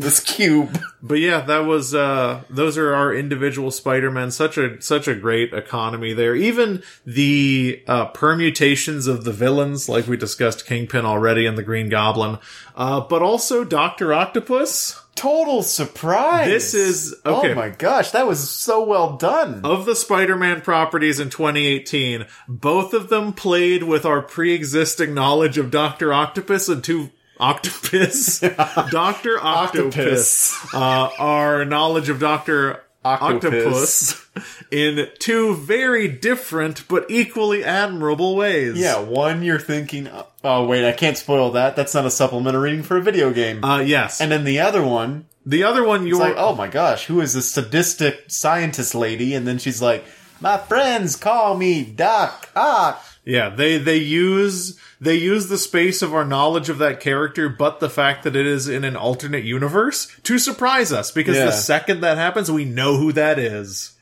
This 0.00 0.20
cube. 0.20 0.78
But 1.02 1.18
yeah, 1.18 1.40
that 1.42 1.60
was 1.60 1.94
uh 1.94 2.42
those 2.50 2.76
are 2.76 2.94
our 2.94 3.14
individual 3.14 3.70
Spider-Men. 3.70 4.30
Such 4.30 4.58
a 4.58 4.80
such 4.80 5.08
a 5.08 5.14
great 5.14 5.52
economy 5.52 6.12
there. 6.12 6.34
Even 6.34 6.82
the 7.06 7.82
uh 7.86 8.06
permutations 8.06 9.06
of 9.06 9.24
the 9.24 9.32
villains, 9.32 9.88
like 9.88 10.06
we 10.06 10.16
discussed 10.16 10.66
Kingpin 10.66 11.04
already 11.04 11.46
and 11.46 11.56
the 11.56 11.62
Green 11.62 11.88
Goblin. 11.88 12.38
Uh 12.74 13.00
but 13.00 13.22
also 13.22 13.64
Doctor 13.64 14.12
Octopus. 14.12 15.00
Total 15.16 15.62
surprise. 15.62 16.48
This 16.48 16.72
is 16.72 17.14
okay. 17.26 17.52
Oh 17.52 17.54
my 17.54 17.68
gosh, 17.68 18.12
that 18.12 18.26
was 18.26 18.48
so 18.48 18.82
well 18.84 19.16
done. 19.18 19.60
Of 19.64 19.84
the 19.84 19.96
Spider-Man 19.96 20.62
properties 20.62 21.20
in 21.20 21.28
2018, 21.28 22.24
both 22.48 22.94
of 22.94 23.10
them 23.10 23.34
played 23.34 23.82
with 23.82 24.06
our 24.06 24.22
pre-existing 24.22 25.12
knowledge 25.12 25.58
of 25.58 25.70
Doctor 25.70 26.12
Octopus 26.12 26.68
and 26.68 26.82
two 26.82 27.10
Octopus, 27.40 28.40
Doctor 28.90 29.38
Octopus, 29.40 30.74
uh, 30.74 31.10
our 31.18 31.64
knowledge 31.64 32.08
of 32.08 32.20
Doctor 32.20 32.82
Octopus. 33.04 34.12
Octopus 34.12 34.30
in 34.70 35.08
two 35.18 35.54
very 35.54 36.06
different 36.06 36.86
but 36.86 37.06
equally 37.08 37.64
admirable 37.64 38.36
ways. 38.36 38.78
Yeah, 38.78 39.00
one 39.00 39.42
you're 39.42 39.58
thinking, 39.58 40.08
oh 40.44 40.66
wait, 40.66 40.86
I 40.86 40.92
can't 40.92 41.16
spoil 41.16 41.52
that. 41.52 41.76
That's 41.76 41.94
not 41.94 42.06
a 42.06 42.10
supplemental 42.10 42.60
reading 42.60 42.82
for 42.82 42.98
a 42.98 43.02
video 43.02 43.32
game. 43.32 43.64
Uh, 43.64 43.80
yes. 43.80 44.20
and 44.20 44.30
then 44.30 44.44
the 44.44 44.60
other 44.60 44.84
one, 44.84 45.26
the 45.46 45.64
other 45.64 45.82
one, 45.82 46.06
you're 46.06 46.18
like, 46.18 46.34
oh 46.36 46.54
my 46.54 46.68
gosh, 46.68 47.06
who 47.06 47.20
is 47.20 47.32
this 47.34 47.50
sadistic 47.50 48.24
scientist 48.28 48.94
lady? 48.94 49.34
And 49.34 49.46
then 49.46 49.58
she's 49.58 49.80
like, 49.80 50.04
my 50.40 50.58
friends 50.58 51.16
call 51.16 51.56
me 51.56 51.84
Doc 51.84 52.50
Ock. 52.54 53.04
Yeah, 53.30 53.48
they 53.50 53.78
they 53.78 53.98
use 53.98 54.76
they 55.00 55.14
use 55.14 55.46
the 55.48 55.56
space 55.58 56.02
of 56.02 56.12
our 56.12 56.24
knowledge 56.24 56.68
of 56.68 56.78
that 56.78 56.98
character, 56.98 57.48
but 57.48 57.78
the 57.78 57.88
fact 57.88 58.24
that 58.24 58.34
it 58.34 58.44
is 58.44 58.66
in 58.66 58.82
an 58.84 58.96
alternate 58.96 59.44
universe 59.44 60.08
to 60.24 60.36
surprise 60.38 60.92
us. 60.92 61.12
Because 61.12 61.36
Yeah. 61.36 61.44
the 61.46 61.52
second 61.52 62.00
that 62.00 62.16
happens, 62.18 62.50
we 62.50 62.64
know 62.64 62.96
who 62.96 63.12
that 63.12 63.38
is. 63.38 63.92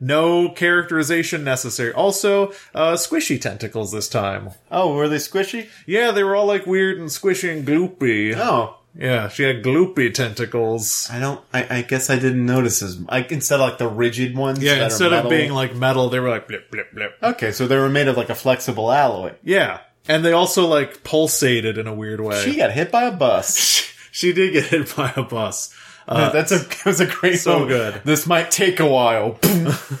No 0.00 0.48
characterization 0.48 1.44
necessary. 1.44 1.92
Also, 1.92 2.52
uh, 2.74 2.94
squishy 2.94 3.40
tentacles 3.40 3.92
this 3.92 4.08
time. 4.08 4.50
Oh, 4.70 4.94
were 4.94 5.06
they 5.08 5.16
squishy? 5.18 5.68
Yeah, 5.86 6.10
they 6.10 6.24
were 6.24 6.34
all 6.34 6.46
like 6.46 6.66
weird 6.66 6.98
and 6.98 7.08
squishy 7.10 7.52
and 7.52 7.66
gloopy. 7.66 8.34
Oh, 8.36 8.78
Yeah, 8.94 9.28
she 9.28 9.42
had 9.42 9.62
gloopy 9.62 10.12
tentacles. 10.12 11.08
I 11.10 11.18
don't. 11.18 11.40
I, 11.52 11.78
I 11.78 11.82
guess 11.82 12.10
I 12.10 12.16
didn't 12.16 12.44
notice 12.44 12.82
as 12.82 13.00
like 13.00 13.32
instead 13.32 13.58
of 13.60 13.68
like 13.70 13.78
the 13.78 13.88
rigid 13.88 14.36
ones. 14.36 14.62
Yeah, 14.62 14.74
that 14.74 14.80
are 14.80 14.84
instead 14.84 15.12
of 15.14 15.30
being 15.30 15.52
like 15.52 15.74
metal, 15.74 16.10
they 16.10 16.20
were 16.20 16.28
like 16.28 16.46
blip 16.46 16.70
blip 16.70 16.92
blip. 16.92 17.16
okay, 17.22 17.52
so 17.52 17.66
they 17.66 17.76
were 17.76 17.88
made 17.88 18.08
of 18.08 18.16
like 18.18 18.28
a 18.28 18.34
flexible 18.34 18.92
alloy. 18.92 19.32
Yeah, 19.42 19.80
and 20.08 20.22
they 20.24 20.32
also 20.32 20.66
like 20.66 21.02
pulsated 21.04 21.78
in 21.78 21.86
a 21.86 21.94
weird 21.94 22.20
way. 22.20 22.42
She 22.44 22.56
got 22.56 22.72
hit 22.72 22.92
by 22.92 23.04
a 23.04 23.12
bus. 23.12 23.56
she 24.12 24.32
did 24.34 24.52
get 24.52 24.66
hit 24.66 24.94
by 24.94 25.12
a 25.16 25.22
bus. 25.22 25.74
Uh, 26.08 26.30
That's 26.30 26.50
a 26.50 26.58
that 26.58 26.84
was 26.84 27.00
a 27.00 27.06
great 27.06 27.36
so 27.36 27.60
moment. 27.60 27.68
good. 27.70 28.02
This 28.04 28.26
might 28.26 28.50
take 28.50 28.80
a 28.80 28.86
while, 28.86 29.38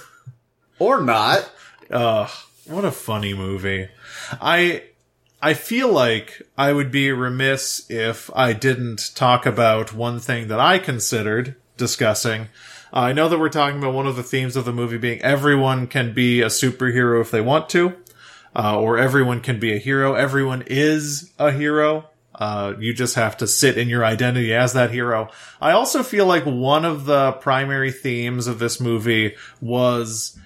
or 0.80 1.00
not. 1.00 1.48
Uh, 1.88 2.28
what 2.66 2.84
a 2.84 2.90
funny 2.90 3.34
movie. 3.34 3.88
I 4.32 4.82
I 5.44 5.54
feel 5.54 5.92
like 5.92 6.40
I 6.56 6.72
would 6.72 6.92
be 6.92 7.10
remiss 7.10 7.90
if 7.90 8.30
I 8.32 8.52
didn't 8.52 9.10
talk 9.16 9.44
about 9.44 9.92
one 9.92 10.20
thing 10.20 10.46
that 10.46 10.60
I 10.60 10.78
considered 10.78 11.56
discussing. 11.76 12.42
Uh, 12.92 13.00
I 13.00 13.12
know 13.12 13.28
that 13.28 13.40
we're 13.40 13.48
talking 13.48 13.78
about 13.78 13.92
one 13.92 14.06
of 14.06 14.14
the 14.14 14.22
themes 14.22 14.54
of 14.54 14.64
the 14.64 14.72
movie 14.72 14.98
being 14.98 15.20
everyone 15.20 15.88
can 15.88 16.14
be 16.14 16.42
a 16.42 16.46
superhero 16.46 17.20
if 17.20 17.32
they 17.32 17.40
want 17.40 17.68
to, 17.70 17.96
uh, 18.54 18.78
or 18.78 18.98
everyone 18.98 19.40
can 19.40 19.58
be 19.58 19.72
a 19.72 19.78
hero. 19.78 20.14
Everyone 20.14 20.62
is 20.68 21.32
a 21.40 21.50
hero. 21.50 22.08
Uh, 22.36 22.74
you 22.78 22.94
just 22.94 23.16
have 23.16 23.36
to 23.38 23.48
sit 23.48 23.76
in 23.76 23.88
your 23.88 24.04
identity 24.04 24.54
as 24.54 24.74
that 24.74 24.92
hero. 24.92 25.28
I 25.60 25.72
also 25.72 26.04
feel 26.04 26.26
like 26.26 26.46
one 26.46 26.84
of 26.84 27.04
the 27.04 27.32
primary 27.32 27.90
themes 27.90 28.46
of 28.46 28.60
this 28.60 28.80
movie 28.80 29.34
was 29.60 30.38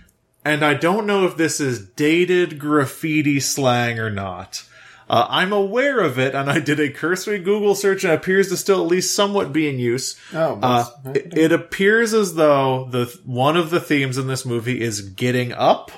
and 0.43 0.65
I 0.65 0.73
don't 0.75 1.07
know 1.07 1.27
if 1.27 1.37
this 1.37 1.61
is 1.61 1.87
dated 1.87 2.59
graffiti 2.59 3.41
slang 3.41 3.99
or 3.99 4.11
not. 4.11 4.63
Uh, 5.09 5.27
I'm 5.29 5.53
aware 5.53 6.01
of 6.01 6.19
it, 6.19 6.35
and 6.35 6.51
I 6.51 6.59
did 6.59 6.81
a 6.81 6.91
cursory 6.91 7.39
Google 7.39 7.75
search, 7.75 8.03
and 8.05 8.13
it 8.13 8.17
appears 8.17 8.49
to 8.49 8.57
still 8.57 8.83
at 8.83 8.89
least 8.89 9.15
somewhat 9.15 9.53
be 9.53 9.69
in 9.69 9.79
use. 9.79 10.17
Oh, 10.33 10.59
Uh, 10.61 10.85
it, 11.15 11.37
it 11.37 11.53
appears 11.53 12.13
as 12.13 12.35
though 12.35 12.89
the 12.91 13.07
one 13.25 13.57
of 13.57 13.71
the 13.71 13.81
themes 13.81 14.19
in 14.19 14.27
this 14.27 14.45
movie 14.45 14.81
is 14.81 15.01
getting 15.01 15.53
up, 15.53 15.91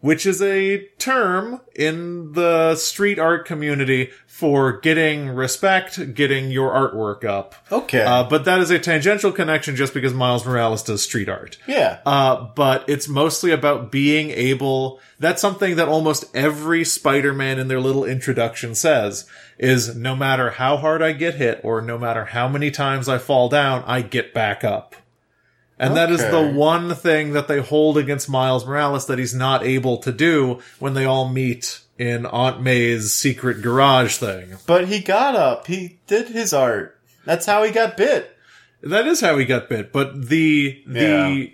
which 0.00 0.26
is 0.26 0.40
a 0.40 0.86
term 0.98 1.60
in 1.74 2.32
the 2.32 2.74
street 2.74 3.18
art 3.18 3.46
community 3.46 4.10
for 4.26 4.80
getting 4.80 5.28
respect, 5.28 6.14
getting 6.14 6.50
your 6.50 6.70
artwork 6.70 7.24
up. 7.24 7.54
okay. 7.70 8.02
Uh, 8.02 8.24
but 8.24 8.46
that 8.46 8.58
is 8.60 8.70
a 8.70 8.78
tangential 8.78 9.30
connection 9.32 9.76
just 9.76 9.92
because 9.92 10.14
Miles 10.14 10.46
Morales 10.46 10.82
does 10.82 11.02
street 11.02 11.28
art. 11.28 11.58
yeah. 11.66 12.00
Uh, 12.06 12.48
but 12.54 12.88
it's 12.88 13.06
mostly 13.06 13.50
about 13.50 13.92
being 13.92 14.30
able, 14.30 14.98
that's 15.18 15.42
something 15.42 15.76
that 15.76 15.88
almost 15.88 16.24
every 16.34 16.84
Spider-Man 16.84 17.58
in 17.58 17.68
their 17.68 17.80
little 17.80 18.04
introduction 18.04 18.74
says, 18.74 19.26
is 19.58 19.94
no 19.94 20.16
matter 20.16 20.52
how 20.52 20.78
hard 20.78 21.02
I 21.02 21.12
get 21.12 21.34
hit, 21.34 21.60
or 21.62 21.82
no 21.82 21.98
matter 21.98 22.24
how 22.24 22.48
many 22.48 22.70
times 22.70 23.10
I 23.10 23.18
fall 23.18 23.50
down, 23.50 23.84
I 23.86 24.00
get 24.00 24.32
back 24.32 24.64
up. 24.64 24.96
And 25.80 25.96
that 25.96 26.10
is 26.12 26.20
the 26.20 26.46
one 26.46 26.94
thing 26.94 27.32
that 27.32 27.48
they 27.48 27.58
hold 27.60 27.96
against 27.98 28.28
Miles 28.28 28.66
Morales 28.66 29.06
that 29.06 29.18
he's 29.18 29.34
not 29.34 29.64
able 29.64 29.96
to 29.98 30.12
do 30.12 30.60
when 30.78 30.94
they 30.94 31.06
all 31.06 31.28
meet 31.28 31.80
in 31.98 32.26
Aunt 32.26 32.60
May's 32.62 33.12
secret 33.14 33.62
garage 33.62 34.16
thing. 34.16 34.56
but 34.66 34.88
he 34.88 35.00
got 35.00 35.34
up. 35.34 35.66
He 35.66 35.98
did 36.06 36.28
his 36.28 36.52
art. 36.52 36.98
That's 37.24 37.46
how 37.46 37.64
he 37.64 37.70
got 37.72 37.96
bit. 37.96 38.36
That 38.82 39.06
is 39.06 39.20
how 39.20 39.36
he 39.38 39.44
got 39.44 39.68
bit, 39.68 39.92
but 39.92 40.28
the 40.28 40.82
the 40.86 41.00
Yeah. 41.00 41.46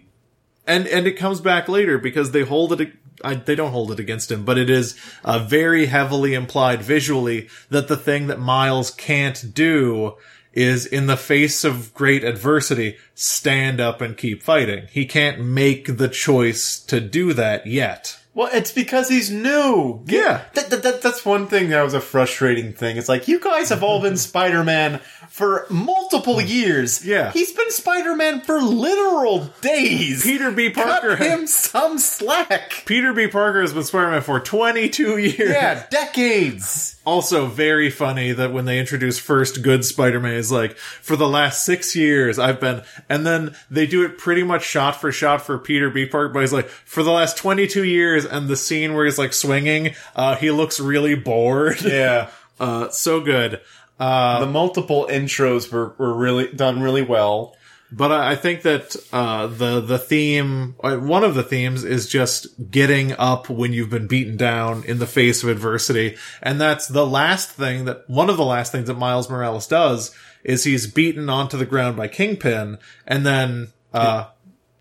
and 0.66 0.86
and 0.86 1.06
it 1.06 1.12
comes 1.12 1.40
back 1.40 1.68
later 1.68 1.96
because 1.98 2.32
they 2.32 2.42
hold 2.42 2.80
it. 2.80 2.92
I, 3.24 3.34
they 3.34 3.54
don't 3.54 3.72
hold 3.72 3.90
it 3.92 3.98
against 3.98 4.30
him, 4.30 4.44
but 4.44 4.58
it 4.58 4.68
is 4.68 4.94
uh, 5.24 5.38
very 5.38 5.86
heavily 5.86 6.34
implied 6.34 6.82
visually 6.82 7.48
that 7.70 7.88
the 7.88 7.96
thing 7.96 8.26
that 8.26 8.38
Miles 8.38 8.90
can't 8.90 9.54
do 9.54 10.14
is 10.56 10.86
in 10.86 11.06
the 11.06 11.18
face 11.18 11.62
of 11.62 11.92
great 11.94 12.24
adversity, 12.24 12.96
stand 13.14 13.78
up 13.78 14.00
and 14.00 14.16
keep 14.16 14.42
fighting. 14.42 14.88
He 14.90 15.04
can't 15.04 15.38
make 15.38 15.98
the 15.98 16.08
choice 16.08 16.80
to 16.86 16.98
do 16.98 17.34
that 17.34 17.66
yet. 17.66 18.18
Well, 18.36 18.50
it's 18.52 18.70
because 18.70 19.08
he's 19.08 19.30
new. 19.30 20.04
Yeah. 20.04 20.44
That, 20.52 20.68
that, 20.68 20.82
that- 20.82 21.00
that's 21.00 21.24
one 21.24 21.46
thing 21.46 21.70
that 21.70 21.82
was 21.82 21.94
a 21.94 22.02
frustrating 22.02 22.74
thing. 22.74 22.98
It's 22.98 23.08
like, 23.08 23.28
you 23.28 23.40
guys 23.40 23.70
have 23.70 23.82
all 23.82 24.02
been 24.02 24.16
Spider-Man 24.18 25.00
for 25.30 25.66
multiple 25.70 26.38
hmm. 26.40 26.46
years. 26.46 27.04
Yeah. 27.04 27.32
He's 27.32 27.52
been 27.52 27.70
Spider-Man 27.70 28.42
for 28.42 28.60
literal 28.60 29.50
days. 29.62 30.22
Peter 30.22 30.50
B. 30.50 30.68
Parker. 30.68 31.16
Cut 31.16 31.26
him 31.26 31.46
some 31.46 31.96
slack. 31.96 32.82
Peter 32.84 33.14
B. 33.14 33.26
Parker 33.26 33.62
has 33.62 33.72
been 33.72 33.84
Spider-Man 33.84 34.20
for 34.20 34.38
22 34.38 35.16
years. 35.16 35.38
Yeah, 35.38 35.86
decades. 35.88 37.00
Also, 37.06 37.46
very 37.46 37.88
funny 37.88 38.32
that 38.32 38.52
when 38.52 38.64
they 38.64 38.80
introduce 38.80 39.18
first 39.18 39.62
good 39.62 39.84
Spider-Man 39.84 40.34
is 40.34 40.50
like, 40.50 40.76
for 40.76 41.16
the 41.16 41.28
last 41.28 41.64
six 41.64 41.94
years, 41.94 42.38
I've 42.38 42.60
been, 42.60 42.82
and 43.08 43.24
then 43.24 43.54
they 43.70 43.86
do 43.86 44.04
it 44.04 44.18
pretty 44.18 44.42
much 44.42 44.64
shot 44.64 45.00
for 45.00 45.12
shot 45.12 45.42
for 45.46 45.56
Peter 45.58 45.88
B. 45.88 46.04
Parker, 46.04 46.34
but 46.34 46.40
he's 46.40 46.52
like, 46.52 46.68
for 46.68 47.02
the 47.02 47.12
last 47.12 47.36
22 47.36 47.84
years, 47.84 48.25
and 48.26 48.48
the 48.48 48.56
scene 48.56 48.94
where 48.94 49.04
he's 49.04 49.18
like 49.18 49.32
swinging, 49.32 49.94
uh, 50.14 50.36
he 50.36 50.50
looks 50.50 50.80
really 50.80 51.14
bored. 51.14 51.80
Yeah. 51.82 52.30
Uh, 52.58 52.88
so 52.88 53.20
good. 53.20 53.60
Uh, 54.00 54.40
the 54.40 54.46
multiple 54.46 55.06
intros 55.10 55.70
were, 55.70 55.94
were 55.98 56.14
really 56.14 56.50
done 56.50 56.80
really 56.80 57.02
well. 57.02 57.54
But 57.92 58.12
I 58.12 58.32
I 58.32 58.36
think 58.36 58.62
that 58.62 58.96
uh, 59.12 59.46
the 59.46 59.80
the 59.80 59.98
theme, 59.98 60.74
uh, 60.82 60.96
one 60.96 61.22
of 61.22 61.34
the 61.34 61.42
themes, 61.42 61.84
is 61.84 62.08
just 62.08 62.70
getting 62.70 63.12
up 63.12 63.48
when 63.48 63.72
you've 63.72 63.90
been 63.90 64.06
beaten 64.06 64.36
down 64.36 64.84
in 64.84 64.98
the 64.98 65.06
face 65.06 65.42
of 65.42 65.48
adversity, 65.48 66.16
and 66.42 66.60
that's 66.60 66.88
the 66.88 67.06
last 67.06 67.50
thing 67.50 67.84
that 67.84 68.08
one 68.08 68.28
of 68.28 68.36
the 68.36 68.44
last 68.44 68.72
things 68.72 68.88
that 68.88 68.98
Miles 68.98 69.30
Morales 69.30 69.66
does 69.66 70.14
is 70.42 70.64
he's 70.64 70.86
beaten 70.86 71.30
onto 71.30 71.56
the 71.56 71.66
ground 71.66 71.96
by 71.96 72.08
Kingpin, 72.08 72.78
and 73.06 73.24
then 73.24 73.68
uh, 73.94 74.26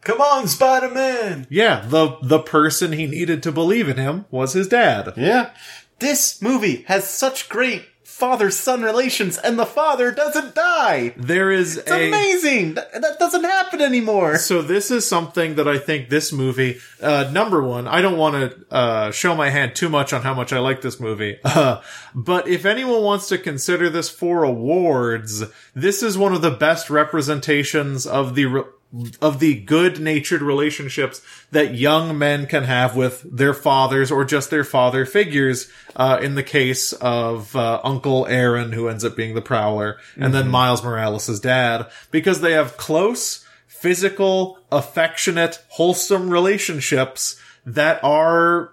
Come 0.06 0.22
on, 0.22 0.48
Spider-Man! 0.48 1.48
yeah, 1.50 1.86
the 1.88 2.18
the 2.22 2.40
person 2.40 2.94
he 2.94 3.08
needed 3.08 3.44
to 3.44 3.52
believe 3.52 3.90
in 3.90 3.98
him 3.98 4.26
was 4.32 4.54
his 4.54 4.68
dad. 4.68 5.14
Yeah. 5.18 5.50
This 6.00 6.42
movie 6.42 6.84
has 6.88 7.10
such 7.10 7.50
great 7.50 7.86
father-son 8.04 8.82
relations, 8.82 9.38
and 9.38 9.60
the 9.60 9.66
father 9.66 10.10
doesn't 10.12 10.56
die. 10.56 11.14
There 11.18 11.52
is 11.52 11.78
It's 11.78 11.92
a 11.92 12.08
amazing. 12.08 12.76
That, 12.76 13.02
that 13.02 13.20
doesn't 13.20 13.44
happen 13.44 13.82
anymore. 13.82 14.38
So 14.38 14.62
this 14.62 14.90
is 14.90 15.06
something 15.06 15.56
that 15.56 15.68
I 15.68 15.78
think 15.78 16.10
this 16.10 16.32
movie, 16.32 16.80
uh, 17.02 17.30
number 17.34 17.62
one, 17.62 17.88
I 17.88 18.02
don't 18.02 18.18
want 18.18 18.36
to, 18.36 18.74
uh, 18.74 19.12
show 19.12 19.36
my 19.36 19.50
hand 19.50 19.76
too 19.76 19.90
much 19.90 20.14
on 20.14 20.22
how 20.22 20.34
much 20.34 20.54
I 20.54 20.60
like 20.60 20.82
this 20.82 21.00
movie. 21.00 21.38
Uh, 21.56 21.82
but 22.14 22.48
if 22.50 22.66
anyone 22.66 23.02
wants 23.02 23.30
to 23.30 23.38
consider 23.38 23.90
this 23.90 24.10
for 24.10 24.44
awards, 24.44 25.44
this 25.74 26.04
is 26.04 26.18
one 26.18 26.34
of 26.34 26.42
the 26.42 26.52
best 26.52 26.90
representations 26.90 28.06
of 28.06 28.36
the, 28.36 28.46
re- 28.46 28.64
of 29.22 29.40
the 29.40 29.56
good 29.62 30.00
natured 30.00 30.42
relationships 30.42 31.22
that 31.52 31.76
young 31.76 32.18
men 32.18 32.46
can 32.46 32.64
have 32.64 32.96
with 32.96 33.26
their 33.30 33.54
fathers 33.54 34.12
or 34.12 34.24
just 34.24 34.50
their 34.50 34.64
father 34.64 35.06
figures. 35.06 35.70
Uh, 35.96 36.20
in 36.22 36.36
the 36.36 36.44
case 36.44 36.92
of 36.94 37.56
uh, 37.56 37.80
Uncle 37.84 38.26
Aaron, 38.28 38.74
who 38.74 38.90
ends 38.90 39.06
up 39.06 39.16
being 39.16 39.34
the 39.34 39.42
Prowler, 39.42 39.98
and 40.18 40.34
then 40.34 40.50
Miles 40.50 40.84
Morales' 40.84 41.40
dad, 41.40 41.90
because 42.12 42.42
they 42.42 42.52
have 42.52 42.76
close, 42.76 43.46
physical, 43.66 44.60
affectionate, 44.72 45.64
wholesome 45.70 46.30
relationships 46.30 47.40
that 47.66 48.04
are 48.04 48.72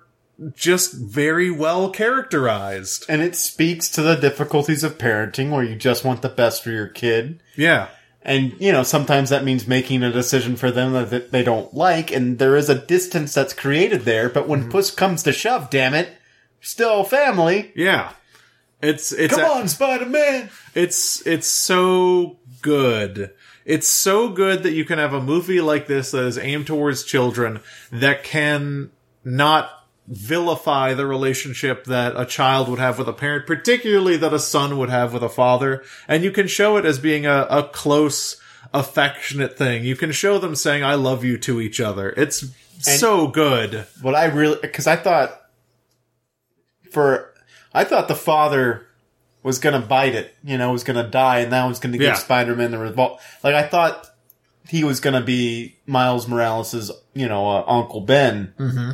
just 0.56 0.94
very 0.94 1.50
well 1.50 1.90
characterized. 1.90 3.04
And 3.08 3.22
it 3.22 3.36
speaks 3.36 3.88
to 3.90 4.02
the 4.02 4.16
difficulties 4.16 4.82
of 4.82 4.98
parenting 4.98 5.50
where 5.50 5.62
you 5.64 5.76
just 5.76 6.04
want 6.04 6.22
the 6.22 6.28
best 6.28 6.64
for 6.64 6.70
your 6.70 6.88
kid. 6.88 7.40
Yeah. 7.56 7.88
And, 8.24 8.54
you 8.60 8.70
know, 8.70 8.82
sometimes 8.84 9.30
that 9.30 9.44
means 9.44 9.66
making 9.66 10.02
a 10.02 10.12
decision 10.12 10.56
for 10.56 10.70
them 10.70 10.92
that 10.92 11.32
they 11.32 11.42
don't 11.42 11.74
like, 11.74 12.12
and 12.12 12.38
there 12.38 12.56
is 12.56 12.68
a 12.68 12.78
distance 12.78 13.34
that's 13.34 13.52
created 13.52 14.02
there, 14.02 14.28
but 14.28 14.46
when 14.48 14.64
mhm. 14.64 14.70
push 14.70 14.90
comes 14.90 15.24
to 15.24 15.32
shove, 15.32 15.70
damn 15.70 15.94
it, 15.94 16.08
still 16.60 17.02
family. 17.02 17.72
Yeah. 17.74 18.12
It's 18.80 19.12
it's 19.12 19.34
Come 19.34 19.44
a- 19.44 19.54
on, 19.60 19.68
Spider-Man! 19.68 20.50
It's 20.74 21.24
it's 21.26 21.46
so 21.46 22.38
good. 22.62 23.32
It's 23.64 23.86
so 23.86 24.28
good 24.28 24.64
that 24.64 24.72
you 24.72 24.84
can 24.84 24.98
have 24.98 25.14
a 25.14 25.22
movie 25.22 25.60
like 25.60 25.86
this 25.86 26.10
that 26.10 26.24
is 26.24 26.36
aimed 26.36 26.66
towards 26.66 27.04
children 27.04 27.60
that 27.92 28.24
can 28.24 28.90
not 29.24 29.70
vilify 30.06 30.94
the 30.94 31.06
relationship 31.06 31.84
that 31.84 32.14
a 32.16 32.26
child 32.26 32.68
would 32.68 32.78
have 32.78 32.98
with 32.98 33.08
a 33.08 33.12
parent, 33.12 33.46
particularly 33.46 34.16
that 34.16 34.34
a 34.34 34.38
son 34.38 34.76
would 34.78 34.90
have 34.90 35.12
with 35.12 35.22
a 35.22 35.28
father. 35.28 35.82
And 36.08 36.24
you 36.24 36.30
can 36.30 36.48
show 36.48 36.76
it 36.76 36.84
as 36.84 36.98
being 36.98 37.24
a, 37.24 37.46
a 37.48 37.68
close, 37.68 38.40
affectionate 38.74 39.56
thing. 39.56 39.84
You 39.84 39.96
can 39.96 40.12
show 40.12 40.38
them 40.38 40.56
saying, 40.56 40.82
I 40.82 40.94
love 40.94 41.24
you 41.24 41.38
to 41.38 41.60
each 41.60 41.80
other. 41.80 42.10
It's 42.16 42.44
so 42.80 43.28
good. 43.28 43.86
What 44.00 44.14
I 44.14 44.24
really, 44.26 44.58
because 44.60 44.86
I 44.86 44.96
thought, 44.96 45.40
for, 46.90 47.32
I 47.72 47.84
thought 47.84 48.08
the 48.08 48.14
father 48.14 48.86
was 49.42 49.58
gonna 49.58 49.80
bite 49.80 50.14
it, 50.14 50.34
you 50.44 50.56
know, 50.58 50.72
was 50.72 50.84
gonna 50.84 51.08
die, 51.08 51.40
and 51.40 51.52
that 51.52 51.64
was 51.66 51.78
gonna 51.78 51.98
give 51.98 52.06
Yeah. 52.08 52.14
Spider-Man 52.14 52.70
the 52.70 52.78
revolt. 52.78 53.20
Like, 53.42 53.54
I 53.54 53.66
thought 53.66 54.08
he 54.68 54.84
was 54.84 55.00
gonna 55.00 55.20
be 55.20 55.76
Miles 55.86 56.28
Morales' 56.28 56.90
you 57.14 57.28
know, 57.28 57.48
uh, 57.48 57.64
Uncle 57.66 58.00
Ben. 58.00 58.54
Mm-hmm. 58.58 58.90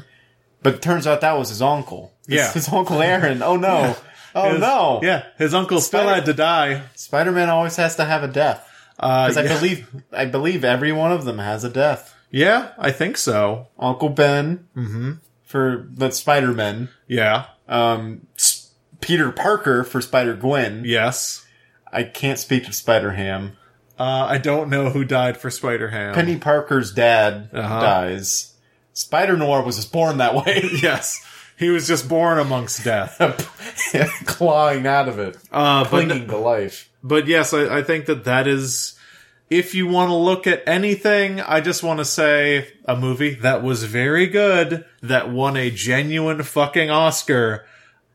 But 0.62 0.74
it 0.74 0.82
turns 0.82 1.06
out 1.06 1.20
that 1.20 1.38
was 1.38 1.48
his 1.50 1.62
uncle. 1.62 2.12
It's 2.26 2.28
Yeah. 2.36 2.52
His 2.52 2.68
Uncle 2.68 3.00
Aaron. 3.00 3.42
Oh 3.42 3.56
no. 3.56 3.96
Oh 4.34 4.50
His- 4.50 4.60
no. 4.60 5.00
Yeah, 5.02 5.24
his 5.38 5.54
uncle 5.54 5.80
still 5.80 6.00
Spider- 6.02 6.14
had 6.14 6.26
to 6.26 6.34
die. 6.34 6.82
Spider-Man 6.94 7.48
always 7.48 7.76
has 7.76 7.96
to 7.96 8.04
have 8.04 8.22
a 8.22 8.28
death. 8.28 8.62
Uh, 9.00 9.28
Because 9.28 9.36
I 9.38 9.42
yeah. 9.44 9.54
believe, 9.58 9.88
I 10.12 10.24
believe 10.26 10.64
every 10.64 10.92
one 10.92 11.12
of 11.12 11.24
them 11.24 11.38
has 11.38 11.64
a 11.64 11.70
death. 11.70 12.14
yeah, 12.30 12.72
I 12.78 12.90
think 12.92 13.16
so. 13.16 13.68
Uncle 13.78 14.10
Ben, 14.10 14.68
mm-hmm. 14.76 15.12
for 15.44 15.88
the 15.92 16.10
Spider-Man. 16.10 16.90
Yeah. 17.08 17.46
Um, 17.68 18.26
S- 18.36 18.70
Peter 19.00 19.32
Parker 19.32 19.82
for 19.82 20.00
Spider-Gwen. 20.02 20.82
Yes. 20.84 21.44
I 21.90 22.02
can't 22.02 22.38
speak 22.38 22.66
to 22.66 22.72
Spider-Ham. 22.72 23.56
Uh, 23.98 24.26
I 24.28 24.36
don't 24.38 24.68
know 24.68 24.90
who 24.90 25.04
died 25.04 25.38
for 25.38 25.50
Spider 25.50 25.88
Ham. 25.88 26.14
Peni 26.14 26.38
Parker's 26.40 26.92
dad 26.92 27.48
Uh-huh. 27.52 27.80
dies. 27.80 28.52
Spider-Noir 28.98 29.62
was 29.62 29.76
just 29.76 29.92
born 29.92 30.18
that 30.18 30.34
way. 30.34 30.62
Yes. 30.82 31.24
He 31.58 31.70
was 31.70 31.88
just 31.88 32.08
born 32.08 32.38
amongst 32.38 32.84
death. 32.84 33.18
Clawing 34.26 34.86
out 34.86 35.08
of 35.08 35.18
it. 35.18 35.36
Uh, 35.50 35.82
but, 35.82 35.90
Clinging 35.90 36.28
to 36.28 36.36
life. 36.36 36.88
but 37.02 37.26
yes, 37.26 37.52
I, 37.52 37.78
I 37.78 37.82
think 37.82 38.06
that 38.06 38.24
that 38.24 38.46
is, 38.46 38.96
if 39.50 39.74
you 39.74 39.88
want 39.88 40.10
to 40.10 40.14
look 40.14 40.46
at 40.46 40.62
anything, 40.68 41.40
I 41.40 41.60
just 41.60 41.82
want 41.82 41.98
to 41.98 42.04
say 42.04 42.68
a 42.84 42.94
movie 42.94 43.34
that 43.36 43.64
was 43.64 43.82
very 43.82 44.28
good, 44.28 44.84
that 45.02 45.30
won 45.30 45.56
a 45.56 45.68
genuine 45.68 46.44
fucking 46.44 46.90
Oscar, 46.90 47.66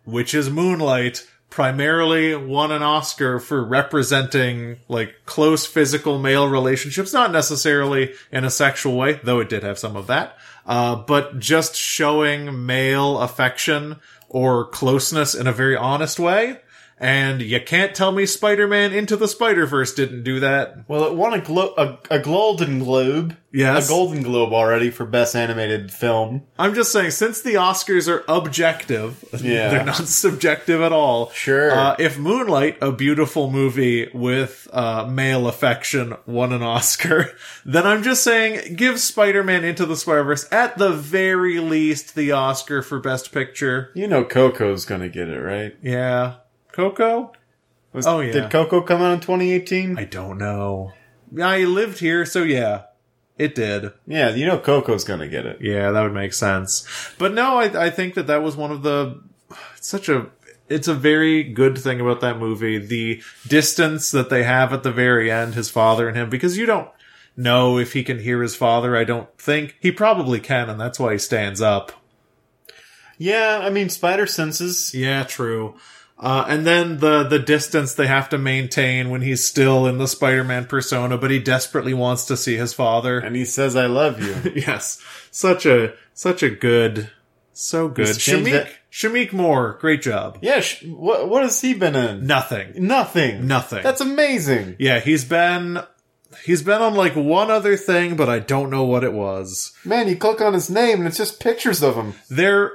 which 0.05 0.33
is 0.33 0.49
Moonlight, 0.49 1.27
primarily 1.49 2.33
won 2.35 2.71
an 2.71 2.81
Oscar 2.81 3.39
for 3.39 3.63
representing 3.63 4.77
like 4.87 5.13
close 5.25 5.65
physical 5.65 6.17
male 6.17 6.47
relationships, 6.47 7.11
not 7.11 7.31
necessarily 7.31 8.13
in 8.31 8.43
a 8.45 8.49
sexual 8.49 8.95
way, 8.95 9.19
though 9.23 9.39
it 9.39 9.49
did 9.49 9.63
have 9.63 9.77
some 9.77 9.95
of 9.97 10.07
that, 10.07 10.37
uh, 10.65 10.95
but 10.95 11.39
just 11.39 11.75
showing 11.75 12.65
male 12.65 13.19
affection 13.19 13.99
or 14.29 14.65
closeness 14.65 15.35
in 15.35 15.47
a 15.47 15.53
very 15.53 15.75
honest 15.75 16.19
way. 16.19 16.59
And 16.99 17.41
you 17.41 17.59
can't 17.59 17.93
tell 17.95 18.11
me 18.11 18.25
Spider-Man 18.25 18.93
Into 18.93 19.17
the 19.17 19.27
Spider-Verse 19.27 19.93
didn't 19.93 20.23
do 20.23 20.39
that. 20.39 20.87
Well, 20.87 21.03
it 21.05 21.15
won 21.15 21.33
a, 21.33 21.41
glo- 21.41 21.73
a, 21.77 21.97
a 22.09 22.19
Golden 22.19 22.79
Globe. 22.79 23.35
Yes. 23.51 23.85
A 23.85 23.89
Golden 23.89 24.23
Globe 24.23 24.53
already 24.53 24.89
for 24.89 25.05
Best 25.05 25.35
Animated 25.35 25.91
Film. 25.91 26.43
I'm 26.57 26.73
just 26.73 26.91
saying, 26.91 27.11
since 27.11 27.41
the 27.41 27.55
Oscars 27.55 28.07
are 28.07 28.23
objective, 28.27 29.23
Yeah. 29.41 29.69
they're 29.69 29.83
not 29.85 29.95
subjective 30.07 30.81
at 30.81 30.91
all. 30.93 31.29
Sure. 31.31 31.71
Uh, 31.71 31.95
if 31.99 32.17
Moonlight, 32.17 32.77
a 32.81 32.91
beautiful 32.91 33.51
movie 33.51 34.09
with 34.13 34.67
uh, 34.71 35.05
male 35.07 35.47
affection, 35.47 36.15
won 36.25 36.53
an 36.53 36.63
Oscar, 36.63 37.31
then 37.65 37.85
I'm 37.85 38.01
just 38.03 38.23
saying, 38.23 38.75
give 38.75 38.99
Spider-Man 38.99 39.63
Into 39.65 39.85
the 39.85 39.97
Spider-Verse 39.97 40.47
at 40.51 40.77
the 40.77 40.91
very 40.91 41.59
least 41.59 42.15
the 42.15 42.31
Oscar 42.31 42.81
for 42.81 42.99
Best 42.99 43.31
Picture. 43.33 43.91
You 43.93 44.07
know 44.07 44.23
Coco's 44.23 44.85
gonna 44.85 45.09
get 45.09 45.27
it, 45.27 45.39
right? 45.39 45.75
Yeah. 45.81 46.35
Coco? 46.73 47.31
Was- 47.93 48.05
Oh, 48.05 48.19
yeah. 48.19 48.33
Did 48.33 48.49
Coco 48.51 48.81
come 48.81 49.01
out 49.01 49.13
in 49.13 49.19
2018? 49.21 49.97
I 49.97 50.03
don't 50.03 50.37
know. 50.37 50.91
I 51.41 51.59
lived 51.63 51.99
here, 51.99 52.25
so 52.25 52.43
yeah, 52.43 52.83
it 53.37 53.55
did. 53.55 53.91
yeah, 54.05 54.29
you 54.35 54.45
know 54.45 54.59
Coco's 54.59 55.03
gonna 55.03 55.27
get 55.27 55.45
it. 55.47 55.59
Yeah, 55.61 55.89
that 55.91 56.01
would 56.01 56.13
make 56.13 56.33
sense. 56.33 56.85
But 57.17 57.33
no, 57.33 57.57
I, 57.57 57.85
I 57.85 57.89
think 57.89 58.13
that 58.15 58.27
that 58.27 58.43
was 58.43 58.55
one 58.55 58.71
of 58.71 58.83
the 58.83 59.19
it's 59.77 59.87
such 59.87 60.09
a 60.09 60.27
it's 60.69 60.87
a 60.87 60.93
very 60.93 61.43
good 61.43 61.77
thing 61.77 61.99
about 62.01 62.21
that 62.21 62.37
movie 62.39 62.77
the 62.77 63.21
distance 63.47 64.11
that 64.11 64.29
they 64.29 64.43
have 64.43 64.73
at 64.73 64.83
the 64.83 64.91
very 64.91 65.29
end 65.31 65.53
his 65.55 65.69
father 65.69 66.07
and 66.07 66.15
him 66.17 66.29
because 66.29 66.57
you 66.57 66.65
don't 66.65 66.89
know 67.35 67.77
if 67.77 67.93
he 67.93 68.03
can 68.03 68.19
hear 68.19 68.41
his 68.41 68.55
father 68.55 68.95
i 68.95 69.03
don't 69.03 69.27
think 69.37 69.75
he 69.81 69.91
probably 69.91 70.39
can 70.39 70.69
and 70.69 70.79
that's 70.79 70.97
why 70.99 71.11
he 71.11 71.19
stands 71.19 71.61
up 71.61 71.91
Yeah, 73.17 73.59
I 73.61 73.69
mean 73.69 73.89
Spider 73.89 74.25
Senses. 74.25 74.93
yeah 74.93 75.23
true 75.23 75.75
uh, 76.19 76.45
and 76.47 76.65
then 76.65 76.99
the 76.99 77.23
the 77.23 77.39
distance 77.39 77.93
they 77.95 78.07
have 78.07 78.29
to 78.29 78.37
maintain 78.37 79.09
when 79.09 79.21
he's 79.21 79.45
still 79.45 79.87
in 79.87 79.97
the 79.97 80.07
spider-man 80.07 80.65
persona 80.65 81.17
but 81.17 81.31
he 81.31 81.39
desperately 81.39 81.93
wants 81.93 82.25
to 82.25 82.37
see 82.37 82.55
his 82.55 82.73
father 82.73 83.19
And 83.19 83.35
he 83.35 83.45
says, 83.45 83.75
I 83.75 83.87
love 83.87 84.21
you. 84.21 84.51
yes 84.55 85.01
such 85.31 85.65
a 85.65 85.93
such 86.13 86.43
a 86.43 86.49
good 86.49 87.09
so 87.51 87.87
good 87.87 88.07
Shameik 88.07 88.51
that- 88.51 88.69
Shameik 88.91 89.33
Moore 89.33 89.77
great 89.81 90.01
job 90.01 90.37
yeah, 90.41 90.59
sh- 90.59 90.83
what, 90.85 91.27
what 91.29 91.41
has 91.43 91.59
he 91.61 91.73
been 91.73 91.95
in? 91.95 92.27
nothing 92.27 92.73
Nothing. 92.87 93.47
Nothing. 93.47 93.81
That's 93.83 94.01
amazing. 94.01 94.75
Yeah, 94.79 94.99
he's 94.99 95.25
been 95.25 95.79
he's 96.45 96.61
been 96.63 96.81
on 96.81 96.95
like 96.95 97.15
one 97.15 97.49
other 97.51 97.75
thing, 97.77 98.15
but 98.15 98.27
I 98.29 98.39
don't 98.39 98.69
know 98.71 98.83
what 98.83 99.03
it 99.03 99.13
was. 99.13 99.71
Man, 99.85 100.07
you 100.07 100.15
click 100.15 100.41
on 100.41 100.53
his 100.53 100.69
name 100.69 100.99
and 100.99 101.07
it's 101.07 101.17
just 101.17 101.39
pictures 101.39 101.81
of 101.83 101.95
him. 101.95 102.13
There 102.29 102.73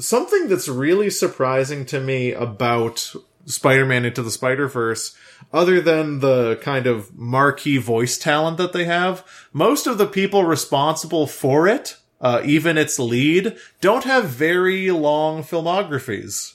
something 0.00 0.48
that's 0.48 0.68
really 0.68 1.10
surprising 1.10 1.84
to 1.86 2.00
me 2.00 2.32
about 2.32 3.14
Spider-Man 3.46 4.04
into 4.04 4.22
the 4.22 4.30
Spider-Verse 4.30 5.16
other 5.52 5.80
than 5.80 6.20
the 6.20 6.56
kind 6.62 6.86
of 6.86 7.16
marquee 7.16 7.78
voice 7.78 8.18
talent 8.18 8.56
that 8.58 8.72
they 8.72 8.84
have, 8.84 9.24
most 9.52 9.86
of 9.86 9.98
the 9.98 10.06
people 10.06 10.44
responsible 10.44 11.26
for 11.26 11.66
it, 11.66 11.96
uh, 12.20 12.42
even 12.44 12.76
its 12.76 12.98
lead, 12.98 13.56
don't 13.80 14.04
have 14.04 14.26
very 14.26 14.90
long 14.90 15.42
filmographies. 15.42 16.54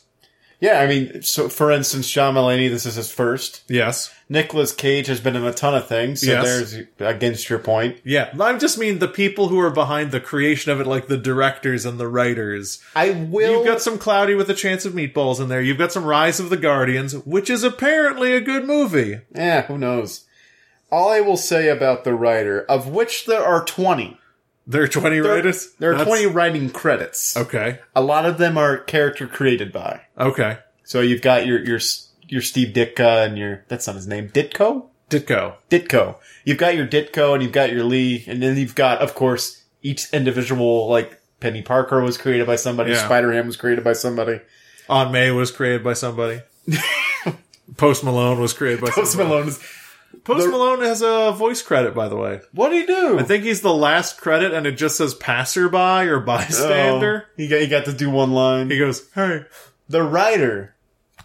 Yeah, 0.65 0.79
I 0.79 0.87
mean, 0.87 1.21
so 1.21 1.47
for 1.47 1.71
instance, 1.71 2.09
John 2.09 2.33
Mulaney, 2.33 2.69
this 2.69 2.85
is 2.85 2.95
his 2.95 3.11
first. 3.11 3.61
Yes. 3.67 4.11
Nicolas 4.29 4.71
Cage 4.73 5.05
has 5.07 5.19
been 5.19 5.35
in 5.35 5.43
a 5.45 5.53
ton 5.53 5.75
of 5.75 5.87
things, 5.87 6.21
so 6.21 6.31
Yes. 6.31 6.43
there's 6.43 6.75
against 6.99 7.49
your 7.49 7.59
point. 7.59 7.97
Yeah, 8.03 8.31
I 8.39 8.57
just 8.57 8.79
mean 8.79 8.97
the 8.97 9.07
people 9.07 9.49
who 9.49 9.59
are 9.59 9.69
behind 9.69 10.11
the 10.11 10.19
creation 10.19 10.71
of 10.71 10.81
it, 10.81 10.87
like 10.87 11.07
the 11.07 11.17
directors 11.17 11.85
and 11.85 11.99
the 11.99 12.07
writers. 12.07 12.79
I 12.95 13.11
will. 13.11 13.57
You've 13.57 13.65
got 13.67 13.81
some 13.81 13.99
Cloudy 13.99 14.33
with 14.33 14.49
a 14.49 14.55
Chance 14.55 14.85
of 14.85 14.93
Meatballs 14.93 15.39
in 15.39 15.47
there. 15.49 15.61
You've 15.61 15.77
got 15.77 15.91
some 15.91 16.05
Rise 16.05 16.39
of 16.39 16.49
the 16.49 16.57
Guardians, 16.57 17.13
which 17.25 17.49
is 17.51 17.63
apparently 17.63 18.33
a 18.33 18.41
good 18.41 18.65
movie. 18.65 19.19
Yeah, 19.35 19.63
who 19.67 19.77
knows? 19.77 20.25
All 20.91 21.09
I 21.11 21.19
will 21.19 21.37
say 21.37 21.69
about 21.69 22.03
the 22.03 22.15
writer, 22.15 22.61
of 22.61 22.87
which 22.87 23.25
there 23.25 23.43
are 23.45 23.63
20. 23.63 24.17
There 24.67 24.81
are 24.83 24.87
20 24.87 25.19
writers? 25.19 25.73
There 25.79 25.91
are 25.91 25.97
That's- 25.97 26.07
20 26.07 26.25
writing 26.33 26.69
credits. 26.69 27.37
Okay. 27.37 27.79
A 27.95 28.01
lot 28.01 28.25
of 28.25 28.37
them 28.37 28.57
are 28.57 28.77
character 28.77 29.27
created 29.27 29.71
by. 29.71 30.01
Okay. 30.17 30.57
So 30.83 31.01
you've 31.01 31.21
got 31.21 31.45
your, 31.45 31.63
your, 31.63 31.79
your 32.27 32.41
Steve 32.41 32.73
Ditka 32.73 33.25
and 33.25 33.37
your, 33.37 33.63
that's 33.67 33.85
not 33.87 33.95
his 33.95 34.07
name, 34.07 34.29
Ditko? 34.29 34.85
Ditko. 35.09 35.55
Ditko. 35.69 36.15
You've 36.45 36.57
got 36.57 36.75
your 36.75 36.87
Ditko 36.87 37.33
and 37.35 37.43
you've 37.43 37.51
got 37.51 37.71
your 37.71 37.83
Lee, 37.83 38.23
and 38.27 38.41
then 38.41 38.57
you've 38.57 38.75
got, 38.75 39.01
of 39.01 39.13
course, 39.13 39.63
each 39.83 40.11
individual, 40.13 40.87
like, 40.87 41.21
Peni 41.41 41.63
Parker 41.63 42.01
was 42.01 42.17
created 42.17 42.47
by 42.47 42.55
somebody, 42.55 42.91
Yeah. 42.91 43.05
Spider-Ham 43.05 43.45
was 43.45 43.57
created 43.57 43.83
by 43.83 43.93
somebody. 43.93 44.39
Aunt 44.89 45.11
May 45.11 45.29
was 45.31 45.51
created 45.51 45.83
by 45.83 45.93
somebody. 45.93 46.41
Post 47.77 48.03
Malone 48.03 48.39
was 48.39 48.53
created 48.53 48.81
by 48.81 48.89
Post 48.89 49.11
somebody. 49.13 49.29
Malone 49.29 49.47
is, 49.49 49.59
Post 50.23 50.45
The- 50.45 50.51
Malone 50.51 50.81
has 50.81 51.01
a 51.01 51.31
voice 51.31 51.61
credit, 51.61 51.93
by 51.93 52.07
the 52.07 52.15
way. 52.15 52.41
What 52.53 52.69
do 52.69 52.75
you 52.75 52.87
do? 52.87 53.19
I 53.19 53.23
think 53.23 53.43
he's 53.43 53.61
the 53.61 53.73
last 53.73 54.19
credit, 54.21 54.53
and 54.53 54.65
it 54.65 54.73
just 54.73 54.97
says 54.97 55.13
passerby 55.13 56.07
or 56.09 56.19
bystander. 56.19 57.25
Oh, 57.27 57.31
he 57.37 57.47
got, 57.47 57.61
he 57.61 57.67
got 57.67 57.85
to 57.85 57.93
do 57.93 58.09
one 58.09 58.31
line. 58.33 58.69
He 58.71 58.77
goes, 58.79 59.09
"Hey, 59.13 59.45
The 59.89 60.03
writer 60.03 60.75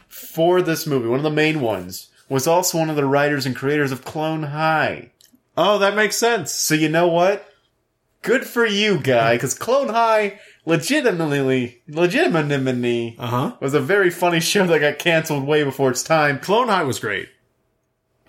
for 0.08 0.60
this 0.62 0.86
movie, 0.86 1.08
one 1.08 1.18
of 1.20 1.24
the 1.24 1.30
main 1.30 1.60
ones, 1.60 2.08
was 2.28 2.46
also 2.46 2.78
one 2.78 2.90
of 2.90 2.96
the 2.96 3.06
writers 3.06 3.46
and 3.46 3.56
creators 3.56 3.92
of 3.92 4.04
Clone 4.04 4.42
High. 4.44 5.10
oh, 5.56 5.78
that 5.78 5.96
makes 5.96 6.16
sense." 6.16 6.52
So 6.52 6.74
you 6.74 6.88
know 6.88 7.08
what? 7.08 7.46
Good 8.22 8.44
for 8.44 8.66
you, 8.66 8.98
guy, 8.98 9.34
because 9.36 9.54
Clone 9.54 9.88
High 9.88 10.38
legitimately, 10.66 11.80
legitimately 11.88 13.16
Uh 13.18 13.26
huh. 13.26 13.56
was 13.60 13.72
a 13.74 13.80
very 13.80 14.10
funny 14.10 14.40
show 14.40 14.66
that 14.66 14.78
got 14.80 14.98
canceled 14.98 15.46
way 15.46 15.64
before 15.64 15.90
its 15.90 16.02
time. 16.02 16.38
Clone 16.38 16.68
High 16.68 16.82
was 16.84 16.98
great. 16.98 17.28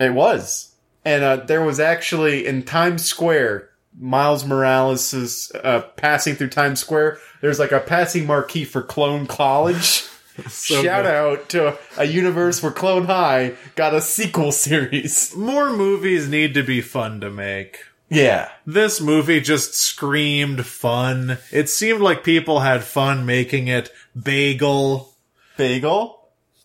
It 0.01 0.13
was. 0.13 0.73
And 1.05 1.23
uh, 1.23 1.35
there 1.37 1.63
was 1.63 1.79
actually 1.79 2.45
in 2.45 2.63
Times 2.63 3.05
Square, 3.05 3.69
Miles 3.99 4.45
Morales 4.45 5.13
is 5.13 5.51
uh, 5.63 5.81
passing 5.97 6.35
through 6.35 6.49
Times 6.49 6.79
Square. 6.79 7.17
There's 7.41 7.59
like 7.59 7.71
a 7.71 7.79
passing 7.79 8.25
marquee 8.27 8.65
for 8.65 8.81
Clone 8.81 9.27
College. 9.27 10.05
So 10.47 10.81
Shout 10.81 11.03
good. 11.03 11.11
out 11.13 11.49
to 11.49 11.77
a 11.97 12.05
universe 12.05 12.63
where 12.63 12.71
Clone 12.71 13.05
High 13.05 13.53
got 13.75 13.93
a 13.93 14.01
sequel 14.01 14.51
series. 14.53 15.35
More 15.35 15.69
movies 15.75 16.29
need 16.29 16.53
to 16.53 16.63
be 16.63 16.79
fun 16.79 17.19
to 17.19 17.29
make. 17.29 17.79
Yeah. 18.09 18.49
This 18.65 19.01
movie 19.01 19.41
just 19.41 19.75
screamed 19.75 20.65
fun. 20.65 21.37
It 21.51 21.69
seemed 21.69 21.99
like 21.99 22.23
people 22.23 22.61
had 22.61 22.83
fun 22.85 23.25
making 23.25 23.67
it. 23.67 23.91
Bagel. 24.19 25.13
Bagel? 25.57 26.20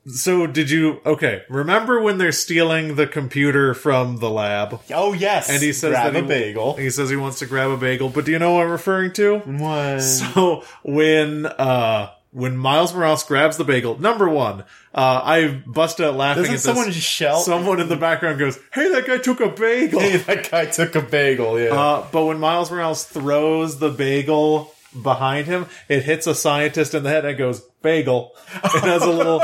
So 0.09 0.47
did 0.47 0.71
you? 0.71 1.01
Okay, 1.05 1.43
remember 1.49 2.01
when 2.01 2.19
they're 2.19 2.31
stealing 2.33 2.95
the 2.95 3.07
computer 3.07 3.75
from 3.75 4.19
the 4.19 4.31
lab? 4.31 4.81
Oh, 4.95 5.13
yes. 5.13 5.51
And 5.51 5.61
he 5.61 5.73
says 5.73 5.91
Grab 5.91 6.13
that 6.13 6.19
a 6.19 6.23
he, 6.23 6.29
bagel. 6.29 6.77
He 6.77 6.91
says 6.91 7.11
he 7.11 7.17
wants 7.17 7.41
to 7.41 7.47
grab 7.47 7.71
a 7.71 7.77
bagel. 7.77 8.09
But 8.09 8.25
do 8.25 8.31
you 8.31 8.39
know 8.39 8.55
what 8.55 8.65
I'm 8.67 8.71
referring 8.71 9.13
to? 9.15 9.39
What? 9.39 10.01
So 10.01 10.65
when 10.85 11.47
uh 11.47 12.13
when 12.31 12.57
Miles 12.57 12.95
Morales 12.95 13.25
grabs 13.25 13.57
the 13.57 13.65
bagel, 13.65 13.99
number 13.99 14.29
one, 14.29 14.61
uh 14.95 15.21
I 15.25 15.63
bust 15.67 16.01
out 16.01 16.15
laughing 16.15 16.45
Doesn't 16.45 16.55
at 16.55 16.57
this. 16.59 16.63
someone 16.63 16.93
shout? 16.93 17.41
Someone 17.43 17.81
in 17.81 17.89
the 17.89 17.97
background 17.97 18.39
goes, 18.39 18.59
"Hey, 18.73 18.89
that 18.93 19.07
guy 19.07 19.19
took 19.19 19.41
a 19.41 19.49
bagel." 19.49 19.99
Hey, 20.01 20.17
that 20.29 20.51
guy 20.51 20.67
took 20.67 20.95
a 20.95 21.03
bagel, 21.03 21.59
yeah. 21.61 21.75
Uh, 21.75 22.07
but 22.13 22.27
when 22.27 22.39
Miles 22.39 22.71
Morales 22.71 23.05
throws 23.05 23.79
the 23.79 23.91
bagel 23.91 24.73
behind 25.03 25.47
him, 25.47 25.67
it 25.89 26.05
hits 26.05 26.27
a 26.27 26.35
scientist 26.35 26.95
in 26.95 27.03
the 27.03 27.11
head 27.11 27.25
and 27.25 27.37
goes, 27.37 27.61
bagel. 27.83 28.33
It 28.65 28.83
has 28.85 29.03
a 29.03 29.11
little 29.11 29.41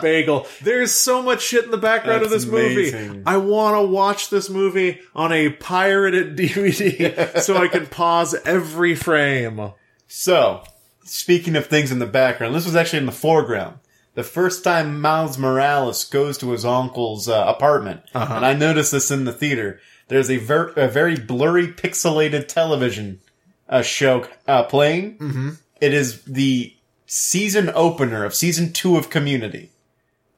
bagel. 0.00 0.46
There's 0.62 0.92
so 0.92 1.22
much 1.22 1.42
shit 1.42 1.64
in 1.64 1.70
the 1.70 1.76
background 1.78 2.22
of 2.22 2.30
That's 2.30 2.44
this 2.44 2.52
movie. 2.52 3.22
I 3.26 3.36
want 3.38 3.76
to 3.76 3.82
watch 3.86 4.30
this 4.30 4.48
movie 4.50 5.00
on 5.14 5.32
a 5.32 5.50
pirated 5.50 6.36
DVD 6.38 7.40
so 7.40 7.56
I 7.56 7.68
can 7.68 7.86
pause 7.86 8.34
every 8.44 8.94
frame. 8.94 9.72
So, 10.08 10.62
speaking 11.04 11.56
of 11.56 11.66
things 11.66 11.90
in 11.92 11.98
the 11.98 12.06
background, 12.06 12.54
this 12.54 12.64
was 12.66 12.76
actually 12.76 13.00
in 13.00 13.06
the 13.06 13.12
foreground. 13.12 13.78
The 14.14 14.22
first 14.22 14.62
time 14.62 15.00
Miles 15.00 15.38
Morales 15.38 16.04
goes 16.04 16.38
to 16.38 16.52
his 16.52 16.64
uncle's 16.64 17.28
uh, 17.28 17.44
apartment, 17.48 18.02
Uh-huh. 18.14 18.34
and 18.34 18.46
I 18.46 18.54
noticed 18.54 18.92
this 18.92 19.10
in 19.10 19.24
the 19.24 19.32
theater. 19.32 19.80
There's 20.06 20.30
a, 20.30 20.36
ver- 20.36 20.72
a 20.76 20.86
very 20.86 21.16
blurry, 21.16 21.66
pixelated 21.68 22.46
television 22.46 23.20
uh, 23.68 23.82
show 23.82 24.26
uh, 24.46 24.62
playing. 24.64 25.18
Mm-hmm. 25.18 25.48
is 25.80 26.22
the 26.24 26.76
season 27.06 27.70
opener 27.74 28.24
of 28.24 28.34
season 28.34 28.72
two 28.72 28.96
of 28.96 29.10
Community, 29.10 29.70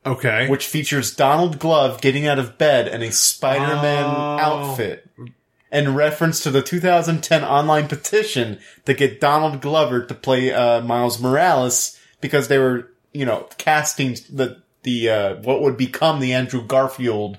Okay. 0.07 0.47
which 0.49 0.67
features 0.67 1.15
Donald 1.15 1.59
Glover 1.59 1.99
getting 2.01 2.27
out 2.27 2.39
of 2.39 2.57
bed 2.59 2.87
in 2.89 3.03
a 3.03 3.11
Spider-Man 3.11 4.05
Oh. 4.07 4.39
outfit. 4.39 5.09
In 5.73 5.95
reference 5.95 6.41
to 6.45 6.51
the 6.51 6.63
2010 6.63 7.43
online 7.45 7.89
petition 7.89 8.61
to 8.85 8.95
get 8.95 9.21
Donald 9.21 9.61
Glover 9.61 10.05
to 10.05 10.15
play 10.15 10.53
uh, 10.53 10.81
Miles 10.81 11.21
Morales 11.21 11.99
because 12.21 12.47
they 12.49 12.59
were, 12.59 12.89
you 13.13 13.27
know, 13.27 13.49
casting 13.59 14.17
the 14.33 14.63
the 14.85 15.11
uh, 15.11 15.35
what 15.43 15.61
would 15.63 15.77
become 15.77 16.21
the 16.21 16.33
Andrew 16.33 16.63
Garfield 16.65 17.39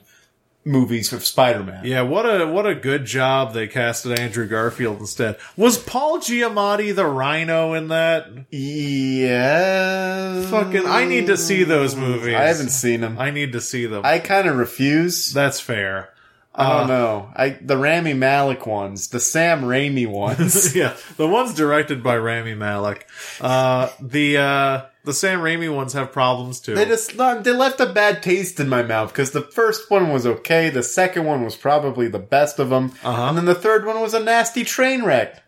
movies 0.68 1.14
of 1.14 1.26
Spider-Man. 1.26 1.86
yeah, 1.86 2.02
what 2.02 2.26
a 2.26 2.46
what 2.46 2.68
a 2.68 2.76
good 2.76 3.06
job 3.06 3.54
they 3.54 3.68
casted 3.68 4.20
Andrew 4.20 4.48
Garfield 4.48 5.00
instead. 5.00 5.38
Was 5.56 5.78
Paul 5.78 6.20
Giamatti 6.20 6.94
the 6.94 7.06
Rhino 7.06 7.74
in 7.74 7.88
that? 7.88 8.28
Yeah. 8.52 10.42
Fucking, 10.50 10.86
I 10.86 11.06
need 11.06 11.28
to 11.28 11.38
see 11.38 11.64
those 11.64 11.96
movies. 11.96 12.36
I 12.36 12.44
haven't 12.44 12.70
seen 12.70 13.02
them. 13.02 13.18
I 13.18 13.32
need 13.32 13.54
to 13.54 13.62
see 13.62 13.86
them. 13.86 14.06
I 14.06 14.20
kind 14.20 14.48
of 14.48 14.58
refuse. 14.58 15.32
That's 15.34 15.60
fair. 15.60 16.14
I 16.54 16.80
don't 16.80 16.88
know. 16.88 17.30
I 17.36 17.50
the 17.50 17.78
Rami 17.78 18.16
Malek 18.16 18.66
ones, 18.66 19.10
the 19.10 19.20
Sam 19.20 19.62
Raimi 19.62 20.08
ones. 20.08 20.76
yeah, 20.76 20.98
the 21.16 21.28
ones 21.28 21.54
directed 21.54 22.02
by 22.02 22.18
Rami 22.18 22.56
Malek. 22.56 23.08
Uh, 23.40 23.90
the 24.02 24.38
uh, 24.38 24.86
the 25.08 25.14
Sam 25.16 25.40
Raimi 25.40 25.74
ones 25.74 25.94
have 25.94 26.12
problems 26.12 26.60
too. 26.60 26.76
they 26.76 26.86
just 26.86 27.18
they 27.18 27.52
left 27.52 27.80
a 27.80 27.88
bad 27.88 28.22
taste 28.22 28.60
in 28.60 28.70
my 28.70 28.84
mouth 28.84 29.12
because 29.12 29.32
the 29.32 29.42
first 29.42 29.90
one 29.90 30.12
was 30.14 30.28
okay, 30.28 30.70
the 30.70 30.84
second 30.84 31.26
one 31.26 31.44
was 31.44 31.56
probably 31.56 32.08
the 32.08 32.20
best 32.20 32.60
of 32.60 32.70
them, 32.70 32.92
Uh-huh. 33.04 33.24
and 33.24 33.38
then 33.38 33.46
the 33.46 33.56
third 33.56 33.86
one 33.86 34.00
was 34.00 34.14
a 34.14 34.20
nasty 34.20 34.64
train 34.64 35.04
wreck. 35.04 35.42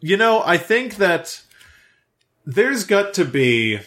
you 0.00 0.16
know, 0.16 0.42
I 0.44 0.56
think 0.58 0.96
that 0.96 1.40
there's 2.44 2.84
got 2.84 3.14
to 3.14 3.24
be, 3.24 3.80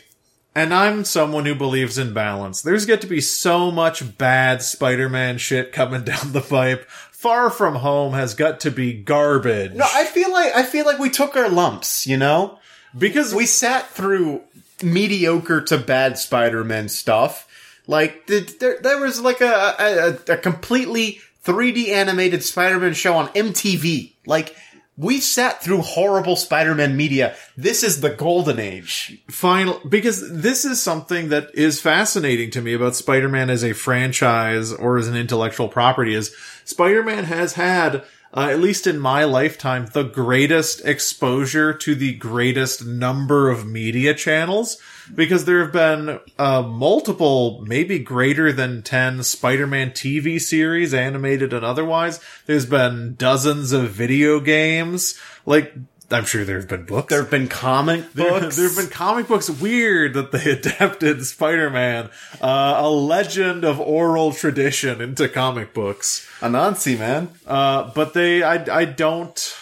and 0.55 0.73
I'm 0.73 1.03
someone 1.03 1.45
who 1.45 1.55
believes 1.55 1.97
in 1.97 2.13
balance. 2.13 2.61
There's 2.61 2.85
got 2.85 3.01
to 3.01 3.07
be 3.07 3.21
so 3.21 3.69
much 3.71 4.17
bad 4.17 4.61
Spider-Man 4.61 5.37
shit 5.37 5.71
coming 5.73 6.03
down 6.05 6.31
the 6.31 6.41
pipe. 6.41 6.89
Far 7.11 7.49
From 7.49 7.75
Home 7.75 8.13
has 8.13 8.35
got 8.35 8.59
to 8.61 8.71
be 8.71 8.93
garbage 8.93 9.73
No, 9.73 9.85
I 9.93 10.05
feel 10.05 10.31
like 10.31 10.55
I 10.55 10.63
feel 10.63 10.85
like 10.85 10.99
we 10.99 11.09
took 11.09 11.35
our 11.35 11.49
lumps, 11.49 12.05
you 12.05 12.17
know. 12.17 12.59
because 12.97 13.33
We 13.33 13.45
sat 13.47 13.89
through 13.89 14.41
mediocre 14.83 15.61
to 15.61 15.77
bad 15.77 16.17
Spider-Man 16.17 16.89
stuff. 16.89 17.47
Like 17.87 18.27
th- 18.27 18.59
there, 18.59 18.79
there 18.81 18.99
was 18.99 19.21
like 19.21 19.41
a, 19.41 20.17
a 20.27 20.33
a 20.33 20.37
completely 20.37 21.21
3D 21.43 21.89
animated 21.89 22.43
Spider-Man 22.43 22.93
show 22.93 23.15
on 23.15 23.27
MTV. 23.29 24.13
Like 24.25 24.55
we 24.97 25.19
sat 25.19 25.61
through 25.61 25.81
horrible 25.81 26.35
Spider-Man 26.35 26.95
media. 26.95 27.35
This 27.57 27.83
is 27.83 28.01
the 28.01 28.09
golden 28.09 28.59
age. 28.59 29.21
final 29.29 29.81
because 29.87 30.31
this 30.31 30.65
is 30.65 30.81
something 30.81 31.29
that 31.29 31.53
is 31.53 31.81
fascinating 31.81 32.49
to 32.51 32.61
me 32.61 32.73
about 32.73 32.95
Spider-Man 32.95 33.49
as 33.49 33.63
a 33.63 33.73
franchise 33.73 34.71
or 34.71 34.97
as 34.97 35.07
an 35.07 35.15
intellectual 35.15 35.67
property 35.67 36.13
is 36.13 36.35
Spider-Man 36.63 37.25
has 37.25 37.53
had 37.53 38.03
uh, 38.35 38.49
at 38.49 38.59
least 38.59 38.85
in 38.85 38.99
my 38.99 39.23
lifetime 39.23 39.87
the 39.93 40.03
greatest 40.03 40.85
exposure 40.85 41.73
to 41.73 41.95
the 41.95 42.13
greatest 42.15 42.85
number 42.85 43.49
of 43.49 43.65
media 43.65 44.13
channels 44.13 44.77
because 45.13 45.45
there 45.45 45.63
have 45.63 45.71
been 45.71 46.19
uh, 46.37 46.61
multiple 46.61 47.63
maybe 47.67 47.99
greater 47.99 48.51
than 48.51 48.81
10 48.81 49.23
Spider-Man 49.23 49.91
TV 49.91 50.39
series 50.41 50.93
animated 50.93 51.53
and 51.53 51.63
otherwise. 51.63 52.19
There's 52.45 52.65
been 52.65 53.15
dozens 53.15 53.71
of 53.71 53.89
video 53.91 54.39
games. 54.39 55.19
Like 55.45 55.73
I'm 56.11 56.25
sure 56.25 56.45
there 56.45 56.59
have 56.59 56.67
been 56.67 56.85
books 56.85 57.09
There 57.09 57.21
have 57.21 57.31
been 57.31 57.47
comic 57.47 58.13
books. 58.15 58.55
there 58.57 58.67
have 58.67 58.77
been 58.77 58.87
comic 58.89 59.27
books. 59.27 59.49
Weird 59.49 60.13
that 60.13 60.31
they 60.31 60.51
adapted 60.51 61.25
Spider-Man, 61.25 62.09
uh, 62.41 62.75
a 62.77 62.89
legend 62.89 63.63
of 63.63 63.79
oral 63.79 64.31
tradition, 64.31 65.01
into 65.01 65.27
comic 65.27 65.73
books. 65.73 66.29
Anansi, 66.41 66.97
man. 66.99 67.29
Uh, 67.47 67.91
but 67.95 68.13
they, 68.13 68.43
I, 68.43 68.81
I 68.81 68.85
don't, 68.85 69.55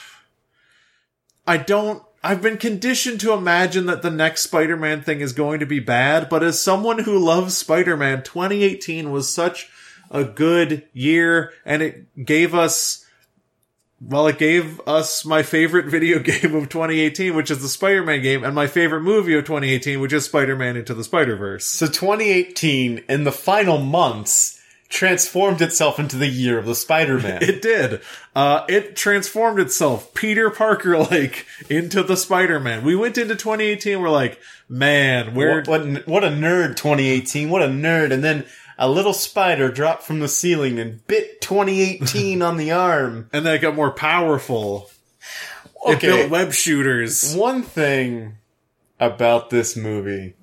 I 1.47 1.57
don't. 1.57 2.03
I've 2.25 2.41
been 2.41 2.57
conditioned 2.57 3.19
to 3.21 3.33
imagine 3.33 3.85
that 3.87 4.01
the 4.01 4.11
next 4.11 4.43
Spider-Man 4.43 5.01
thing 5.01 5.19
is 5.21 5.33
going 5.33 5.59
to 5.59 5.65
be 5.65 5.79
bad. 5.79 6.29
But 6.29 6.41
as 6.43 6.61
someone 6.61 6.99
who 6.99 7.19
loves 7.19 7.57
Spider-Man, 7.57 8.23
2018 8.23 9.11
was 9.11 9.33
such 9.33 9.69
a 10.11 10.23
good 10.23 10.87
year, 10.93 11.51
and 11.65 11.81
it 11.81 12.25
gave 12.25 12.53
us. 12.53 13.02
Well, 14.05 14.27
it 14.27 14.37
gave 14.37 14.81
us 14.81 15.23
my 15.23 15.43
favorite 15.43 15.85
video 15.85 16.19
game 16.23 16.55
of 16.55 16.69
2018, 16.69 17.35
which 17.35 17.49
is 17.49 17.61
the 17.61 17.69
Spider-Man 17.69 18.21
game, 18.21 18.43
and 18.43 18.53
my 18.53 18.67
favorite 18.67 19.01
movie 19.01 19.35
of 19.35 19.45
2018, 19.45 19.99
which 19.99 20.13
is 20.13 20.25
Spider-Man 20.25 20.75
Into 20.75 20.93
the 20.93 21.03
Spider-Verse. 21.03 21.65
So 21.65 21.87
2018, 21.87 23.05
in 23.07 23.23
the 23.23 23.31
final 23.31 23.77
months, 23.77 24.59
transformed 24.89 25.61
itself 25.61 25.99
into 25.99 26.17
the 26.17 26.27
year 26.27 26.59
of 26.59 26.65
the 26.65 26.75
Spider-Man. 26.75 27.41
It 27.43 27.61
did. 27.61 28.01
Uh, 28.35 28.65
it 28.67 28.95
transformed 28.95 29.59
itself, 29.59 30.13
Peter 30.13 30.49
Parker 30.49 30.97
like, 31.11 31.45
into 31.69 32.03
the 32.03 32.17
Spider-Man. 32.17 32.83
We 32.83 32.95
went 32.95 33.17
into 33.17 33.35
2018, 33.35 34.01
we're 34.01 34.09
like, 34.09 34.39
man, 34.67 35.33
we're, 35.33 35.61
what, 35.61 35.67
what, 35.67 36.07
what 36.07 36.23
a 36.23 36.29
nerd 36.29 36.75
2018. 36.75 37.49
What 37.49 37.61
a 37.61 37.67
nerd. 37.67 38.11
And 38.11 38.23
then 38.23 38.45
a 38.77 38.89
little 38.89 39.13
spider 39.13 39.69
dropped 39.69 40.03
from 40.03 40.19
the 40.19 40.27
ceiling 40.27 40.79
and 40.79 41.05
bit 41.07 41.41
2018 41.41 42.41
on 42.41 42.57
the 42.57 42.71
arm. 42.71 43.29
and 43.33 43.45
then 43.45 43.55
it 43.55 43.59
got 43.61 43.75
more 43.75 43.91
powerful. 43.91 44.89
It 45.85 46.01
built 46.01 46.29
web 46.31 46.53
shooters. 46.53 47.35
One 47.35 47.61
thing 47.61 48.35
about 48.99 49.49
this 49.49 49.75
movie. 49.75 50.35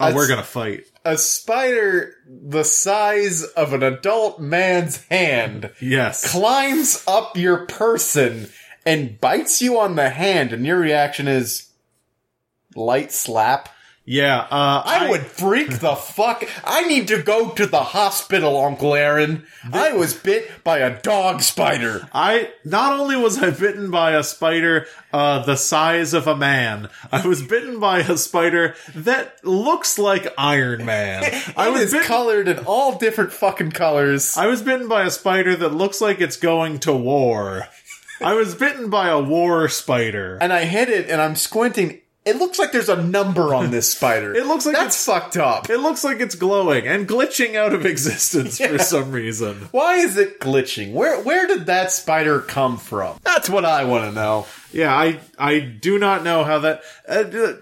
Oh, 0.00 0.06
I'd 0.06 0.14
we're 0.14 0.26
gonna 0.28 0.42
fight. 0.42 0.84
a 1.04 1.18
spider 1.18 2.14
the 2.26 2.64
size 2.64 3.42
of 3.44 3.74
an 3.74 3.82
adult 3.82 4.40
man's 4.40 5.04
hand 5.06 5.70
Yes. 5.82 6.30
climbs 6.30 7.04
up 7.06 7.36
your 7.36 7.66
person 7.66 8.48
and 8.86 9.20
bites 9.20 9.60
you 9.60 9.78
on 9.78 9.96
the 9.96 10.08
hand, 10.08 10.52
and 10.52 10.64
your 10.66 10.78
reaction 10.78 11.28
is 11.28 11.68
light 12.74 13.12
slap. 13.12 13.68
Yeah, 14.04 14.38
uh, 14.38 14.82
I, 14.84 15.08
would 15.10 15.20
freak 15.22 15.78
the 15.78 15.94
fuck. 15.94 16.44
I 16.64 16.88
need 16.88 17.06
to 17.08 17.22
go 17.22 17.50
to 17.50 17.66
the 17.66 17.84
hospital, 17.84 18.56
Uncle 18.58 18.96
Aaron. 18.96 19.46
I 19.72 19.92
was 19.92 20.12
bit 20.12 20.50
by 20.64 20.78
a 20.78 21.00
dog 21.00 21.40
spider. 21.40 22.08
I 22.12 22.50
not 22.64 22.98
only 22.98 23.14
was 23.14 23.38
I 23.40 23.50
bitten 23.50 23.92
by 23.92 24.12
a 24.12 24.24
spider 24.24 24.88
uh, 25.12 25.44
the 25.44 25.54
size 25.54 26.14
of 26.14 26.26
a 26.26 26.36
man, 26.36 26.88
I 27.12 27.24
was 27.24 27.42
bitten 27.42 27.78
by 27.78 28.00
a 28.00 28.16
spider 28.16 28.74
that 28.92 29.44
looks 29.44 30.00
like 30.00 30.26
Iron 30.36 30.84
Man. 30.84 31.22
I 31.56 31.66
I 31.66 31.68
was 31.68 31.82
was 31.82 31.92
bitten, 31.92 32.06
colored 32.08 32.48
in 32.48 32.58
all 32.64 32.98
different 32.98 33.32
fucking 33.32 33.70
colors. 33.70 34.36
I 34.36 34.48
was 34.48 34.62
bitten 34.62 34.88
by 34.88 35.04
a 35.04 35.10
spider 35.10 35.54
that 35.54 35.74
looks 35.74 36.00
like 36.00 36.20
it's 36.20 36.36
going 36.36 36.80
to 36.80 36.92
war. 36.92 37.68
I 38.20 38.34
was 38.34 38.56
bitten 38.56 38.90
by 38.90 39.10
a 39.10 39.20
war 39.20 39.68
spider. 39.68 40.38
and 40.40 40.52
I 40.52 40.64
hit 40.64 40.88
it, 40.88 41.08
and 41.08 41.20
I'm 41.20 41.36
squinting. 41.36 42.00
It 42.24 42.36
looks 42.36 42.58
like 42.58 42.70
there's 42.70 42.88
a 42.88 43.02
number 43.02 43.52
on 43.54 43.70
this 43.72 43.90
spider. 43.96 44.34
It 44.34 44.46
looks 44.46 44.64
like 44.64 44.76
that's 44.76 45.04
fucked 45.04 45.36
up. 45.36 45.68
It 45.68 45.78
looks 45.78 46.04
like 46.04 46.20
it's 46.20 46.34
glowing 46.36 46.86
and 46.86 47.08
glitching 47.08 47.56
out 47.56 47.72
of 47.74 47.84
existence 47.84 48.60
Yeah. 48.60 48.68
for 48.68 48.78
some 48.78 49.10
reason. 49.10 49.68
Why 49.72 49.96
is 49.96 50.16
it 50.16 50.38
glitching? 50.40 50.92
Where 50.92 51.20
where 51.20 51.46
did 51.48 51.66
that 51.66 51.90
spider 51.90 52.40
come 52.40 52.76
from? 52.78 53.18
That's 53.24 53.50
what 53.50 53.64
I 53.64 53.84
want 53.84 54.04
to 54.04 54.12
know. 54.12 54.46
Yeah, 54.72 54.94
I 54.96 55.18
I 55.38 55.58
do 55.58 55.98
not 55.98 56.22
know 56.22 56.44
how 56.44 56.60
that. 56.60 56.82
Uh, 57.08 57.24
uh, 57.36 57.54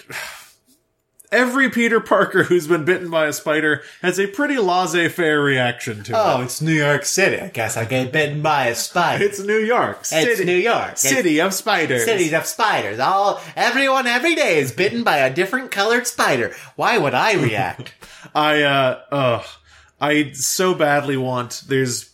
every 1.32 1.70
Peter 1.70 2.00
Parker 2.00 2.44
who's 2.44 2.66
been 2.66 2.84
bitten 2.84 3.08
by 3.10 3.26
a 3.26 3.32
spider 3.32 3.82
has 4.02 4.18
a 4.18 4.26
pretty 4.26 4.56
laissez-faire 4.58 5.40
reaction 5.40 6.02
to 6.04 6.12
Oh, 6.16 6.18
it. 6.18 6.38
Oh, 6.38 6.42
it's 6.42 6.60
New 6.60 6.72
York 6.72 7.04
City. 7.04 7.40
I 7.40 7.48
guess 7.48 7.76
I 7.76 7.84
get 7.84 8.12
bitten 8.12 8.42
by 8.42 8.66
a 8.66 8.74
spider. 8.74 9.24
It's 9.24 9.38
New 9.40 9.58
York, 9.58 10.04
city, 10.04 10.30
It's 10.30 10.44
New 10.44 10.56
York. 10.56 10.92
It's 10.92 11.02
city 11.02 11.40
of 11.40 11.54
spiders. 11.54 12.04
cities 12.04 12.32
of 12.32 12.46
spiders. 12.46 12.98
All 12.98 13.40
everyone 13.56 14.06
every 14.06 14.34
day 14.34 14.58
is 14.58 14.72
bitten 14.72 15.04
by 15.04 15.18
a 15.18 15.32
different 15.32 15.70
colored 15.70 16.06
spider. 16.06 16.54
Why 16.76 16.98
would 16.98 17.14
I 17.14 17.34
react? 17.34 17.94
I 18.34 18.62
uh, 18.62 19.00
ugh, 19.12 19.46
I 20.00 20.32
so 20.32 20.74
badly 20.74 21.16
want. 21.16 21.62
There's 21.68 22.10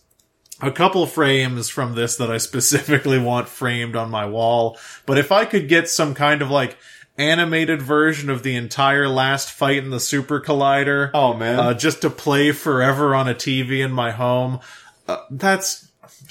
a 0.62 0.70
couple 0.72 1.06
frames 1.06 1.68
from 1.68 1.94
this 1.94 2.16
that 2.16 2.30
I 2.30 2.38
specifically 2.38 3.18
want 3.18 3.48
framed 3.48 3.94
on 3.96 4.10
my 4.10 4.24
wall. 4.26 4.78
But 5.04 5.18
if 5.18 5.30
I 5.30 5.44
could 5.44 5.68
get 5.68 5.88
some 5.88 6.14
kind 6.14 6.40
of 6.42 6.50
like 6.50 6.78
animated 7.18 7.82
version 7.82 8.30
of 8.30 8.42
the 8.42 8.54
entire 8.56 9.08
last 9.08 9.50
fight 9.50 9.78
in 9.78 9.90
the 9.90 10.00
Super 10.00 10.40
Collider, 10.40 11.10
Oh, 11.14 11.34
man. 11.34 11.58
uh, 11.58 11.74
just 11.74 12.02
to 12.02 12.10
play 12.10 12.52
forever 12.52 13.14
on 13.14 13.28
a 13.28 13.34
TV 13.34 13.84
in 13.84 13.92
my 13.92 14.10
home, 14.10 14.60
uh, 15.08 15.18
that's. 15.30 15.84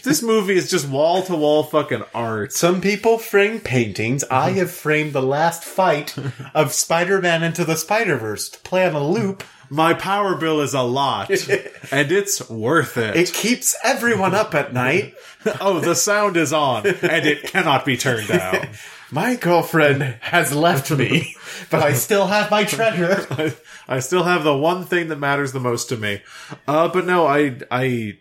This 0.04 0.22
movie 0.22 0.56
is 0.56 0.70
just 0.70 0.88
wall 0.88 1.24
to 1.24 1.36
wall 1.36 1.64
fucking 1.64 2.04
art. 2.14 2.54
Some 2.54 2.80
people 2.80 3.18
frame 3.18 3.60
paintings. 3.60 4.24
I 4.26 4.52
have 4.52 4.70
framed 4.70 5.14
the 5.14 5.22
last 5.24 5.64
fight 5.64 6.16
of 6.54 6.74
Spider-Man 6.74 7.42
into 7.42 7.66
the 7.66 7.76
Spider-Verse 7.76 8.50
to 8.50 8.60
play 8.60 8.86
on 8.86 8.94
a 8.94 9.04
loop. 9.08 9.44
My 9.70 9.96
power 9.96 10.36
bill 10.36 10.62
is 10.62 10.76
a 10.76 10.82
lot, 10.84 11.30
and 11.92 12.12
it's 12.12 12.48
worth 12.50 12.98
it. 12.98 13.16
It 13.16 13.34
keeps 13.34 13.76
everyone 13.84 14.36
up 14.36 14.54
at 14.54 14.74
night. 14.74 15.16
oh, 15.60 15.80
the 15.80 15.96
sound 15.96 16.38
is 16.38 16.54
on, 16.54 16.86
and 16.86 17.26
it 17.26 17.44
cannot 17.44 17.84
be 17.84 17.98
turned 17.98 18.28
down. 18.28 18.68
My 19.12 19.36
girlfriend 19.36 20.02
has 20.22 20.54
left 20.54 20.90
me, 20.92 21.36
but 21.70 21.84
I 21.84 21.94
still 21.94 22.28
have 22.28 22.50
my 22.50 22.64
treasure. 22.64 23.26
I, 23.32 23.56
I 23.88 24.00
still 24.00 24.24
have 24.24 24.44
the 24.44 24.58
one 24.58 24.84
thing 24.84 25.10
that 25.10 25.18
matters 25.18 25.52
the 25.52 25.60
most 25.60 25.90
to 25.90 25.98
me. 25.98 26.22
Uh, 26.68 26.88
but 26.88 27.06
no, 27.06 27.28
I, 27.28 27.60
I, 27.70 28.18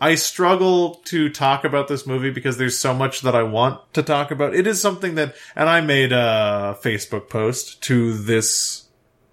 I 0.00 0.16
struggle 0.16 0.96
to 1.06 1.28
talk 1.28 1.64
about 1.64 1.86
this 1.86 2.06
movie 2.06 2.30
because 2.30 2.58
there's 2.58 2.78
so 2.78 2.92
much 2.92 3.20
that 3.20 3.36
I 3.36 3.44
want 3.44 3.80
to 3.94 4.02
talk 4.02 4.30
about. 4.30 4.54
It 4.54 4.66
is 4.66 4.80
something 4.80 5.14
that, 5.14 5.36
and 5.54 5.68
I 5.68 5.80
made 5.80 6.12
a 6.12 6.76
Facebook 6.82 7.28
post 7.28 7.82
to 7.84 8.14
this, 8.14 8.88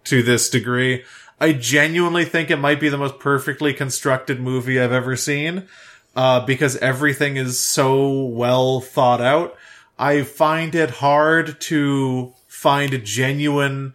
to 0.06 0.22
this 0.22 0.50
degree. 0.50 1.04
I 1.42 1.54
genuinely 1.54 2.26
think 2.26 2.52
it 2.52 2.58
might 2.58 2.80
be 2.80 2.90
the 2.90 2.98
most 2.98 3.18
perfectly 3.18 3.74
constructed 3.74 4.40
movie 4.40 4.80
I've 4.80 4.92
ever 4.92 5.16
seen. 5.16 5.68
Uh, 6.16 6.44
because 6.46 6.76
everything 6.78 7.38
is 7.38 7.60
so 7.60 8.26
well 8.26 8.82
thought 8.82 9.22
out. 9.22 9.56
I 10.00 10.24
find 10.24 10.74
it 10.76 10.90
hard 10.90 11.60
to 11.62 12.34
find 12.48 13.04
genuine 13.04 13.94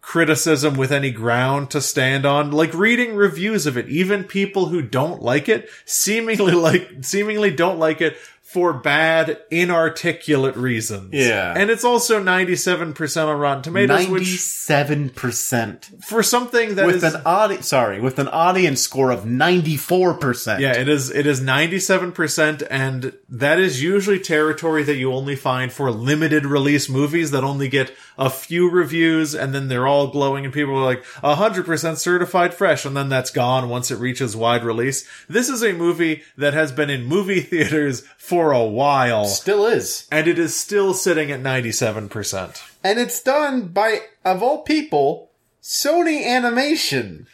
criticism 0.00 0.76
with 0.76 0.92
any 0.92 1.10
ground 1.10 1.70
to 1.70 1.80
stand 1.80 2.24
on. 2.24 2.52
Like 2.52 2.72
reading 2.72 3.16
reviews 3.16 3.66
of 3.66 3.76
it, 3.76 3.88
even 3.88 4.24
people 4.24 4.66
who 4.66 4.80
don't 4.80 5.22
like 5.22 5.48
it 5.48 5.68
seemingly 5.84 6.52
like, 6.68 6.88
seemingly 7.02 7.50
don't 7.50 7.80
like 7.80 8.00
it 8.00 8.16
for 8.52 8.72
bad, 8.72 9.38
inarticulate 9.52 10.56
reasons. 10.56 11.10
Yeah. 11.12 11.54
And 11.56 11.70
it's 11.70 11.84
also 11.84 12.20
97% 12.20 13.26
on 13.28 13.38
Rotten 13.38 13.62
Tomatoes, 13.62 14.08
Ninety-seven 14.08 15.10
percent 15.10 15.88
for 16.04 16.22
something 16.24 16.74
that 16.74 16.84
with 16.86 16.96
is- 16.96 17.14
an 17.14 17.22
audience. 17.24 17.68
Sorry, 17.68 18.00
with 18.00 18.18
an 18.18 18.26
audience 18.26 18.80
score 18.80 19.12
of 19.12 19.24
ninety-four 19.24 20.14
percent. 20.14 20.60
Yeah, 20.62 20.72
it 20.76 20.88
is. 20.88 21.10
It 21.10 21.26
is 21.26 21.40
ninety-seven 21.40 22.10
percent, 22.10 22.62
and 22.68 23.12
that 23.28 23.60
is 23.60 23.80
usually 23.82 24.18
territory 24.18 24.82
that 24.82 24.96
you 24.96 25.12
only 25.12 25.36
find 25.36 25.72
for 25.72 25.90
limited 25.92 26.44
release 26.44 26.88
movies 26.88 27.30
that 27.30 27.44
only 27.44 27.68
get 27.68 27.92
a 28.18 28.30
few 28.30 28.68
reviews, 28.68 29.34
and 29.34 29.54
then 29.54 29.68
they're 29.68 29.86
all 29.86 30.08
glowing, 30.08 30.44
and 30.44 30.52
people 30.52 30.76
are 30.76 30.84
like 30.84 31.04
hundred 31.22 31.66
percent 31.66 31.98
certified 31.98 32.52
fresh, 32.52 32.84
and 32.84 32.96
then 32.96 33.08
that's 33.08 33.30
gone 33.30 33.68
once 33.68 33.92
it 33.92 33.96
reaches 33.98 34.34
wide 34.36 34.64
release. 34.64 35.06
This 35.28 35.48
is 35.48 35.62
a 35.62 35.72
movie 35.72 36.22
that 36.36 36.52
has 36.54 36.72
been 36.72 36.90
in 36.90 37.04
movie 37.04 37.40
theaters 37.50 38.02
for 38.18 38.39
a 38.50 38.64
while, 38.64 39.26
still 39.26 39.66
is, 39.66 40.06
and 40.10 40.26
it 40.26 40.38
is 40.38 40.56
still 40.58 40.94
sitting 40.94 41.30
at 41.30 41.40
ninety-seven 41.40 42.08
percent. 42.08 42.62
and 42.82 42.98
it's 42.98 43.22
done 43.22 43.68
by 43.68 44.00
of 44.24 44.42
all 44.42 44.62
people, 44.62 45.30
Sony 45.62 46.24
Animation, 46.24 47.26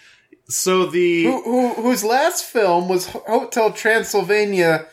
So 0.48 0.86
the 0.86 1.24
who, 1.24 1.42
who 1.42 1.74
whose 1.82 2.02
last 2.04 2.44
film 2.44 2.88
was 2.88 3.06
Hotel 3.06 3.72
Transylvania. 3.72 4.86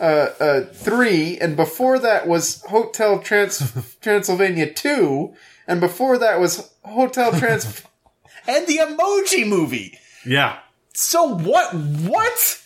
Uh, 0.00 0.30
uh, 0.38 0.60
three, 0.66 1.36
and 1.40 1.56
before 1.56 1.98
that 1.98 2.28
was 2.28 2.62
Hotel 2.68 3.18
Trans- 3.18 3.96
Transylvania 4.00 4.72
two, 4.72 5.34
and 5.66 5.80
before 5.80 6.16
that 6.18 6.38
was 6.38 6.70
Hotel 6.84 7.32
Trans, 7.36 7.82
and 8.46 8.64
the 8.68 8.76
Emoji 8.78 9.44
Movie. 9.44 9.98
yeah, 10.24 10.60
So 10.94 11.24
what? 11.24 11.74
What? 11.74 12.62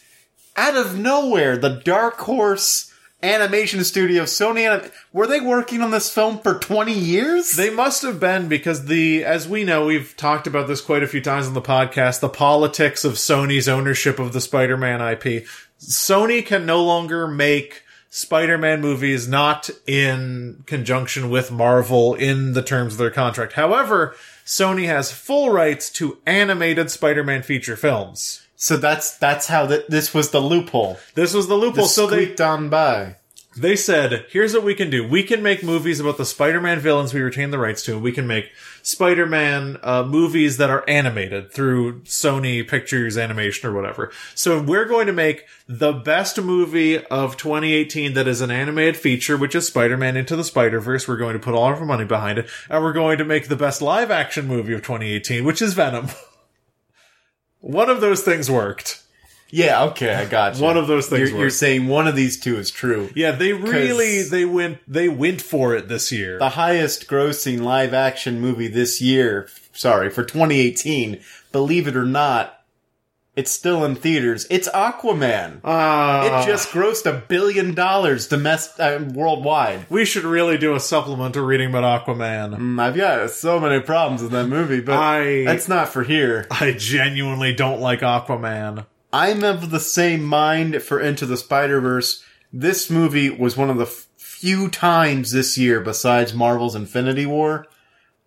Out 0.59 0.77
of 0.77 0.99
nowhere, 0.99 1.57
the 1.57 1.81
Dark 1.83 2.19
Horse 2.19 2.92
Animation 3.23 3.85
Studio, 3.85 4.25
Sony, 4.25 4.69
Anim- 4.69 4.91
were 5.13 5.27
they 5.29 5.41
working 5.41 5.81
on 5.81 5.93
this 5.93 6.13
film 6.13 6.39
for 6.41 6.59
twenty 6.59 6.93
years? 6.99 7.53
They 7.53 7.71
must 7.71 8.03
have 8.03 8.19
been 8.19 8.49
because 8.49 8.87
the, 8.87 9.25
as 9.25 9.49
we 9.49 9.63
know, 9.63 9.87
we've 9.87 10.17
talked 10.17 10.47
about 10.47 10.67
this 10.67 10.81
quite 10.81 11.05
a 11.05 11.07
few 11.07 11.21
times 11.21 11.47
on 11.47 11.55
the 11.55 11.63
podcast, 11.63 12.21
the 12.21 12.29
politics 12.29 13.05
of 13.05 13.15
Sony's 13.15 13.69
ownership 13.69 14.19
of 14.19 14.33
the 14.33 14.41
Spider-Man 14.41 15.01
IP. 15.01 15.47
Sony 15.79 16.45
can 16.45 16.67
no 16.67 16.83
longer 16.83 17.29
make 17.29 17.83
Spider-Man 18.11 18.81
movies 18.81 19.27
not 19.29 19.71
in 19.87 20.65
conjunction 20.67 21.31
with 21.31 21.51
Marvel 21.51 22.15
in 22.15 22.53
the 22.53 22.63
terms 22.63 22.95
of 22.95 22.99
their 22.99 23.11
contract. 23.11 23.55
However, 23.55 24.15
Sony 24.45 24.87
has 24.87 25.13
full 25.13 25.51
rights 25.51 25.89
to 25.91 26.19
animated 26.27 26.91
Spider-Man 26.91 27.43
feature 27.43 27.77
films. 27.77 28.47
So 28.63 28.77
that's 28.77 29.19
that's 29.19 29.49
how 29.49 29.67
th- 29.67 29.87
this 29.89 30.15
was 30.15 30.31
the 30.31 30.39
loophole. 30.39 30.97
This 31.17 31.35
was 31.35 31.49
the 31.49 31.57
loophole. 31.57 31.87
so 31.87 32.07
they, 32.07 32.33
on 32.37 32.69
by. 32.69 33.17
they 33.57 33.75
said, 33.75 34.25
here's 34.31 34.55
what 34.55 34.63
we 34.63 34.77
can 34.77 34.89
do. 34.89 35.05
We 35.05 35.25
can 35.25 35.43
make 35.43 35.65
movies 35.65 35.99
about 35.99 36.17
the 36.17 36.25
Spider-Man 36.25 36.79
villains 36.79 37.13
we 37.13 37.23
retain 37.23 37.51
the 37.51 37.59
rights 37.59 37.83
to. 37.87 37.99
We 37.99 38.13
can 38.13 38.29
make 38.29 38.53
Spider-Man 38.85 39.79
uh, 39.83 40.05
movies 40.05 40.59
that 40.59 40.71
are 40.71 40.89
animated 40.89 41.51
through 41.51 42.03
Sony 42.03 42.67
Pictures 42.67 43.19
Animation 43.19 43.69
or 43.69 43.73
whatever. 43.73 44.13
So 44.37 44.63
we're 44.63 44.85
going 44.85 45.09
to 45.09 45.13
make 45.13 45.45
the 45.67 45.93
best 45.93 46.41
movie 46.41 47.05
of 47.07 47.37
2018 47.37 48.15
that 48.15 48.29
is 48.29 48.43
an 48.43 48.53
animated 48.53 48.97
feature, 48.97 49.37
which 49.37 49.57
is 49.57 49.67
Spider-Man 49.67 50.17
Into 50.17 50.37
the 50.37 50.45
Spider-Verse. 50.45 51.09
We're 51.09 51.17
going 51.17 51.35
to 51.35 51.41
put 51.41 51.55
all 51.55 51.73
of 51.73 51.81
our 51.81 51.85
money 51.85 52.05
behind 52.05 52.39
it. 52.39 52.49
And 52.71 52.85
we're 52.85 52.93
going 52.93 53.19
to 53.19 53.25
make 53.25 53.49
the 53.49 53.57
best 53.57 53.83
live-action 53.83 54.47
movie 54.47 54.73
of 54.73 54.83
2018, 54.83 55.45
which 55.45 55.61
is 55.61 55.75
Venom. 55.75 56.11
One 57.63 57.89
of 57.89 58.01
those 58.01 58.23
things 58.23 58.51
worked. 58.51 59.03
Yeah, 59.49 59.85
okay, 59.85 60.15
I 60.15 60.25
got 60.25 60.57
you. 60.57 60.65
One 60.65 60.79
of 60.79 60.87
those 60.87 61.09
things 61.09 61.31
You're, 61.31 61.41
you're 61.41 61.51
saying 61.51 61.87
one 61.87 62.09
of 62.09 62.17
these 62.17 62.41
two 62.41 62.57
is 62.57 62.71
true. 62.71 63.11
Yeah, 63.15 63.33
they 63.33 63.53
really 63.53 64.23
they 64.23 64.47
went, 64.47 64.79
they 64.89 65.09
went 65.09 65.43
for 65.43 65.77
it 65.77 65.89
this 65.89 66.11
year. 66.11 66.39
The 66.39 66.51
highest 66.51 67.07
grossing 67.07 67.61
live 67.61 67.93
action 67.93 68.41
movie 68.41 68.69
this 68.69 69.03
year, 69.03 69.49
sorry, 69.75 70.09
for 70.09 70.25
2018, 70.25 71.21
believe 71.53 71.87
it 71.87 71.97
or 71.97 72.07
not, 72.07 72.62
It's 73.35 73.51
still 73.51 73.83
in 73.85 73.95
theaters. 73.95 74.47
It's 74.51 74.69
Aquaman. 74.69 75.61
Uh, 75.65 76.43
it 76.43 76.47
just 76.47 76.69
grossed 76.69 77.07
a 77.07 77.19
billion 77.27 77.75
dollars 77.75 78.29
domestic 78.29 78.79
uh, 78.79 79.01
worldwide. 79.15 79.87
we 79.89 80.05
should 80.05 80.25
really 80.25 80.59
do 80.59 80.75
a 80.75 80.81
supplemental 80.81 81.43
reading 81.43 81.71
about 81.71 82.05
Aquaman. 82.07 82.57
Mm, 82.59 82.79
I've 82.81 82.95
got 82.95 83.31
so 83.31 83.59
many 83.59 83.81
problems 83.81 84.23
with 84.23 84.33
that 84.33 84.49
movie, 84.49 84.81
but 84.81 84.99
I- 84.99 85.45
that's 85.45 85.67
not 85.67 85.89
for 85.89 86.03
here. 86.05 86.47
I 86.51 86.73
genuinely 86.73 87.55
don't 87.55 87.81
like 87.81 88.01
Aquaman. 88.01 88.85
I'm 89.15 89.43
of 89.45 89.71
the 89.71 89.81
same 89.81 90.23
mind 90.25 90.83
for 90.83 91.01
Into 91.01 91.25
the 91.25 91.37
Spider 91.39 91.81
Verse. 91.81 92.23
This 92.53 92.91
movie 92.91 93.31
was 93.31 93.57
one 93.57 93.71
of 93.71 93.79
the 93.79 93.87
few 93.87 94.69
times 94.69 95.33
this 95.33 95.57
year, 95.57 95.81
besides 95.81 96.35
Marvel's 96.35 96.75
Infinity 96.75 97.25
War, 97.25 97.67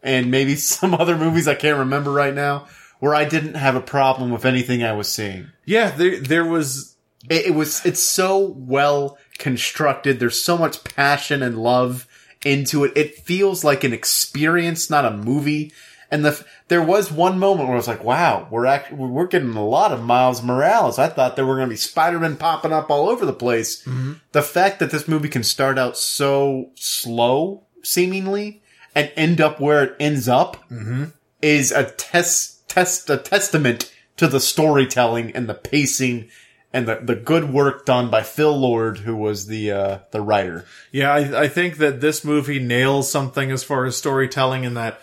and 0.01 0.31
maybe 0.31 0.55
some 0.55 0.95
other 0.95 1.15
movies 1.17 1.47
I 1.47 1.53
can't 1.55 1.77
remember 1.77 2.11
right 2.11 2.33
now, 2.33 2.67
where 2.99 3.15
I 3.15 3.25
didn't 3.25 3.55
have 3.55 3.75
a 3.75 3.81
problem 3.81 4.31
with 4.31 4.45
anything 4.45 4.83
I 4.83 4.93
was 4.93 5.07
seeing. 5.07 5.51
Yeah, 5.65 5.91
there 5.91 6.19
there 6.19 6.45
was 6.45 6.95
It, 7.29 7.47
it 7.47 7.55
was 7.55 7.85
it's 7.85 8.03
so 8.03 8.55
well 8.57 9.17
constructed. 9.37 10.19
There's 10.19 10.41
so 10.41 10.57
much 10.57 10.83
passion 10.83 11.43
and 11.43 11.57
love 11.57 12.07
into 12.43 12.83
it. 12.83 12.93
It 12.95 13.19
feels 13.19 13.63
like 13.63 13.83
an 13.83 13.93
experience, 13.93 14.89
not 14.89 15.05
a 15.05 15.11
movie. 15.11 15.73
And 16.11 16.23
the 16.23 16.45
there 16.67 16.83
was 16.83 17.11
one 17.11 17.39
moment 17.39 17.67
where 17.67 17.75
I 17.75 17.77
was 17.77 17.87
like, 17.87 18.03
"Wow, 18.03 18.47
we're 18.51 18.67
actually 18.67 18.97
we're 18.97 19.25
getting 19.25 19.55
a 19.55 19.65
lot 19.65 19.91
of 19.91 20.03
Miles 20.03 20.43
Morales." 20.43 20.99
I 20.99 21.09
thought 21.09 21.35
there 21.35 21.45
were 21.45 21.55
going 21.55 21.67
to 21.67 21.73
be 21.73 21.77
Spider-Man 21.77 22.37
popping 22.37 22.71
up 22.71 22.91
all 22.91 23.09
over 23.09 23.25
the 23.25 23.33
place. 23.33 23.83
Mm-hmm. 23.83 24.13
The 24.31 24.43
fact 24.43 24.79
that 24.79 24.91
this 24.91 25.07
movie 25.07 25.29
can 25.29 25.43
start 25.43 25.79
out 25.79 25.97
so 25.97 26.69
slow, 26.75 27.63
seemingly, 27.81 28.61
and 28.93 29.11
end 29.15 29.41
up 29.41 29.59
where 29.59 29.83
it 29.83 29.95
ends 29.99 30.27
up, 30.27 30.57
mm-hmm. 30.69 31.05
is 31.41 31.71
a 31.71 31.85
test 31.85 32.54
test 32.75 33.09
a 33.09 33.15
testament 33.15 33.89
to 34.17 34.27
the 34.27 34.39
storytelling 34.41 35.31
and 35.31 35.47
the 35.47 35.53
pacing 35.53 36.27
and 36.73 36.85
the, 36.85 36.95
the 36.95 37.15
good 37.15 37.53
work 37.53 37.85
done 37.85 38.09
by 38.09 38.21
Phil 38.21 38.55
Lord, 38.57 38.97
who 38.99 39.15
was 39.15 39.47
the 39.47 39.71
uh, 39.71 39.99
the 40.11 40.19
writer. 40.19 40.65
Yeah, 40.91 41.13
I, 41.13 41.43
I 41.43 41.47
think 41.47 41.77
that 41.77 42.01
this 42.01 42.25
movie 42.25 42.59
nails 42.59 43.09
something 43.09 43.49
as 43.49 43.63
far 43.63 43.85
as 43.85 43.95
storytelling 43.95 44.65
in 44.65 44.73
that 44.73 44.99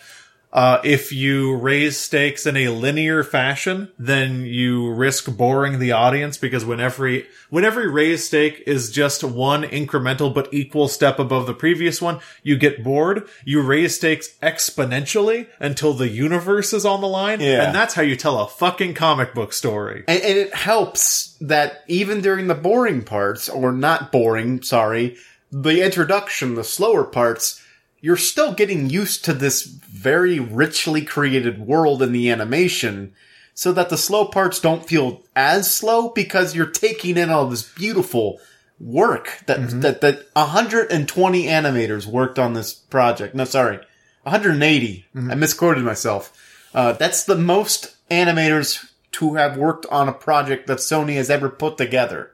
uh, 0.53 0.79
if 0.83 1.11
you 1.11 1.55
raise 1.55 1.97
stakes 1.97 2.45
in 2.45 2.55
a 2.55 2.67
linear 2.69 3.23
fashion, 3.23 3.91
then 3.97 4.45
you 4.45 4.93
risk 4.93 5.35
boring 5.35 5.79
the 5.79 5.91
audience 5.91 6.37
because 6.37 6.63
when 6.63 6.79
every 6.79 7.25
when 7.49 7.65
every 7.65 7.89
raised 7.89 8.25
stake 8.25 8.61
is 8.67 8.91
just 8.91 9.23
one 9.23 9.63
incremental 9.63 10.31
but 10.31 10.53
equal 10.53 10.87
step 10.87 11.17
above 11.17 11.47
the 11.47 11.55
previous 11.55 11.99
one, 11.99 12.19
you 12.43 12.55
get 12.55 12.83
bored. 12.83 13.27
You 13.43 13.63
raise 13.63 13.95
stakes 13.95 14.29
exponentially 14.43 15.47
until 15.59 15.93
the 15.93 16.09
universe 16.09 16.71
is 16.71 16.85
on 16.85 17.01
the 17.01 17.07
line, 17.07 17.41
Yeah. 17.41 17.65
and 17.65 17.75
that's 17.75 17.95
how 17.95 18.03
you 18.03 18.15
tell 18.15 18.39
a 18.39 18.47
fucking 18.47 18.93
comic 18.93 19.33
book 19.33 19.53
story. 19.53 20.03
And, 20.07 20.21
and 20.21 20.37
it 20.37 20.53
helps 20.53 21.35
that 21.41 21.83
even 21.87 22.21
during 22.21 22.45
the 22.47 22.53
boring 22.55 23.03
parts, 23.03 23.49
or 23.49 23.71
not 23.71 24.11
boring, 24.11 24.61
sorry, 24.61 25.17
the 25.51 25.83
introduction, 25.83 26.55
the 26.55 26.63
slower 26.63 27.03
parts, 27.03 27.59
you're 28.03 28.17
still 28.17 28.51
getting 28.51 28.89
used 28.89 29.23
to 29.23 29.33
this 29.33 29.63
very 29.63 30.37
richly 30.37 31.03
created 31.03 31.65
world 31.65 32.03
in 32.03 32.11
the 32.11 32.29
animation, 32.29 33.13
so 33.53 33.71
that 33.71 33.87
the 33.87 33.97
slow 33.97 34.25
parts 34.25 34.59
don't 34.59 34.85
feel 34.85 35.23
as 35.37 35.73
slow 35.73 36.09
because 36.09 36.53
you're 36.53 36.65
taking 36.65 37.15
in 37.15 37.29
all 37.29 37.47
this 37.47 37.63
beautiful 37.63 38.41
work 38.77 39.41
that 39.45 39.69
that 39.81 40.01
that 40.01 40.27
120 40.33 41.43
animators 41.45 42.05
worked 42.05 42.37
on 42.37 42.53
this 42.53 42.73
project. 42.73 43.35
No, 43.35 43.45
sorry, 43.45 43.77
180. 44.23 45.05
I 45.31 45.35
misquoted 45.35 45.85
myself. 45.85 46.37
Uh, 46.73 46.91
that's 46.91 47.23
the 47.23 47.37
most 47.37 47.95
animators 48.11 48.85
to 49.13 49.35
have 49.35 49.55
worked 49.55 49.85
on 49.85 50.09
a 50.09 50.13
project 50.13 50.67
that 50.67 50.79
Sony 50.79 51.15
has 51.15 51.29
ever 51.29 51.47
put 51.47 51.77
together. 51.77 52.31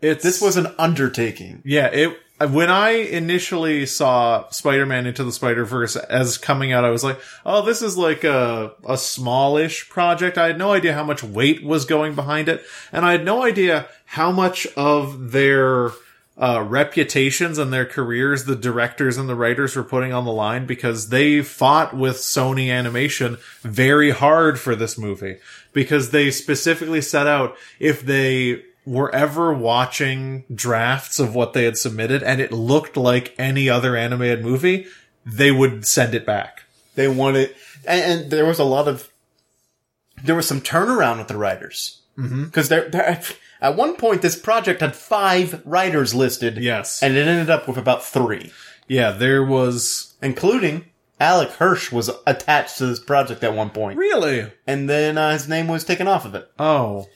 It's 0.00 0.22
This 0.22 0.40
was 0.40 0.56
an 0.56 0.68
undertaking. 0.78 1.62
Yeah, 1.64 1.86
it 1.86 2.16
when 2.40 2.70
I 2.70 2.90
initially 2.90 3.84
saw 3.86 4.48
Spider-Man 4.50 5.06
into 5.06 5.24
the 5.24 5.32
Spider-Verse 5.32 5.96
as 5.96 6.38
coming 6.38 6.72
out, 6.72 6.84
I 6.84 6.90
was 6.90 7.02
like, 7.02 7.20
"Oh, 7.44 7.64
this 7.64 7.82
is 7.82 7.96
like 7.96 8.22
a 8.24 8.72
a 8.86 8.96
smallish 8.96 9.88
project." 9.88 10.38
I 10.38 10.46
had 10.46 10.58
no 10.58 10.72
idea 10.72 10.94
how 10.94 11.04
much 11.04 11.22
weight 11.22 11.64
was 11.64 11.84
going 11.84 12.14
behind 12.14 12.48
it, 12.48 12.64
and 12.92 13.04
I 13.04 13.12
had 13.12 13.24
no 13.24 13.42
idea 13.42 13.88
how 14.04 14.30
much 14.30 14.66
of 14.76 15.32
their 15.32 15.90
uh, 16.40 16.64
reputations 16.66 17.58
and 17.58 17.72
their 17.72 17.84
careers 17.84 18.44
the 18.44 18.54
directors 18.54 19.18
and 19.18 19.28
the 19.28 19.34
writers 19.34 19.74
were 19.74 19.82
putting 19.82 20.12
on 20.12 20.24
the 20.24 20.32
line 20.32 20.66
because 20.66 21.08
they 21.08 21.42
fought 21.42 21.96
with 21.96 22.16
Sony 22.16 22.70
Animation 22.70 23.38
very 23.62 24.10
hard 24.10 24.60
for 24.60 24.76
this 24.76 24.96
movie 24.96 25.38
because 25.72 26.10
they 26.10 26.30
specifically 26.30 27.00
set 27.00 27.26
out 27.26 27.56
if 27.80 28.02
they 28.02 28.62
were 28.88 29.14
ever 29.14 29.52
watching 29.52 30.44
drafts 30.52 31.18
of 31.18 31.34
what 31.34 31.52
they 31.52 31.64
had 31.64 31.76
submitted 31.76 32.22
and 32.22 32.40
it 32.40 32.50
looked 32.52 32.96
like 32.96 33.34
any 33.38 33.68
other 33.68 33.96
animated 33.96 34.42
movie, 34.42 34.86
they 35.26 35.50
would 35.50 35.86
send 35.86 36.14
it 36.14 36.24
back. 36.24 36.62
They 36.94 37.06
wanted, 37.06 37.54
and, 37.86 38.22
and 38.22 38.30
there 38.30 38.46
was 38.46 38.58
a 38.58 38.64
lot 38.64 38.88
of, 38.88 39.08
there 40.24 40.34
was 40.34 40.48
some 40.48 40.60
turnaround 40.62 41.18
with 41.18 41.28
the 41.28 41.36
writers. 41.36 42.00
Because 42.16 42.68
there, 42.68 42.88
there, 42.88 43.20
at 43.60 43.76
one 43.76 43.94
point, 43.94 44.22
this 44.22 44.36
project 44.36 44.80
had 44.80 44.96
five 44.96 45.62
writers 45.64 46.14
listed. 46.14 46.56
Yes. 46.56 47.00
And 47.02 47.16
it 47.16 47.28
ended 47.28 47.50
up 47.50 47.68
with 47.68 47.76
about 47.76 48.04
three, 48.04 48.52
Yeah, 48.88 49.12
there 49.12 49.44
was 49.44 50.14
including 50.22 50.86
Alex 51.20 51.54
Hirsch 51.56 51.92
was 51.92 52.10
attached 52.26 52.78
to 52.78 52.86
this 52.86 52.98
project 53.00 53.44
at 53.44 53.54
one 53.54 53.70
point. 53.70 53.98
really. 53.98 54.50
And 54.66 54.88
then 54.88 55.18
uh, 55.18 55.32
his 55.32 55.46
name 55.48 55.68
was 55.68 55.84
taken 55.84 56.08
off 56.08 56.24
of 56.24 56.34
it. 56.34 56.50
Oh, 56.58 57.06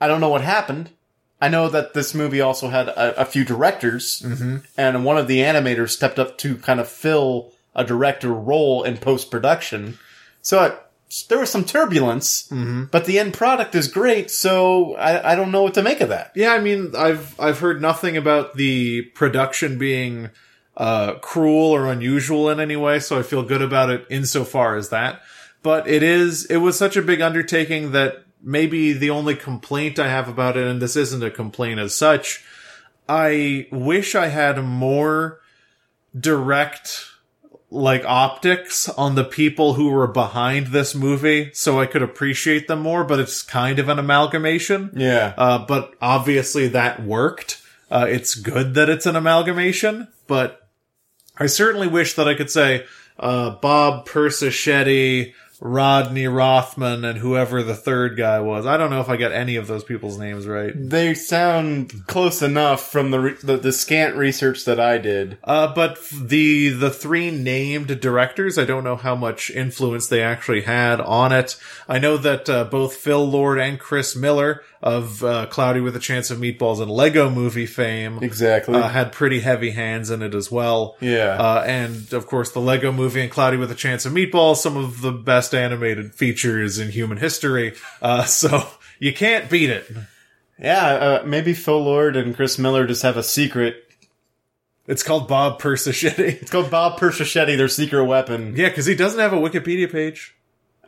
I 0.00 0.08
don't 0.08 0.20
know 0.20 0.28
what 0.30 0.42
happened. 0.42 0.90
I 1.42 1.48
know 1.48 1.68
that 1.68 1.92
this 1.92 2.14
movie 2.14 2.40
also 2.40 2.68
had 2.68 2.86
a, 2.88 3.22
a 3.22 3.24
few 3.24 3.44
directors, 3.44 4.22
and 4.78 5.04
one 5.04 5.18
of 5.18 5.26
the 5.26 5.40
animators 5.40 5.90
stepped 5.90 6.18
up 6.20 6.38
to 6.38 6.56
kind 6.56 6.78
of 6.78 6.88
fill 6.88 7.52
a 7.74 7.84
director 7.84 8.32
role 8.32 8.84
in 8.84 8.96
post 8.96 9.28
production. 9.30 9.98
So 10.40 10.62
it, 10.64 11.26
there 11.28 11.40
was 11.40 11.50
some 11.50 11.64
turbulence, 11.64 12.48
but 12.92 13.04
the 13.06 13.18
end 13.18 13.34
product 13.34 13.74
is 13.74 13.88
great. 13.88 14.30
So 14.30 14.94
I, 14.94 15.32
I 15.32 15.34
don't 15.34 15.50
know 15.50 15.62
what 15.64 15.74
to 15.74 15.82
make 15.82 16.00
of 16.00 16.10
that. 16.10 16.30
yeah. 16.36 16.52
I 16.52 16.60
mean, 16.60 16.92
I've 16.96 17.38
I've 17.40 17.58
heard 17.58 17.82
nothing 17.82 18.16
about 18.16 18.54
the 18.54 19.02
production 19.14 19.78
being 19.78 20.30
uh, 20.76 21.14
cruel 21.14 21.72
or 21.74 21.90
unusual 21.90 22.48
in 22.50 22.60
any 22.60 22.76
way, 22.76 23.00
so 23.00 23.18
I 23.18 23.22
feel 23.22 23.42
good 23.42 23.62
about 23.62 23.90
it 23.90 24.06
insofar 24.08 24.76
as 24.76 24.90
that. 24.90 25.20
But 25.62 25.88
it 25.88 26.02
is 26.02 26.46
it 26.46 26.58
was 26.58 26.78
such 26.78 26.96
a 26.96 27.02
big 27.02 27.20
undertaking 27.20 27.92
that 27.92 28.24
maybe 28.42 28.92
the 28.92 29.10
only 29.10 29.34
complaint 29.34 29.98
I 29.98 30.08
have 30.08 30.28
about 30.28 30.56
it, 30.56 30.66
and 30.66 30.82
this 30.82 30.96
isn't 30.96 31.22
a 31.22 31.30
complaint 31.30 31.80
as 31.80 31.94
such, 31.94 32.44
I 33.08 33.68
wish 33.70 34.14
I 34.14 34.28
had 34.28 34.62
more 34.62 35.40
direct 36.18 37.06
like 37.70 38.04
optics 38.04 38.88
on 38.90 39.14
the 39.14 39.24
people 39.24 39.74
who 39.74 39.88
were 39.90 40.06
behind 40.06 40.68
this 40.68 40.94
movie 40.94 41.50
so 41.54 41.80
I 41.80 41.86
could 41.86 42.02
appreciate 42.02 42.68
them 42.68 42.82
more, 42.82 43.02
but 43.02 43.18
it's 43.18 43.42
kind 43.42 43.78
of 43.78 43.88
an 43.88 43.98
amalgamation. 43.98 44.92
Yeah. 44.94 45.32
Uh, 45.38 45.64
but 45.64 45.94
obviously 46.00 46.68
that 46.68 47.02
worked. 47.02 47.62
Uh, 47.90 48.06
it's 48.08 48.34
good 48.34 48.74
that 48.74 48.90
it's 48.90 49.06
an 49.06 49.16
amalgamation, 49.16 50.08
but 50.26 50.68
I 51.36 51.46
certainly 51.46 51.88
wish 51.88 52.14
that 52.14 52.28
I 52.28 52.34
could 52.34 52.50
say, 52.50 52.84
uh, 53.18 53.50
Bob 53.56 54.06
Persichetti, 54.06 55.32
Rodney 55.64 56.26
Rothman, 56.26 57.04
and 57.04 57.18
whoever 57.18 57.62
the 57.62 57.76
third 57.76 58.16
guy 58.16 58.40
was. 58.40 58.66
I 58.66 58.76
don't 58.76 58.90
know 58.90 59.00
if 59.00 59.08
I 59.08 59.16
got 59.16 59.30
any 59.30 59.54
of 59.54 59.68
those 59.68 59.84
people's 59.84 60.18
names 60.18 60.48
right. 60.48 60.72
They 60.74 61.14
sound 61.14 62.04
close 62.08 62.42
enough 62.42 62.90
from 62.90 63.12
the, 63.12 63.20
re- 63.20 63.36
the 63.44 63.58
the 63.58 63.72
scant 63.72 64.16
research 64.16 64.64
that 64.64 64.80
I 64.80 64.98
did. 64.98 65.38
Uh, 65.44 65.72
but 65.72 66.00
the 66.10 66.70
the 66.70 66.90
three 66.90 67.30
named 67.30 68.00
directors, 68.00 68.58
I 68.58 68.64
don't 68.64 68.82
know 68.82 68.96
how 68.96 69.14
much 69.14 69.50
influence 69.50 70.08
they 70.08 70.20
actually 70.20 70.62
had 70.62 71.00
on 71.00 71.30
it. 71.30 71.56
I 71.88 72.00
know 72.00 72.16
that 72.16 72.50
uh, 72.50 72.64
both 72.64 72.96
Phil 72.96 73.24
Lord 73.24 73.60
and 73.60 73.78
Chris 73.78 74.16
Miller 74.16 74.62
of 74.82 75.22
uh, 75.22 75.46
Cloudy 75.46 75.80
with 75.80 75.94
a 75.94 76.00
Chance 76.00 76.30
of 76.32 76.38
Meatballs 76.38 76.80
and 76.82 76.90
Lego 76.90 77.30
Movie 77.30 77.66
fame 77.66 78.18
Exactly. 78.22 78.74
uh, 78.74 78.88
had 78.88 79.12
pretty 79.12 79.40
heavy 79.40 79.70
hands 79.70 80.10
in 80.10 80.22
it 80.22 80.34
as 80.34 80.50
well. 80.50 80.96
Yeah. 81.00 81.36
Uh, 81.38 81.62
and 81.66 82.12
of 82.12 82.26
course, 82.26 82.50
the 82.50 82.60
Lego 82.60 82.90
Movie 82.90 83.20
and 83.22 83.30
Cloudy 83.30 83.56
with 83.56 83.70
a 83.70 83.76
Chance 83.76 84.06
of 84.06 84.12
Meatballs, 84.12 84.56
some 84.56 84.76
of 84.76 85.00
the 85.00 85.12
best 85.12 85.54
animated 85.54 86.14
features 86.14 86.78
in 86.80 86.90
human 86.90 87.18
history. 87.18 87.74
Uh, 88.00 88.24
so 88.24 88.66
you 88.98 89.12
can't 89.12 89.48
beat 89.48 89.70
it. 89.70 89.88
yeah. 90.58 90.86
Uh, 90.86 91.22
maybe 91.24 91.54
Phil 91.54 91.80
Lord 91.82 92.16
and 92.16 92.34
Chris 92.34 92.58
Miller 92.58 92.86
just 92.86 93.02
have 93.02 93.16
a 93.16 93.22
secret. 93.22 93.76
It's 94.88 95.04
called 95.04 95.28
Bob 95.28 95.60
Persichetti. 95.60 96.42
It's 96.42 96.50
called 96.50 96.70
Bob 96.70 96.98
Persichetti, 96.98 97.56
their 97.56 97.68
secret 97.68 98.04
weapon. 98.04 98.54
yeah, 98.56 98.68
because 98.68 98.84
he 98.86 98.96
doesn't 98.96 99.20
have 99.20 99.32
a 99.32 99.36
Wikipedia 99.36 99.90
page. 99.90 100.34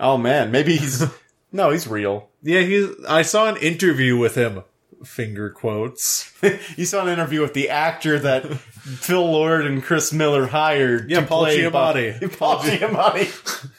Oh 0.01 0.17
man, 0.19 0.51
maybe 0.51 0.75
he's 0.77 1.05
no, 1.55 1.71
he's 1.71 1.87
real. 1.87 2.29
Yeah, 2.43 2.61
he's. 2.61 2.89
I 3.09 3.23
saw 3.23 3.49
an 3.49 3.57
interview 3.57 4.19
with 4.19 4.35
him. 4.35 4.65
Finger 5.05 5.51
quotes. 5.51 6.33
you 6.77 6.85
saw 6.85 7.03
an 7.07 7.13
interview 7.13 7.41
with 7.43 7.55
the 7.55 7.69
actor 7.71 8.19
that 8.19 8.47
Phil 8.59 9.25
Lord 9.25 9.65
and 9.65 9.83
Chris 9.83 10.13
Miller 10.13 10.47
hired. 10.49 11.11
Yeah, 11.11 11.21
to 11.21 11.27
Paul 11.27 11.45
play 11.45 11.59
Giamatti. 11.61 12.21
Bob- 12.21 12.33
Paul 12.39 12.59
Giamatti. 12.59 13.71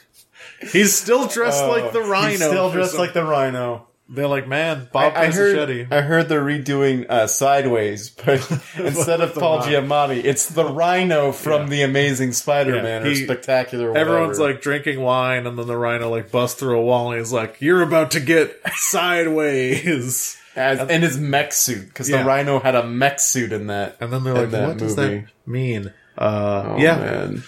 He's 0.72 0.94
still 0.94 1.26
dressed 1.26 1.64
like 1.66 1.84
oh, 1.84 1.90
the 1.90 1.98
Oh, 2.00 2.08
rhino. 2.08 2.28
He's 2.30 2.38
still 2.44 2.70
dressed 2.72 2.92
some- 2.92 3.00
like 3.00 3.12
the 3.12 3.24
rhino. 3.24 3.86
They're 4.08 4.28
like, 4.28 4.46
man, 4.46 4.88
Bob 4.92 5.14
I 5.16 5.32
heard, 5.32 5.88
I 5.90 6.00
heard 6.00 6.28
they're 6.28 6.40
redoing 6.44 7.06
uh, 7.10 7.26
Sideways, 7.26 8.08
but 8.24 8.38
instead 8.78 9.20
of 9.20 9.34
Paul. 9.34 9.62
Giamatti, 9.62 10.22
it's 10.24 10.48
the 10.48 10.64
Rhino 10.64 11.32
from 11.32 11.62
Yeah. 11.62 11.68
The 11.68 11.82
Amazing 11.82 12.32
Spider-Man 12.32 13.04
Yeah, 13.04 13.10
or 13.10 13.14
Spectacular. 13.16 13.88
Whatever. 13.88 14.10
Everyone's 14.12 14.38
like 14.38 14.60
drinking 14.60 15.00
wine, 15.00 15.44
and 15.46 15.58
then 15.58 15.66
the 15.66 15.76
rhino 15.76 16.08
like 16.08 16.30
busts 16.30 16.60
through 16.60 16.78
a 16.78 16.82
wall, 16.82 17.10
and 17.10 17.18
he's 17.18 17.32
like, 17.32 17.56
"You're 17.60 17.82
about 17.82 18.12
to 18.12 18.20
get 18.20 18.56
sideways." 18.74 20.36
As, 20.54 20.88
in 20.88 21.02
his 21.02 21.18
mech 21.18 21.52
suit 21.52 21.86
because 21.88 22.08
Yeah. 22.08 22.22
the 22.22 22.24
Rhino 22.24 22.60
had 22.60 22.74
a 22.74 22.86
mech 22.86 23.20
suit 23.20 23.52
in 23.52 23.66
that. 23.66 23.98
And 24.00 24.10
then 24.10 24.24
they're 24.24 24.46
like, 24.46 24.52
"What 24.68 24.78
does 24.78 24.96
that 24.96 25.26
mean?" 25.44 25.92
Uh, 26.16 26.62
Oh, 26.68 26.76
yeah, 26.78 26.96
man. 26.96 27.42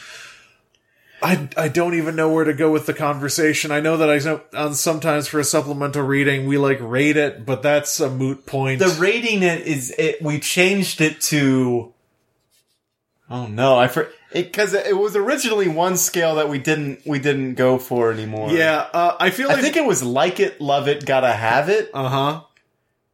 I 1.22 1.48
I 1.56 1.68
don't 1.68 1.94
even 1.94 2.16
know 2.16 2.32
where 2.32 2.44
to 2.44 2.54
go 2.54 2.70
with 2.70 2.86
the 2.86 2.94
conversation. 2.94 3.70
I 3.70 3.80
know 3.80 3.96
that 3.96 4.10
I 4.10 4.18
know 4.18 4.40
on 4.54 4.74
sometimes 4.74 5.26
for 5.28 5.40
a 5.40 5.44
supplemental 5.44 6.02
reading 6.02 6.46
we 6.46 6.58
like 6.58 6.78
rate 6.80 7.16
it, 7.16 7.44
but 7.44 7.62
that's 7.62 7.98
a 8.00 8.10
moot 8.10 8.46
point. 8.46 8.78
the 8.78 8.88
rating 9.00 9.42
it 9.42 9.66
is 9.66 9.94
it. 9.98 10.22
We 10.22 10.38
changed 10.38 11.00
it 11.00 11.20
to. 11.22 11.92
Oh 13.30 13.46
no! 13.46 13.76
I 13.78 13.88
for 13.88 14.02
it 14.32 14.44
because 14.46 14.74
it, 14.74 14.96
was 14.96 15.16
originally 15.16 15.68
one 15.68 15.96
scale 15.96 16.36
that 16.36 16.48
we 16.48 16.58
didn't 16.58 17.06
we 17.06 17.18
didn't 17.18 17.54
go 17.54 17.78
for 17.78 18.12
anymore. 18.12 18.50
yeah, 18.50 18.86
uh, 18.92 19.16
I 19.18 19.30
feel 19.30 19.48
like 19.48 19.58
I 19.58 19.62
think 19.62 19.76
it 19.76 19.84
was 19.84 20.02
like 20.02 20.40
it, 20.40 20.60
love 20.60 20.88
it, 20.88 21.04
gotta 21.04 21.32
have 21.32 21.68
it, 21.68 21.90
uh 21.92 22.08
huh. 22.08 22.42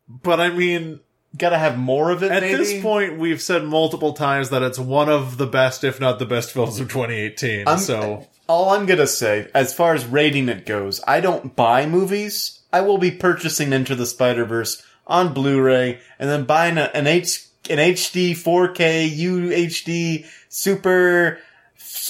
But 0.09 0.41
I 0.41 0.51
mean, 0.51 1.01
gotta 1.37 1.59
have 1.59 1.79
more 1.79 2.11
of 2.11 2.23
it. 2.23 2.31
At 2.31 2.43
maybe? 2.43 2.57
this 2.57 2.83
point, 2.83 3.19
we've 3.19 3.43
said 3.43 3.65
multiple 3.65 4.13
times 4.13 4.51
that 4.51 4.63
it's 4.63 4.79
one 4.79 5.09
of 5.09 5.37
the 5.37 5.47
best, 5.47 5.85
if 5.85 6.01
not 6.01 6.19
the 6.19 6.27
best, 6.27 6.53
films 6.53 6.81
of 6.81 6.89
2018. 6.89 7.67
I'm- 7.69 7.79
so 7.79 8.27
All 8.47 8.71
I'm 8.71 8.87
gonna 8.87 9.07
say, 9.07 9.49
as 9.55 9.73
far 9.73 9.95
as 9.95 10.05
rating 10.05 10.49
it 10.49 10.67
goes, 10.67 11.01
I 11.07 11.21
don't 11.21 11.57
buy 11.57 11.87
movies. 11.87 12.61
I 12.73 12.83
will 12.83 12.99
be 12.99 13.11
purchasing 13.11 13.73
Into 13.73 13.95
the 13.95 14.05
Spider 14.07 14.45
Verse 14.45 14.83
on 15.07 15.33
Blu-ray 15.33 15.99
and 16.19 16.29
then 16.31 16.45
buying 16.45 16.77
a, 16.77 16.91
an 16.95 17.07
H 17.07 17.47
an 17.71 17.79
HD 17.79 18.33
4K 18.33 19.09
UHD 19.19 20.27
super 20.51 21.39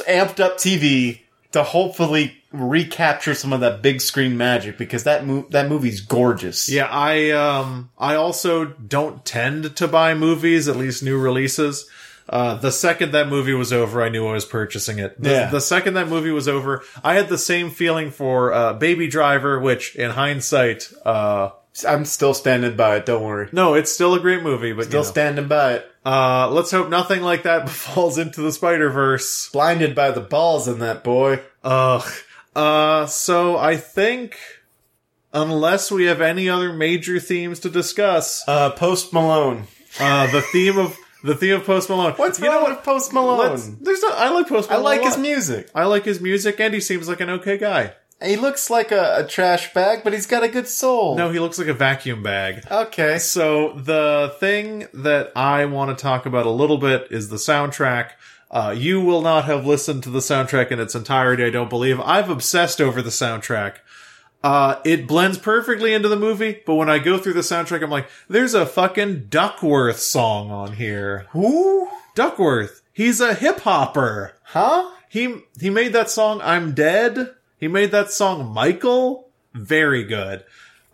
amped 0.08 0.40
up 0.40 0.56
TV 0.58 1.20
to 1.52 1.62
hopefully 1.62 2.36
recapture 2.54 3.34
some 3.34 3.52
of 3.52 3.60
that 3.60 3.82
big 3.82 4.00
screen 4.00 4.36
magic 4.36 4.78
because 4.78 5.04
that 5.04 5.26
mo- 5.26 5.46
that 5.50 5.68
movie's 5.68 6.00
gorgeous. 6.00 6.68
yeah, 6.68 6.86
I 6.90 7.30
um 7.30 7.90
I 7.98 8.14
also 8.14 8.64
don't 8.66 9.24
tend 9.24 9.76
to 9.76 9.88
buy 9.88 10.14
movies, 10.14 10.68
at 10.68 10.76
least 10.76 11.02
new 11.02 11.18
releases. 11.18 11.88
Uh, 12.26 12.54
the 12.54 12.72
second 12.72 13.12
that 13.12 13.28
movie 13.28 13.52
was 13.52 13.70
over, 13.70 14.02
I 14.02 14.08
knew 14.08 14.26
I 14.26 14.32
was 14.32 14.46
purchasing 14.46 14.98
it. 14.98 15.20
The, 15.20 15.30
Yeah. 15.30 15.50
the 15.50 15.60
second 15.60 15.92
that 15.94 16.08
movie 16.08 16.30
was 16.30 16.48
over, 16.48 16.82
I 17.02 17.14
had 17.16 17.28
the 17.28 17.36
same 17.36 17.68
feeling 17.70 18.10
for 18.10 18.50
uh, 18.50 18.72
Baby 18.72 19.08
Driver, 19.08 19.60
which 19.60 19.94
in 19.94 20.10
hindsight, 20.10 20.90
uh, 21.04 21.50
I'm 21.86 22.06
still 22.06 22.32
standing 22.32 22.76
by 22.76 22.96
it. 22.96 23.04
Don't 23.04 23.22
worry. 23.22 23.50
no, 23.52 23.74
it's 23.74 23.92
still 23.92 24.14
a 24.14 24.20
great 24.20 24.42
movie, 24.42 24.72
but 24.72 24.86
Still 24.86 25.00
you 25.00 25.04
know. 25.06 25.10
standing 25.10 25.48
by 25.48 25.74
it. 25.74 25.86
uh, 26.06 26.48
let's 26.50 26.70
hope 26.70 26.88
nothing 26.88 27.20
like 27.20 27.42
that 27.42 27.68
falls 27.68 28.16
into 28.16 28.40
the 28.40 28.52
Spider 28.52 28.88
Verse. 28.88 29.50
Blinded 29.52 29.94
by 29.94 30.10
the 30.10 30.20
balls 30.22 30.66
in 30.66 30.78
that 30.78 31.04
boy. 31.04 31.40
Ugh. 31.62 32.10
Uh, 32.54 33.06
so 33.06 33.56
I 33.56 33.76
think, 33.76 34.36
unless 35.32 35.90
we 35.90 36.04
have 36.04 36.20
any 36.20 36.48
other 36.48 36.72
major 36.72 37.18
themes 37.20 37.60
to 37.60 37.70
discuss, 37.70 38.42
Uh, 38.46 38.70
Post 38.70 39.12
Malone. 39.12 39.66
uh, 40.00 40.30
the 40.30 40.40
theme 40.40 40.78
of 40.78 40.96
the 41.22 41.34
theme 41.34 41.54
of 41.56 41.64
Post 41.64 41.88
Malone. 41.88 42.12
What's 42.12 42.38
you 42.38 42.46
wrong 42.46 42.54
know 42.56 42.62
what? 42.62 42.70
with 42.76 42.84
Post 42.84 43.12
Malone? 43.12 43.38
Let's, 43.52 43.66
there's 43.80 44.02
not. 44.02 44.14
I 44.18 44.28
like 44.30 44.48
Post 44.48 44.70
I 44.70 44.76
like 44.76 45.02
his 45.02 45.16
music. 45.18 45.70
I 45.74 45.84
like 45.84 46.04
his 46.04 46.20
music, 46.20 46.60
and 46.60 46.74
he 46.74 46.80
seems 46.80 47.08
like 47.08 47.20
an 47.20 47.30
okay 47.30 47.56
guy. 47.56 47.92
He 48.22 48.36
looks 48.36 48.70
like 48.70 48.92
a, 48.92 49.24
a 49.24 49.26
trash 49.26 49.74
bag, 49.74 50.02
but 50.04 50.12
he's 50.12 50.26
got 50.26 50.42
a 50.44 50.48
good 50.48 50.68
soul. 50.68 51.16
No, 51.16 51.30
he 51.30 51.38
looks 51.40 51.58
like 51.58 51.66
a 51.68 51.74
vacuum 51.74 52.22
bag. 52.22 52.62
Okay. 52.70 53.18
So 53.18 53.72
the 53.72 54.34
thing 54.38 54.86
that 54.94 55.32
I 55.34 55.64
want 55.66 55.96
to 55.96 56.00
talk 56.00 56.24
about 56.24 56.46
a 56.46 56.50
little 56.50 56.78
bit 56.78 57.08
is 57.10 57.28
the 57.28 57.36
soundtrack. 57.36 58.10
Uh, 58.54 58.70
you 58.70 59.00
will 59.00 59.20
not 59.20 59.46
have 59.46 59.66
listened 59.66 60.04
to 60.04 60.10
the 60.10 60.20
soundtrack 60.20 60.70
in 60.70 60.78
its 60.78 60.94
entirety, 60.94 61.42
I 61.44 61.50
don't 61.50 61.68
believe. 61.68 62.00
I've 62.00 62.30
obsessed 62.30 62.80
over 62.80 63.02
the 63.02 63.10
soundtrack. 63.10 63.78
Uh, 64.44 64.78
it 64.84 65.08
blends 65.08 65.38
perfectly 65.38 65.92
into 65.92 66.08
the 66.08 66.14
movie, 66.16 66.62
but 66.64 66.76
when 66.76 66.88
I 66.88 67.00
go 67.00 67.18
through 67.18 67.32
the 67.32 67.40
soundtrack, 67.40 67.82
I'm 67.82 67.90
like, 67.90 68.08
there's 68.28 68.54
a 68.54 68.64
fucking 68.64 69.26
Duckworth 69.28 69.98
song 69.98 70.52
on 70.52 70.74
here. 70.74 71.26
Who? 71.30 71.88
Duckworth. 72.14 72.82
He's 72.92 73.20
a 73.20 73.34
hip 73.34 73.60
hopper. 73.60 74.34
Huh? 74.44 74.88
He, 75.08 75.42
he 75.60 75.68
made 75.68 75.92
that 75.94 76.08
song, 76.08 76.40
I'm 76.40 76.74
Dead. 76.74 77.34
He 77.58 77.66
made 77.66 77.90
that 77.90 78.12
song, 78.12 78.52
Michael. 78.54 79.30
Very 79.52 80.04
good. 80.04 80.44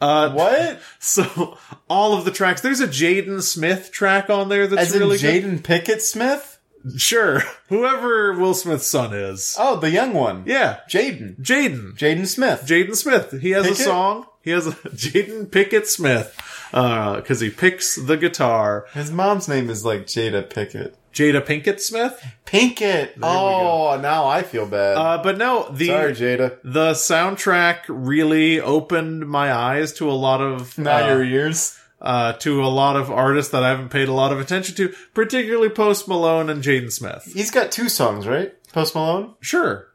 Uh, 0.01 0.31
What? 0.33 0.81
so 0.99 1.59
all 1.91 2.15
of 2.17 2.25
the 2.25 2.31
tracks. 2.31 2.63
There's 2.63 2.81
a 2.81 2.89
Jaden 2.89 3.43
Smith 3.43 3.93
track 3.93 4.31
on 4.31 4.49
there 4.49 4.67
that's 4.67 4.89
As 4.89 4.95
in 4.95 5.01
really 5.01 5.19
good. 5.19 5.45
Jaden 5.45 5.63
Pickett 5.63 6.01
Smith? 6.01 6.50
Sure, 6.97 7.41
whoever 7.69 8.33
Will 8.35 8.55
Smith's 8.55 8.87
son 8.87 9.13
is. 9.15 9.55
Oh, 9.59 9.77
the 9.77 9.91
young 9.91 10.13
one. 10.15 10.45
Yeah, 10.47 10.81
Jaden. 10.89 11.41
Jaden. 11.41 11.97
Jaden 11.97 12.27
Smith. 12.27 12.63
Jaden 12.67 12.97
Smith. 12.97 13.41
He 13.41 13.51
has 13.51 13.65
Pickett? 13.67 13.81
a 13.81 13.85
song. 13.85 14.27
He 14.43 14.51
has 14.53 14.67
a 14.67 14.71
Jaden 14.73 15.51
Pickett 15.51 15.87
Smith 15.87 16.35
Uh, 16.73 17.17
because 17.17 17.41
he 17.41 17.51
picks 17.51 17.97
the 17.97 18.17
guitar. 18.17 18.87
His 18.95 19.11
mom's 19.11 19.49
name 19.49 19.69
is 19.69 19.85
like 19.85 20.07
Jada 20.07 20.49
Pickett. 20.49 20.97
Jada 21.13 21.45
Pinkett 21.45 21.81
Smith. 21.81 22.25
Pinkett. 22.47 23.11
Oh, 23.21 23.99
now 24.01 24.27
I 24.29 24.43
feel 24.43 24.65
bad. 24.65 24.97
Uh, 24.97 25.21
but 25.23 25.37
no, 25.37 25.69
the 25.73 25.89
Sorry, 25.89 26.13
Jada. 26.13 26.57
the 26.63 26.93
soundtrack 26.93 27.81
really 27.89 28.61
opened 28.61 29.29
my 29.29 29.53
eyes 29.53 29.93
to 29.95 30.09
a 30.09 30.13
lot 30.15 30.41
of 30.41 30.79
Not 30.79 31.03
uh, 31.03 31.07
your 31.09 31.25
ears. 31.25 31.77
Uh, 32.01 32.33
to 32.35 32.65
a 32.65 32.67
lot 32.69 32.97
of 32.97 33.11
artists 33.11 33.53
that 33.53 33.63
I 33.63 33.69
haven't 33.71 33.91
paid 33.91 34.09
a 34.09 34.13
lot 34.13 34.33
of 34.33 34.41
attention 34.41 34.75
to, 34.77 34.95
particularly 35.15 35.69
Post 35.69 36.09
Malone 36.09 36.49
and 36.49 36.63
Jaden 36.63 36.91
Smith. 36.93 37.31
He's 37.35 37.51
got 37.51 37.71
two 37.71 37.89
songs, 37.89 38.27
right? 38.27 38.53
Post 38.73 38.95
Malone? 38.95 39.35
Sure. 39.41 39.87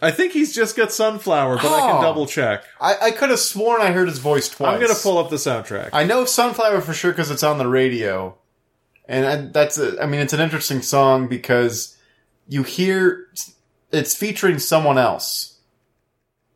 I 0.00 0.10
think 0.10 0.32
he's 0.32 0.52
just 0.52 0.76
got 0.76 0.90
Sunflower, 0.90 1.56
but 1.58 1.66
I 1.72 1.80
can 1.80 1.96
Oh. 1.98 2.02
double 2.02 2.26
check. 2.26 2.64
I, 2.80 2.96
I 3.00 3.10
could 3.12 3.30
have 3.30 3.38
sworn 3.38 3.80
I 3.80 3.92
heard 3.92 4.08
his 4.08 4.18
voice 4.18 4.48
twice. 4.48 4.74
I'm 4.74 4.80
gonna 4.80 4.98
pull 4.98 5.18
up 5.18 5.30
the 5.30 5.36
soundtrack. 5.36 5.90
I 5.92 6.02
know 6.02 6.24
Sunflower 6.24 6.80
for 6.80 6.92
sure 6.92 7.12
because 7.12 7.30
it's 7.30 7.44
on 7.44 7.58
the 7.58 7.68
radio, 7.68 8.36
and 9.06 9.24
I, 9.26 9.36
that's 9.52 9.78
a, 9.78 10.02
I 10.02 10.06
mean 10.06 10.20
it's 10.20 10.32
an 10.32 10.40
interesting 10.40 10.82
song 10.82 11.28
because 11.28 11.96
you 12.48 12.64
hear 12.64 13.28
it's 13.92 14.16
featuring 14.16 14.58
someone 14.58 14.98
else, 14.98 15.58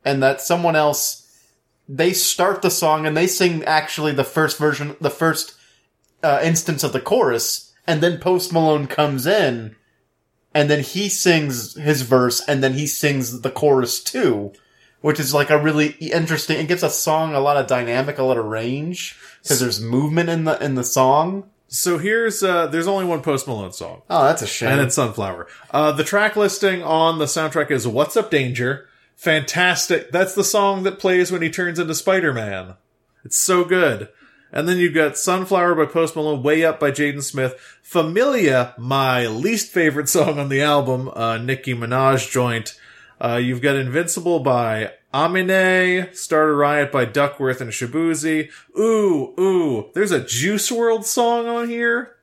and 0.04 0.20
that 0.24 0.40
someone 0.40 0.74
else 0.74 1.25
they 1.88 2.12
start 2.12 2.62
the 2.62 2.70
song 2.70 3.06
and 3.06 3.16
they 3.16 3.26
sing 3.26 3.62
actually 3.64 4.12
the 4.12 4.24
first 4.24 4.58
version, 4.58 4.96
the 5.00 5.10
first 5.10 5.54
uh, 6.22 6.40
instance 6.42 6.82
of 6.82 6.92
the 6.92 7.00
chorus, 7.00 7.72
and 7.86 8.00
then 8.00 8.18
Post 8.18 8.52
Malone 8.52 8.86
comes 8.86 9.26
in, 9.26 9.76
and 10.54 10.68
then 10.70 10.82
he 10.82 11.08
sings 11.08 11.74
his 11.76 12.02
verse, 12.02 12.42
and 12.48 12.62
then 12.62 12.72
he 12.74 12.86
sings 12.86 13.40
the 13.42 13.50
chorus 13.50 14.02
too 14.02 14.52
which 15.02 15.20
is 15.20 15.32
like 15.32 15.50
a 15.50 15.58
really 15.58 15.88
interesting. 16.00 16.58
It 16.58 16.66
gives 16.66 16.82
a 16.82 16.90
song 16.90 17.32
a 17.34 17.38
lot 17.38 17.56
of 17.58 17.68
dynamic, 17.68 18.18
a 18.18 18.24
lot 18.24 18.38
of 18.38 18.46
range 18.46 19.14
because 19.42 19.60
there's 19.60 19.80
movement 19.80 20.28
in 20.30 20.44
the 20.44 20.60
in 20.64 20.74
the 20.74 20.82
song. 20.82 21.48
so 21.68 21.98
here's 21.98 22.42
uh 22.42 22.66
there's 22.66 22.88
only 22.88 23.04
one 23.04 23.22
Post 23.22 23.46
Malone 23.46 23.72
song, 23.72 24.02
Oh, 24.10 24.24
that's 24.24 24.42
a 24.42 24.46
shame. 24.48 24.70
and 24.70 24.80
it's 24.80 24.96
Sunflower. 24.96 25.46
Uh 25.70 25.92
the 25.92 26.02
track 26.02 26.34
listing 26.34 26.82
on 26.82 27.18
the 27.18 27.26
soundtrack 27.26 27.70
is 27.70 27.86
What's 27.86 28.16
Up 28.16 28.30
Danger. 28.32 28.88
Fantastic. 29.16 30.12
That's 30.12 30.34
the 30.34 30.44
song 30.44 30.82
that 30.84 30.98
plays 30.98 31.32
when 31.32 31.42
he 31.42 31.50
turns 31.50 31.78
into 31.78 31.94
Spider-Man. 31.94 32.74
It's 33.24 33.38
so 33.38 33.64
good. 33.64 34.08
And 34.52 34.68
then 34.68 34.78
you've 34.78 34.94
got 34.94 35.18
Sunflower 35.18 35.74
by 35.74 35.86
Post 35.86 36.14
Malone, 36.14 36.42
Way 36.42 36.64
Up 36.64 36.78
by 36.78 36.90
Jaden 36.90 37.22
Smith, 37.22 37.58
Familia, 37.82 38.74
my 38.78 39.26
least 39.26 39.72
favorite 39.72 40.08
song 40.08 40.38
on 40.38 40.48
the 40.48 40.62
album, 40.62 41.08
uh, 41.08 41.38
Nicki 41.38 41.74
Minaj 41.74 42.30
joint. 42.30 42.78
Uh, 43.20 43.36
you've 43.42 43.62
got 43.62 43.74
Invincible 43.74 44.40
by 44.40 44.92
Amine, 45.12 46.14
Start 46.14 46.50
a 46.50 46.52
Riot 46.52 46.92
by 46.92 47.06
Duckworth 47.06 47.60
and 47.60 47.70
Shaboozey. 47.70 48.50
Ooh, 48.78 49.34
ooh, 49.40 49.90
there's 49.94 50.12
a 50.12 50.24
Juice 50.24 50.70
World 50.70 51.06
song 51.06 51.48
on 51.48 51.68
here. 51.68 52.16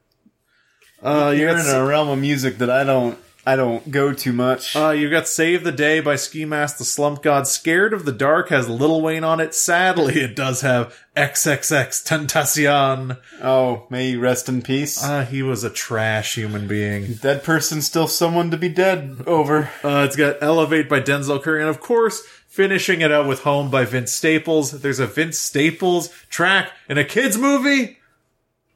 Uh, 1.02 1.34
you 1.36 1.42
You're 1.42 1.58
in 1.58 1.66
a 1.66 1.86
realm 1.86 2.08
of 2.10 2.20
music 2.20 2.60
that 2.60 2.70
I 2.70 2.84
don't 2.84 3.18
I 3.46 3.58
don't 3.58 3.92
go 3.92 4.14
too 4.14 4.32
much. 4.32 4.74
uh, 4.76 4.92
you 4.92 5.10
got 5.10 5.28
Save 5.28 5.66
the 5.66 5.72
Day 5.74 6.00
by 6.00 6.16
Ski 6.16 6.46
Mask 6.46 6.78
the 6.78 6.86
Slump 6.86 7.22
God. 7.22 7.46
Scared 7.46 7.94
of 7.94 8.06
the 8.06 8.14
Dark 8.14 8.48
has 8.50 8.70
Lil 8.70 9.02
Wayne 9.02 9.26
on 9.26 9.42
it. 9.42 9.54
Sadly, 9.54 10.22
it 10.22 10.34
does 10.36 10.62
have 10.62 10.98
XXX 11.18 12.06
Tentacion. 12.06 13.18
oh, 13.42 13.86
may 13.90 14.12
he 14.12 14.16
rest 14.16 14.48
in 14.48 14.62
peace. 14.62 15.04
Ah, 15.04 15.24
he 15.26 15.44
was 15.44 15.66
a 15.66 15.70
trash 15.70 16.36
human 16.36 16.68
being. 16.70 17.16
Dead 17.16 17.44
person 17.44 17.82
still 17.82 18.08
someone 18.08 18.50
to 18.52 18.58
be 18.58 18.70
dead 18.70 19.24
over. 19.28 19.70
Uh, 19.84 20.06
it's 20.08 20.16
got 20.16 20.38
Elevate 20.42 20.88
by 20.88 21.02
Denzel 21.02 21.44
Curry. 21.44 21.60
And 21.60 21.70
of 21.70 21.82
course, 21.82 22.22
finishing 22.48 23.02
it 23.02 23.12
out 23.12 23.28
with 23.28 23.42
Home 23.42 23.70
by 23.70 23.84
Vince 23.84 24.14
Staples. 24.14 24.72
There's 24.82 25.00
a 25.00 25.08
Vince 25.08 25.38
Staples 25.38 26.08
track 26.30 26.72
in 26.88 26.98
a 26.98 27.04
kid's 27.04 27.38
movie. 27.38 27.98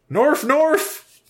North, 0.10 0.44
North. 0.44 1.22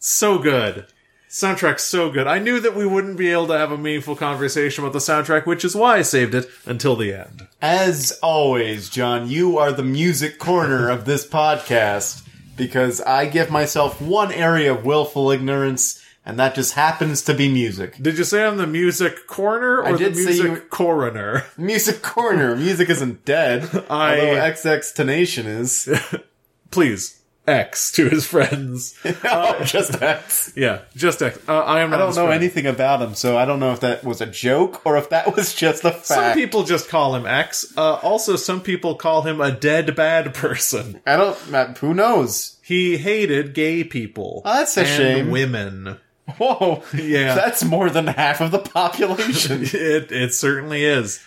So 0.00 0.38
good. 0.38 0.86
Soundtrack's 1.28 1.82
so 1.84 2.10
good. 2.10 2.26
I 2.26 2.38
knew 2.38 2.58
that 2.60 2.74
we 2.74 2.86
wouldn't 2.86 3.18
be 3.18 3.30
able 3.30 3.46
to 3.48 3.58
have 3.58 3.70
a 3.70 3.76
meaningful 3.78 4.16
conversation 4.16 4.82
about 4.82 4.94
the 4.94 4.98
soundtrack, 4.98 5.44
which 5.46 5.64
is 5.64 5.76
why 5.76 5.98
I 5.98 6.02
saved 6.02 6.34
it 6.34 6.48
until 6.64 6.96
the 6.96 7.12
end. 7.12 7.46
As 7.60 8.18
always, 8.22 8.88
John, 8.88 9.28
you 9.28 9.58
are 9.58 9.70
the 9.72 9.82
music 9.82 10.38
corner 10.38 10.88
of 10.88 11.04
this 11.04 11.26
podcast 11.26 12.26
because 12.56 13.00
I 13.02 13.26
give 13.26 13.50
myself 13.50 14.00
one 14.00 14.32
area 14.32 14.72
of 14.72 14.86
willful 14.86 15.30
ignorance, 15.30 16.02
and 16.24 16.38
that 16.38 16.54
just 16.54 16.72
happens 16.72 17.20
to 17.22 17.34
be 17.34 17.52
music. 17.52 17.96
Did 18.02 18.16
you 18.16 18.24
say 18.24 18.44
I'm 18.46 18.56
the 18.56 18.66
music 18.66 19.26
corner 19.26 19.82
or 19.82 19.98
the 19.98 20.10
music 20.10 20.44
you- 20.46 20.60
coroner? 20.70 21.44
Music 21.58 22.00
corner. 22.02 22.56
Music 22.56 22.88
isn't 22.88 23.24
dead. 23.26 23.64
I- 23.90 24.18
although 24.18 24.34
XX 24.52 24.94
Tenation 24.94 25.46
is. 25.46 25.88
Please. 26.70 27.17
X 27.48 27.90
to 27.92 28.08
his 28.08 28.26
friends. 28.26 28.94
oh, 29.24 29.62
just 29.64 30.00
X. 30.02 30.52
Yeah, 30.54 30.80
just 30.94 31.22
X. 31.22 31.38
Uh, 31.48 31.58
I 31.60 31.80
am 31.80 31.92
I 31.92 31.96
don't 31.96 32.14
know 32.14 32.26
friend. 32.26 32.42
anything 32.42 32.66
about 32.66 33.00
him, 33.02 33.14
so 33.14 33.36
I 33.38 33.44
don't 33.44 33.58
know 33.58 33.72
if 33.72 33.80
that 33.80 34.04
was 34.04 34.20
a 34.20 34.26
joke 34.26 34.84
or 34.86 34.96
if 34.98 35.10
that 35.10 35.34
was 35.34 35.54
just 35.54 35.84
a 35.84 35.90
fact. 35.92 36.04
Some 36.06 36.34
people 36.34 36.62
just 36.64 36.88
call 36.88 37.14
him 37.16 37.26
X. 37.26 37.72
Uh, 37.76 37.94
also, 37.94 38.36
some 38.36 38.60
people 38.60 38.94
call 38.94 39.22
him 39.22 39.40
a 39.40 39.50
dead 39.50 39.96
bad 39.96 40.34
person. 40.34 41.00
I 41.06 41.16
don't. 41.16 41.54
uh, 41.54 41.74
Who 41.74 41.94
knows? 41.94 42.58
He 42.62 42.98
hated 42.98 43.54
gay 43.54 43.82
people. 43.82 44.42
Oh, 44.44 44.54
that's 44.58 44.76
a 44.76 44.80
and 44.80 44.88
shame. 44.88 45.30
Women. 45.30 45.96
Whoa. 46.36 46.82
Yeah. 46.94 47.34
That's 47.34 47.64
more 47.64 47.88
than 47.88 48.06
half 48.06 48.42
of 48.42 48.50
the 48.50 48.58
population. 48.76 49.62
It 49.62 50.12
it 50.12 50.34
certainly 50.34 50.84
is. 50.84 51.24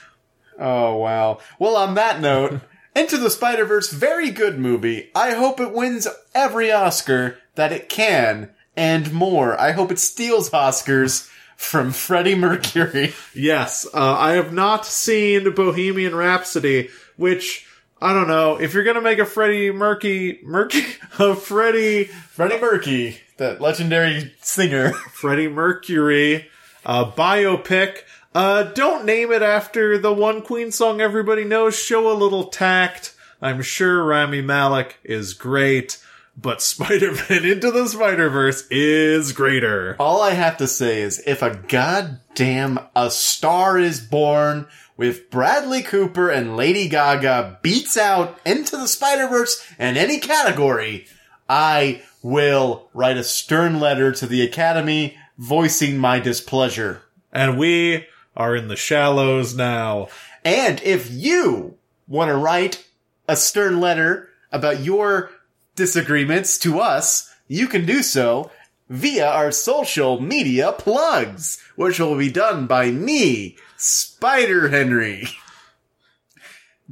oh, 0.60 0.96
wow. 0.98 1.40
Well, 1.58 1.76
on 1.76 1.96
that 1.96 2.22
note, 2.22 2.62
Into 2.96 3.18
the 3.18 3.30
Spider 3.30 3.66
Verse, 3.66 3.90
very 3.92 4.32
good 4.32 4.60
movie. 4.60 5.10
I 5.16 5.34
hope 5.34 5.60
it 5.60 5.72
wins 5.72 6.08
every 6.36 6.72
Oscar 6.72 7.38
that 7.56 7.72
it 7.72 7.88
can 7.88 8.50
and 8.76 9.14
more. 9.14 9.60
I 9.60 9.72
hope 9.72 9.92
it 9.92 10.00
steals 10.00 10.50
Oscars 10.50 11.30
from 11.56 11.92
Freddie 11.92 12.36
Mercury. 12.36 13.14
Yes, 13.34 13.88
uh, 13.94 14.18
I 14.18 14.34
have 14.34 14.52
not 14.52 14.86
seen 14.86 15.54
Bohemian 15.54 16.14
Rhapsody, 16.14 16.90
which 17.16 17.66
I 18.02 18.14
don't 18.14 18.28
know 18.28 18.60
if 18.60 18.74
you're 18.74 18.84
gonna 18.84 19.00
make 19.00 19.20
a 19.20 19.26
Freddie 19.26 19.72
Mercury, 19.72 20.42
Mercury, 20.44 20.86
a 21.20 21.36
Freddie 21.36 22.06
Freddie 22.06 22.60
Mercury, 22.60 23.22
that 23.38 23.62
legendary 23.62 24.34
singer. 24.42 24.92
Freddie 24.92 25.48
Mercury 25.48 26.48
uh, 26.86 27.10
biopic. 27.12 28.00
Uh, 28.34 28.64
don't 28.64 29.06
name 29.06 29.32
it 29.32 29.42
after 29.42 29.98
the 29.98 30.14
one 30.14 30.42
Queen 30.42 30.72
song 30.72 31.02
everybody 31.02 31.44
knows. 31.44 31.78
Show 31.78 32.10
a 32.10 32.16
little 32.16 32.46
tact. 32.46 33.14
I'm 33.42 33.62
sure 33.62 34.06
Rami 34.06 34.42
Malek 34.42 34.98
is 35.04 35.34
great, 35.34 36.02
but 36.38 36.62
Spider-Man 36.62 37.44
Into 37.44 37.72
the 37.72 37.88
Spider-Verse 37.88 38.68
is 38.72 39.34
greater. 39.34 39.98
All 40.00 40.22
I 40.22 40.32
have 40.32 40.58
to 40.58 40.68
say 40.68 41.02
is 41.02 41.22
if 41.26 41.42
a 41.42 41.56
goddamn 41.56 42.80
A 42.96 43.12
Star 43.12 43.78
is 43.78 44.00
Born 44.00 44.68
with 44.96 45.30
Bradley 45.30 45.82
Cooper 45.82 46.30
and 46.30 46.56
Lady 46.56 46.88
Gaga 46.88 47.60
beats 47.62 47.98
out 47.98 48.40
Into 48.46 48.78
the 48.78 48.88
Spider-Verse 48.88 49.62
in 49.78 49.98
any 49.98 50.20
category, 50.20 51.06
I 51.50 52.02
will 52.24 52.88
write 52.94 53.18
a 53.18 53.26
stern 53.26 53.82
letter 53.82 54.14
to 54.14 54.26
the 54.26 54.42
Academy 54.42 55.18
voicing 55.38 55.98
my 55.98 56.20
displeasure. 56.20 57.02
And 57.34 57.58
we 57.58 58.06
are 58.36 58.56
in 58.56 58.68
the 58.68 58.76
shallows 58.76 59.56
now. 59.56 60.08
And 60.44 60.82
if 60.84 61.12
you 61.12 61.78
want 62.08 62.30
to 62.30 62.38
write 62.38 62.86
a 63.28 63.36
stern 63.36 63.80
letter 63.80 64.30
about 64.52 64.82
your 64.82 65.32
disagreements 65.76 66.58
to 66.60 66.80
us, 66.80 67.34
you 67.48 67.68
can 67.68 67.86
do 67.86 68.02
so 68.02 68.52
via 68.90 69.28
our 69.28 69.52
social 69.52 70.20
media 70.20 70.72
plugs, 70.74 71.62
which 71.76 72.00
will 72.00 72.18
be 72.18 72.30
done 72.30 72.68
by 72.68 72.92
me, 72.92 73.58
Spider 73.78 74.70
Henry. 74.70 75.28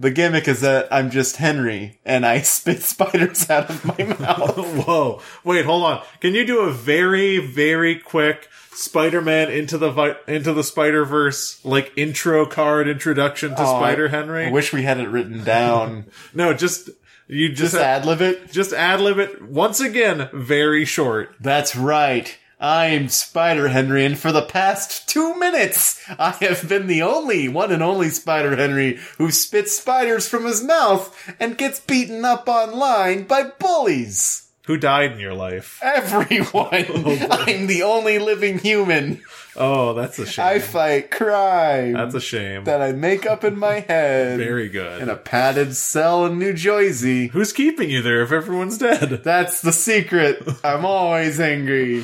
The 0.02 0.12
gimmick 0.12 0.48
is 0.48 0.62
that 0.62 0.88
I'm 0.92 1.12
just 1.12 1.36
Henry 1.36 2.00
and 2.06 2.26
I 2.26 2.40
spit 2.56 2.82
spiders 2.82 3.50
out 3.50 3.70
of 3.70 3.84
my 3.86 4.04
mouth. 4.20 4.86
Whoa. 4.88 5.22
Wait, 5.44 5.66
hold 5.66 5.84
on. 5.84 6.02
Can 6.22 6.34
you 6.34 6.46
do 6.46 6.62
a 6.62 6.72
very, 6.72 7.38
very 7.40 8.00
quick 8.00 8.48
Spider-Man 8.72 9.52
into 9.52 9.78
the 9.78 9.92
vi- 9.92 10.16
into 10.26 10.54
the 10.54 10.64
Spider-Verse 10.64 11.66
like 11.66 11.92
intro 11.98 12.46
card 12.46 12.88
introduction 12.88 13.50
to 13.56 13.62
Oh, 13.62 13.80
Spider 13.80 14.08
Henry? 14.08 14.46
I 14.46 14.52
wish 14.52 14.72
we 14.72 14.84
had 14.84 15.00
it 15.02 15.10
written 15.10 15.44
down. 15.44 16.06
no, 16.34 16.54
just 16.54 16.90
you 17.28 17.50
just 17.50 17.74
Just 17.74 17.76
ad 17.76 18.06
lib 18.06 18.22
it. 18.22 18.52
just 18.54 18.72
ad 18.72 19.02
lib 19.02 19.20
it 19.20 19.42
once 19.42 19.82
again, 19.82 20.30
very 20.32 20.86
short. 20.86 21.36
That's 21.42 21.76
right. 21.76 22.38
I'm 22.62 23.08
Spider 23.08 23.70
Henry, 23.70 24.04
and 24.04 24.20
for 24.20 24.34
the 24.34 24.42
past 24.42 25.08
two 25.08 25.34
minutes, 25.40 26.04
I 26.20 26.32
have 26.42 26.68
been 26.68 26.88
the 26.88 27.02
only 27.04 27.48
one 27.48 27.72
and 27.72 27.82
only 27.82 28.10
Spider 28.10 28.56
Henry 28.58 29.00
who 29.18 29.32
spits 29.32 29.78
spiders 29.78 30.28
from 30.28 30.46
his 30.46 30.62
mouth 30.62 31.16
and 31.40 31.58
gets 31.58 31.80
beaten 31.80 32.26
up 32.26 32.50
online 32.50 33.24
by 33.24 33.44
bullies. 33.44 34.48
Who 34.66 34.76
died 34.78 35.14
in 35.14 35.20
your 35.20 35.34
life? 35.34 35.80
Everyone. 35.82 36.44
Oh, 36.52 37.28
I'm 37.32 37.68
the 37.68 37.84
only 37.84 38.20
living 38.20 38.60
human. 38.60 39.22
Oh, 39.56 39.94
that's 39.94 40.20
a 40.20 40.26
shame. 40.28 40.46
I 40.46 40.60
fight 40.60 41.10
crime 41.12 41.94
that's 41.94 42.14
a 42.14 42.20
shame. 42.22 42.66
that 42.66 42.82
I 42.82 42.92
make 42.92 43.26
up 43.26 43.44
in 43.44 43.58
my 43.58 43.80
head 43.80 44.38
very 44.38 44.70
good. 44.70 45.02
in 45.02 45.10
a 45.10 45.16
padded 45.16 45.76
cell 45.76 46.26
in 46.26 46.38
New 46.38 46.54
Jersey. 46.54 47.28
Who's 47.30 47.52
keeping 47.54 47.90
you 47.90 48.02
there 48.02 48.22
if 48.22 48.32
everyone's 48.32 48.78
dead? 48.78 49.22
That's 49.24 49.62
the 49.62 49.72
secret. 49.72 50.44
I'm 50.64 50.86
always 50.86 51.40
angry. 51.40 52.04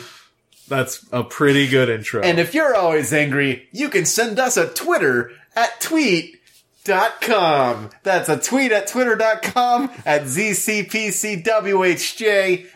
That's 0.68 1.06
a 1.12 1.24
pretty 1.24 1.68
good 1.68 1.90
intro. 1.90 2.22
And 2.22 2.40
if 2.40 2.54
you're 2.54 2.76
always 2.76 3.14
angry, 3.14 3.70
you 3.72 3.90
can 3.90 4.06
send 4.06 4.40
us 4.40 4.58
a 4.58 4.68
Twitter 4.68 5.32
at 5.56 5.80
tweet.com. 5.80 6.40
That's 8.04 8.30
a 8.30 8.38
tweet 8.40 8.72
at 8.72 8.88
twitter.com 8.88 9.92
at 10.06 10.24
ZCPCWHJ. 10.24 11.46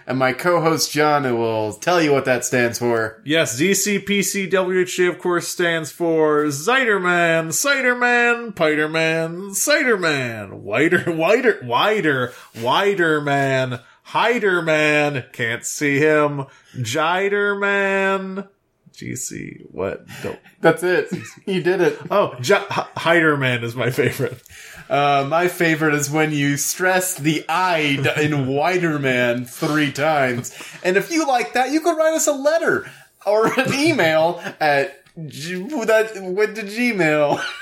And 0.08 0.20
my 0.20 0.34
co-host 0.34 0.92
John 0.92 1.24
will 1.38 1.74
tell 1.74 2.02
you 2.02 2.12
what 2.12 2.26
that 2.26 2.46
stands 2.46 2.80
for. 2.80 3.22
Yes, 3.26 3.60
DCPCWHJ, 3.60 5.10
of 5.10 5.20
course, 5.20 5.48
stands 5.48 5.92
for 5.92 6.46
Ziderman, 6.46 7.50
Ciderman, 7.50 8.54
Piterman, 8.54 9.52
Ciderman, 9.52 10.60
Wider, 10.62 11.12
Wider, 11.12 11.60
Wider, 11.64 12.34
Wider 12.60 13.22
Man, 13.22 13.80
Hider 14.10 14.64
Man, 14.64 15.26
can't 15.34 15.64
see 15.64 15.98
him, 16.00 16.46
Jider 16.76 17.60
Man, 17.60 18.48
GC, 18.92 19.66
what? 19.72 20.06
Don't. 20.24 20.40
That's 20.62 20.82
it. 20.82 21.10
you 21.46 21.62
did 21.62 21.80
it. 21.80 22.00
Oh, 22.10 22.36
J- 22.42 22.66
Hider 22.70 23.38
Man 23.38 23.64
is 23.64 23.76
my 23.76 23.92
favorite. 23.92 24.42
Uh, 24.90 25.28
my 25.30 25.48
favorite 25.48 25.94
is 25.94 26.10
when 26.10 26.32
you 26.32 26.58
stress 26.58 27.16
the 27.16 27.46
I 27.48 27.78
in 27.78 28.48
Widerman 28.48 29.48
three 29.48 29.92
times. 29.92 30.58
And 30.84 30.98
if 30.98 31.12
you 31.12 31.28
like 31.28 31.54
that, 31.54 31.72
you 31.72 31.80
could 31.80 31.96
write 31.96 32.16
us 32.16 32.26
a 32.26 32.34
letter 32.34 32.90
or 33.28 33.46
an 33.60 33.74
email 33.76 34.42
at 34.60 35.04
G- 35.28 35.62
that 35.86 36.20
with 36.24 36.56
the 36.56 36.64
Gmail. 36.64 37.44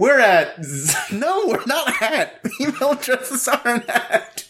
We're 0.00 0.18
at 0.18 0.58
no, 1.12 1.44
we're 1.46 1.66
not 1.66 2.00
at 2.00 2.40
email 2.60 2.92
addresses 2.92 3.46
aren't 3.46 3.86
at. 3.86 4.46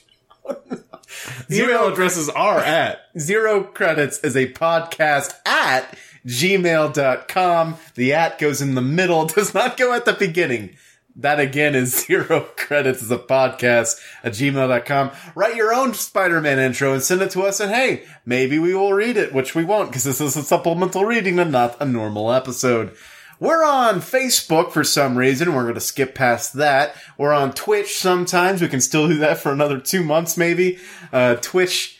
Email 1.50 1.88
addresses 1.88 2.28
are 2.28 2.60
at 2.60 3.00
Zero 3.18 3.64
Credits 3.64 4.20
is 4.20 4.36
a 4.36 4.52
podcast 4.52 5.34
at 5.44 5.98
gmail.com. 6.24 7.76
The 7.96 8.12
at 8.12 8.38
goes 8.38 8.62
in 8.62 8.76
the 8.76 8.80
middle, 8.80 9.26
does 9.26 9.52
not 9.52 9.76
go 9.76 9.92
at 9.92 10.04
the 10.04 10.12
beginning. 10.12 10.76
That 11.16 11.40
again 11.40 11.74
is 11.74 12.06
Zero 12.06 12.46
Credits 12.56 13.02
is 13.02 13.10
a 13.10 13.18
podcast 13.18 14.00
at 14.22 14.34
gmail.com. 14.34 15.10
Write 15.34 15.56
your 15.56 15.74
own 15.74 15.94
Spider-Man 15.94 16.60
intro 16.60 16.92
and 16.92 17.02
send 17.02 17.22
it 17.22 17.32
to 17.32 17.42
us 17.42 17.58
and 17.58 17.72
hey, 17.72 18.04
maybe 18.24 18.60
we 18.60 18.72
will 18.72 18.92
read 18.92 19.16
it, 19.16 19.32
which 19.32 19.56
we 19.56 19.64
won't 19.64 19.90
because 19.90 20.04
this 20.04 20.20
is 20.20 20.36
a 20.36 20.44
supplemental 20.44 21.04
reading 21.04 21.40
and 21.40 21.50
not 21.50 21.76
a 21.80 21.84
normal 21.84 22.32
episode. 22.32 22.96
We're 23.40 23.64
on 23.64 24.00
Facebook 24.02 24.70
for 24.70 24.84
some 24.84 25.16
reason. 25.16 25.54
We're 25.54 25.62
going 25.62 25.74
to 25.74 25.80
skip 25.80 26.14
past 26.14 26.52
that. 26.54 26.94
We're 27.16 27.32
on 27.32 27.54
Twitch 27.54 27.96
sometimes. 27.96 28.60
We 28.60 28.68
can 28.68 28.82
still 28.82 29.08
do 29.08 29.16
that 29.16 29.38
for 29.38 29.50
another 29.50 29.80
two 29.80 30.04
months, 30.04 30.36
maybe. 30.36 30.78
Uh, 31.10 31.36
Twitch.tv 31.36 31.96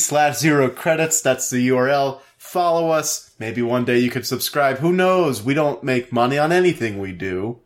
slash 0.00 0.38
zero 0.38 0.68
credits. 0.68 1.20
That's 1.20 1.48
the 1.48 1.68
URL. 1.68 2.20
Follow 2.36 2.90
us. 2.90 3.30
Maybe 3.38 3.62
one 3.62 3.84
day 3.84 4.00
you 4.00 4.10
could 4.10 4.26
subscribe. 4.26 4.78
Who 4.78 4.92
knows? 4.92 5.44
We 5.44 5.54
don't 5.54 5.84
make 5.84 6.12
money 6.12 6.38
on 6.38 6.50
anything 6.50 6.98
we 6.98 7.12
do. 7.12 7.60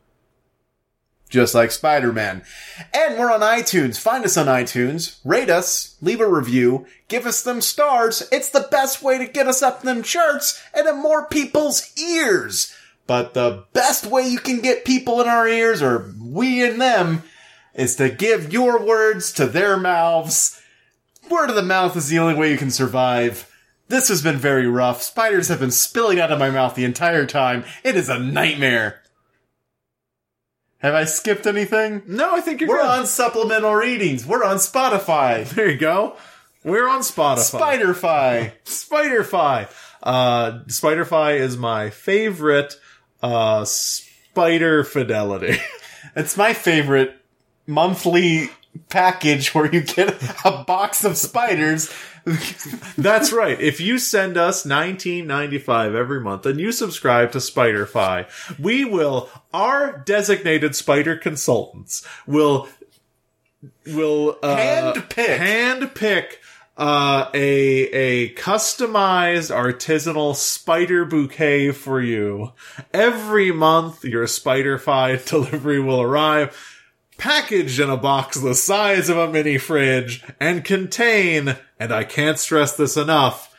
Just 1.28 1.54
like 1.54 1.70
Spider-Man. 1.70 2.42
And 2.94 3.18
we're 3.18 3.30
on 3.30 3.40
iTunes. 3.40 4.00
Find 4.00 4.24
us 4.24 4.36
on 4.36 4.46
iTunes. 4.46 5.18
Rate 5.24 5.50
us. 5.50 5.96
Leave 6.00 6.20
a 6.20 6.28
review. 6.28 6.86
Give 7.08 7.26
us 7.26 7.42
them 7.42 7.60
stars. 7.60 8.26
It's 8.32 8.50
the 8.50 8.66
best 8.70 9.02
way 9.02 9.18
to 9.18 9.26
get 9.26 9.46
us 9.46 9.62
up 9.62 9.82
them 9.82 10.02
charts 10.02 10.62
and 10.74 10.88
in 10.88 11.02
more 11.02 11.26
people's 11.26 11.92
ears. 11.98 12.74
But 13.06 13.34
the 13.34 13.64
best 13.72 14.06
way 14.06 14.26
you 14.28 14.38
can 14.38 14.60
get 14.60 14.84
people 14.84 15.20
in 15.20 15.28
our 15.28 15.48
ears, 15.48 15.82
or 15.82 16.14
we 16.20 16.62
in 16.62 16.78
them, 16.78 17.22
is 17.74 17.96
to 17.96 18.10
give 18.10 18.52
your 18.52 18.84
words 18.84 19.32
to 19.34 19.46
their 19.46 19.76
mouths. 19.76 20.60
Word 21.30 21.50
of 21.50 21.56
the 21.56 21.62
mouth 21.62 21.96
is 21.96 22.08
the 22.08 22.18
only 22.18 22.34
way 22.34 22.50
you 22.50 22.58
can 22.58 22.70
survive. 22.70 23.50
This 23.88 24.08
has 24.08 24.22
been 24.22 24.36
very 24.36 24.66
rough. 24.66 25.02
Spiders 25.02 25.48
have 25.48 25.60
been 25.60 25.70
spilling 25.70 26.20
out 26.20 26.30
of 26.30 26.38
my 26.38 26.50
mouth 26.50 26.74
the 26.74 26.84
entire 26.84 27.24
time. 27.24 27.64
It 27.82 27.96
is 27.96 28.10
a 28.10 28.18
nightmare. 28.18 29.02
Have 30.78 30.94
I 30.94 31.04
skipped 31.04 31.46
anything? 31.46 32.02
No, 32.06 32.36
I 32.36 32.40
think 32.40 32.60
you're 32.60 32.68
We're 32.70 32.82
good. 32.82 33.00
on 33.00 33.06
supplemental 33.06 33.74
readings. 33.74 34.24
We're 34.26 34.44
on 34.44 34.56
Spotify. 34.58 35.52
There 35.54 35.68
you 35.68 35.76
go. 35.78 36.16
We're 36.64 36.88
on 36.88 37.00
Spotify. 37.00 37.82
Spiderfy. 37.84 38.52
Spiderfy. 38.64 39.68
Uh, 40.02 40.60
Spiderfy 40.66 41.38
is 41.40 41.56
my 41.56 41.90
favorite 41.90 42.74
uh, 43.22 43.64
spider 43.64 44.84
fidelity. 44.84 45.56
It's 46.14 46.36
my 46.36 46.52
favorite 46.54 47.14
monthly 47.66 48.50
package 48.88 49.52
where 49.54 49.66
you 49.72 49.82
get 49.82 50.16
a 50.44 50.62
box 50.64 51.04
of 51.04 51.16
spiders. 51.16 51.92
That's 52.98 53.32
right. 53.32 53.60
If 53.60 53.80
you 53.80 53.98
send 53.98 54.36
us 54.36 54.64
19.95 54.64 55.94
every 55.94 56.20
month 56.20 56.46
and 56.46 56.60
you 56.60 56.72
subscribe 56.72 57.32
to 57.32 57.38
Spiderfy, 57.38 58.26
we 58.58 58.84
will 58.84 59.28
our 59.52 59.98
designated 59.98 60.74
spider 60.76 61.16
consultants 61.16 62.06
will 62.26 62.68
will 63.86 64.38
uh, 64.42 64.56
Handpick. 64.56 65.38
handpick 65.38 66.32
uh, 66.76 67.28
a 67.34 67.88
a 67.90 68.34
customized 68.34 69.50
artisanal 69.54 70.34
spider 70.34 71.04
bouquet 71.04 71.72
for 71.72 72.00
you 72.00 72.52
every 72.92 73.50
month. 73.50 74.04
Your 74.04 74.26
Spiderfy 74.26 75.24
delivery 75.28 75.80
will 75.80 76.00
arrive. 76.00 76.67
Packaged 77.18 77.80
in 77.80 77.90
a 77.90 77.96
box 77.96 78.38
the 78.38 78.54
size 78.54 79.08
of 79.08 79.18
a 79.18 79.28
mini 79.28 79.58
fridge 79.58 80.24
and 80.38 80.64
contain, 80.64 81.56
and 81.78 81.92
I 81.92 82.04
can't 82.04 82.38
stress 82.38 82.76
this 82.76 82.96
enough, 82.96 83.54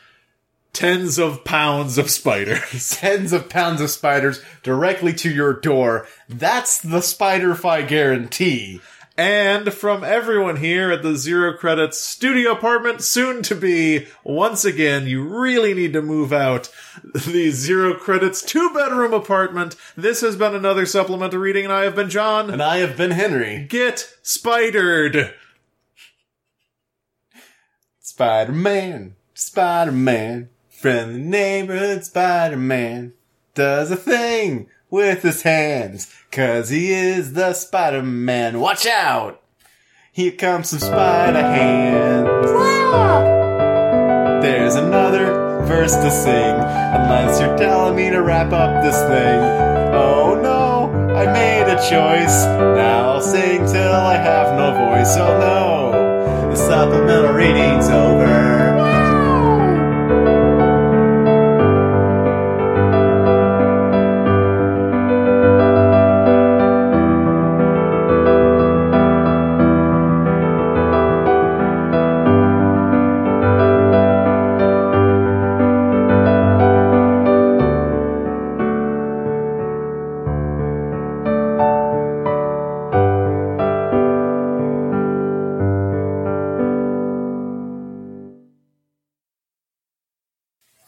tens 0.72 1.18
of 1.18 1.44
pounds 1.44 1.98
of 1.98 2.10
spiders. 2.10 2.90
Tens 2.96 3.34
of 3.34 3.50
pounds 3.50 3.82
of 3.82 3.90
spiders 3.90 4.42
directly 4.62 5.12
to 5.12 5.30
your 5.30 5.52
door. 5.52 6.06
That's 6.26 6.80
the 6.80 7.00
Spiderfy 7.00 7.86
guarantee. 7.86 8.80
And 9.20 9.70
from 9.74 10.02
everyone 10.02 10.56
here 10.56 10.90
at 10.90 11.02
the 11.02 11.14
Zero 11.14 11.52
Credits 11.52 11.98
studio 12.00 12.52
apartment, 12.52 13.02
soon 13.02 13.42
to 13.42 13.54
be, 13.54 14.06
once 14.24 14.64
again, 14.64 15.06
you 15.06 15.22
really 15.22 15.74
need 15.74 15.92
to 15.92 16.00
move 16.00 16.32
out 16.32 16.70
the 17.04 17.50
Zero 17.50 17.92
Credits 17.92 18.40
two 18.40 18.72
bedroom 18.72 19.12
apartment. 19.12 19.76
This 19.94 20.22
has 20.22 20.36
been 20.36 20.54
another 20.54 20.86
supplemental 20.86 21.38
reading, 21.38 21.64
and 21.64 21.72
I 21.72 21.84
have 21.84 21.94
been 21.94 22.08
John. 22.08 22.48
And 22.48 22.62
I 22.62 22.78
have 22.78 22.96
been 22.96 23.10
Henry. 23.10 23.66
Get 23.68 24.10
spidered! 24.22 25.34
Spider-Man. 27.98 29.16
Spider-Man. 29.34 30.48
Friendly 30.70 31.20
neighborhood 31.20 32.06
Spider-Man. 32.06 33.12
Does 33.54 33.90
a 33.90 33.96
thing 33.96 34.68
with 34.90 35.22
his 35.22 35.42
hands. 35.42 36.12
Cause 36.30 36.68
he 36.68 36.92
is 36.92 37.32
the 37.32 37.52
Spider-Man. 37.52 38.60
Watch 38.60 38.86
out! 38.86 39.40
Here 40.12 40.32
comes 40.32 40.70
some 40.70 40.80
spider 40.80 41.40
hands. 41.40 42.50
There's 44.44 44.74
another 44.74 45.62
verse 45.66 45.94
to 45.94 46.10
sing. 46.10 46.54
Unless 46.54 47.40
you're 47.40 47.56
telling 47.56 47.94
me 47.94 48.10
to 48.10 48.20
wrap 48.20 48.52
up 48.52 48.82
this 48.82 48.96
thing. 48.96 49.40
Oh 49.94 50.34
no, 50.34 51.14
I 51.14 51.32
made 51.32 51.72
a 51.72 51.76
choice. 51.76 52.44
Now 52.44 53.12
I'll 53.12 53.20
sing 53.20 53.66
till 53.66 53.92
I 53.92 54.16
have 54.16 54.56
no 54.58 54.72
voice. 54.72 55.16
Oh 55.16 55.38
no, 55.38 56.50
the 56.50 56.56
supplemental 56.56 57.32
reading's 57.32 57.88
over. 57.88 58.59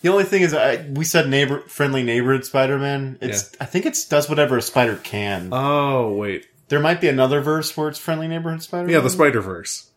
The 0.03 0.09
only 0.09 0.25
thing 0.25 0.43
is, 0.43 0.53
I, 0.53 0.85
we 0.91 1.05
said 1.05 1.29
neighbor 1.29 1.61
friendly 1.69 2.03
neighborhood 2.03 2.45
Spider-Man. 2.45 3.19
It's 3.21 3.53
I 3.61 3.65
think 3.65 3.87
it's 3.87 4.05
does 4.05 4.29
whatever 4.29 4.57
a 4.57 4.63
spider 4.63 4.97
can. 4.97 5.49
Oh, 5.53 6.13
wait. 6.15 6.47
there 6.69 6.81
might 6.81 7.01
be 7.01 7.09
another 7.09 7.41
verse 7.41 7.77
where 7.77 7.89
it's 7.89 7.99
friendly 7.99 8.27
neighborhood 8.29 8.63
Spider-Man. 8.63 8.93
Yeah, 8.93 9.01
the 9.01 9.11
Spider 9.11 9.41
Verse. 9.41 9.91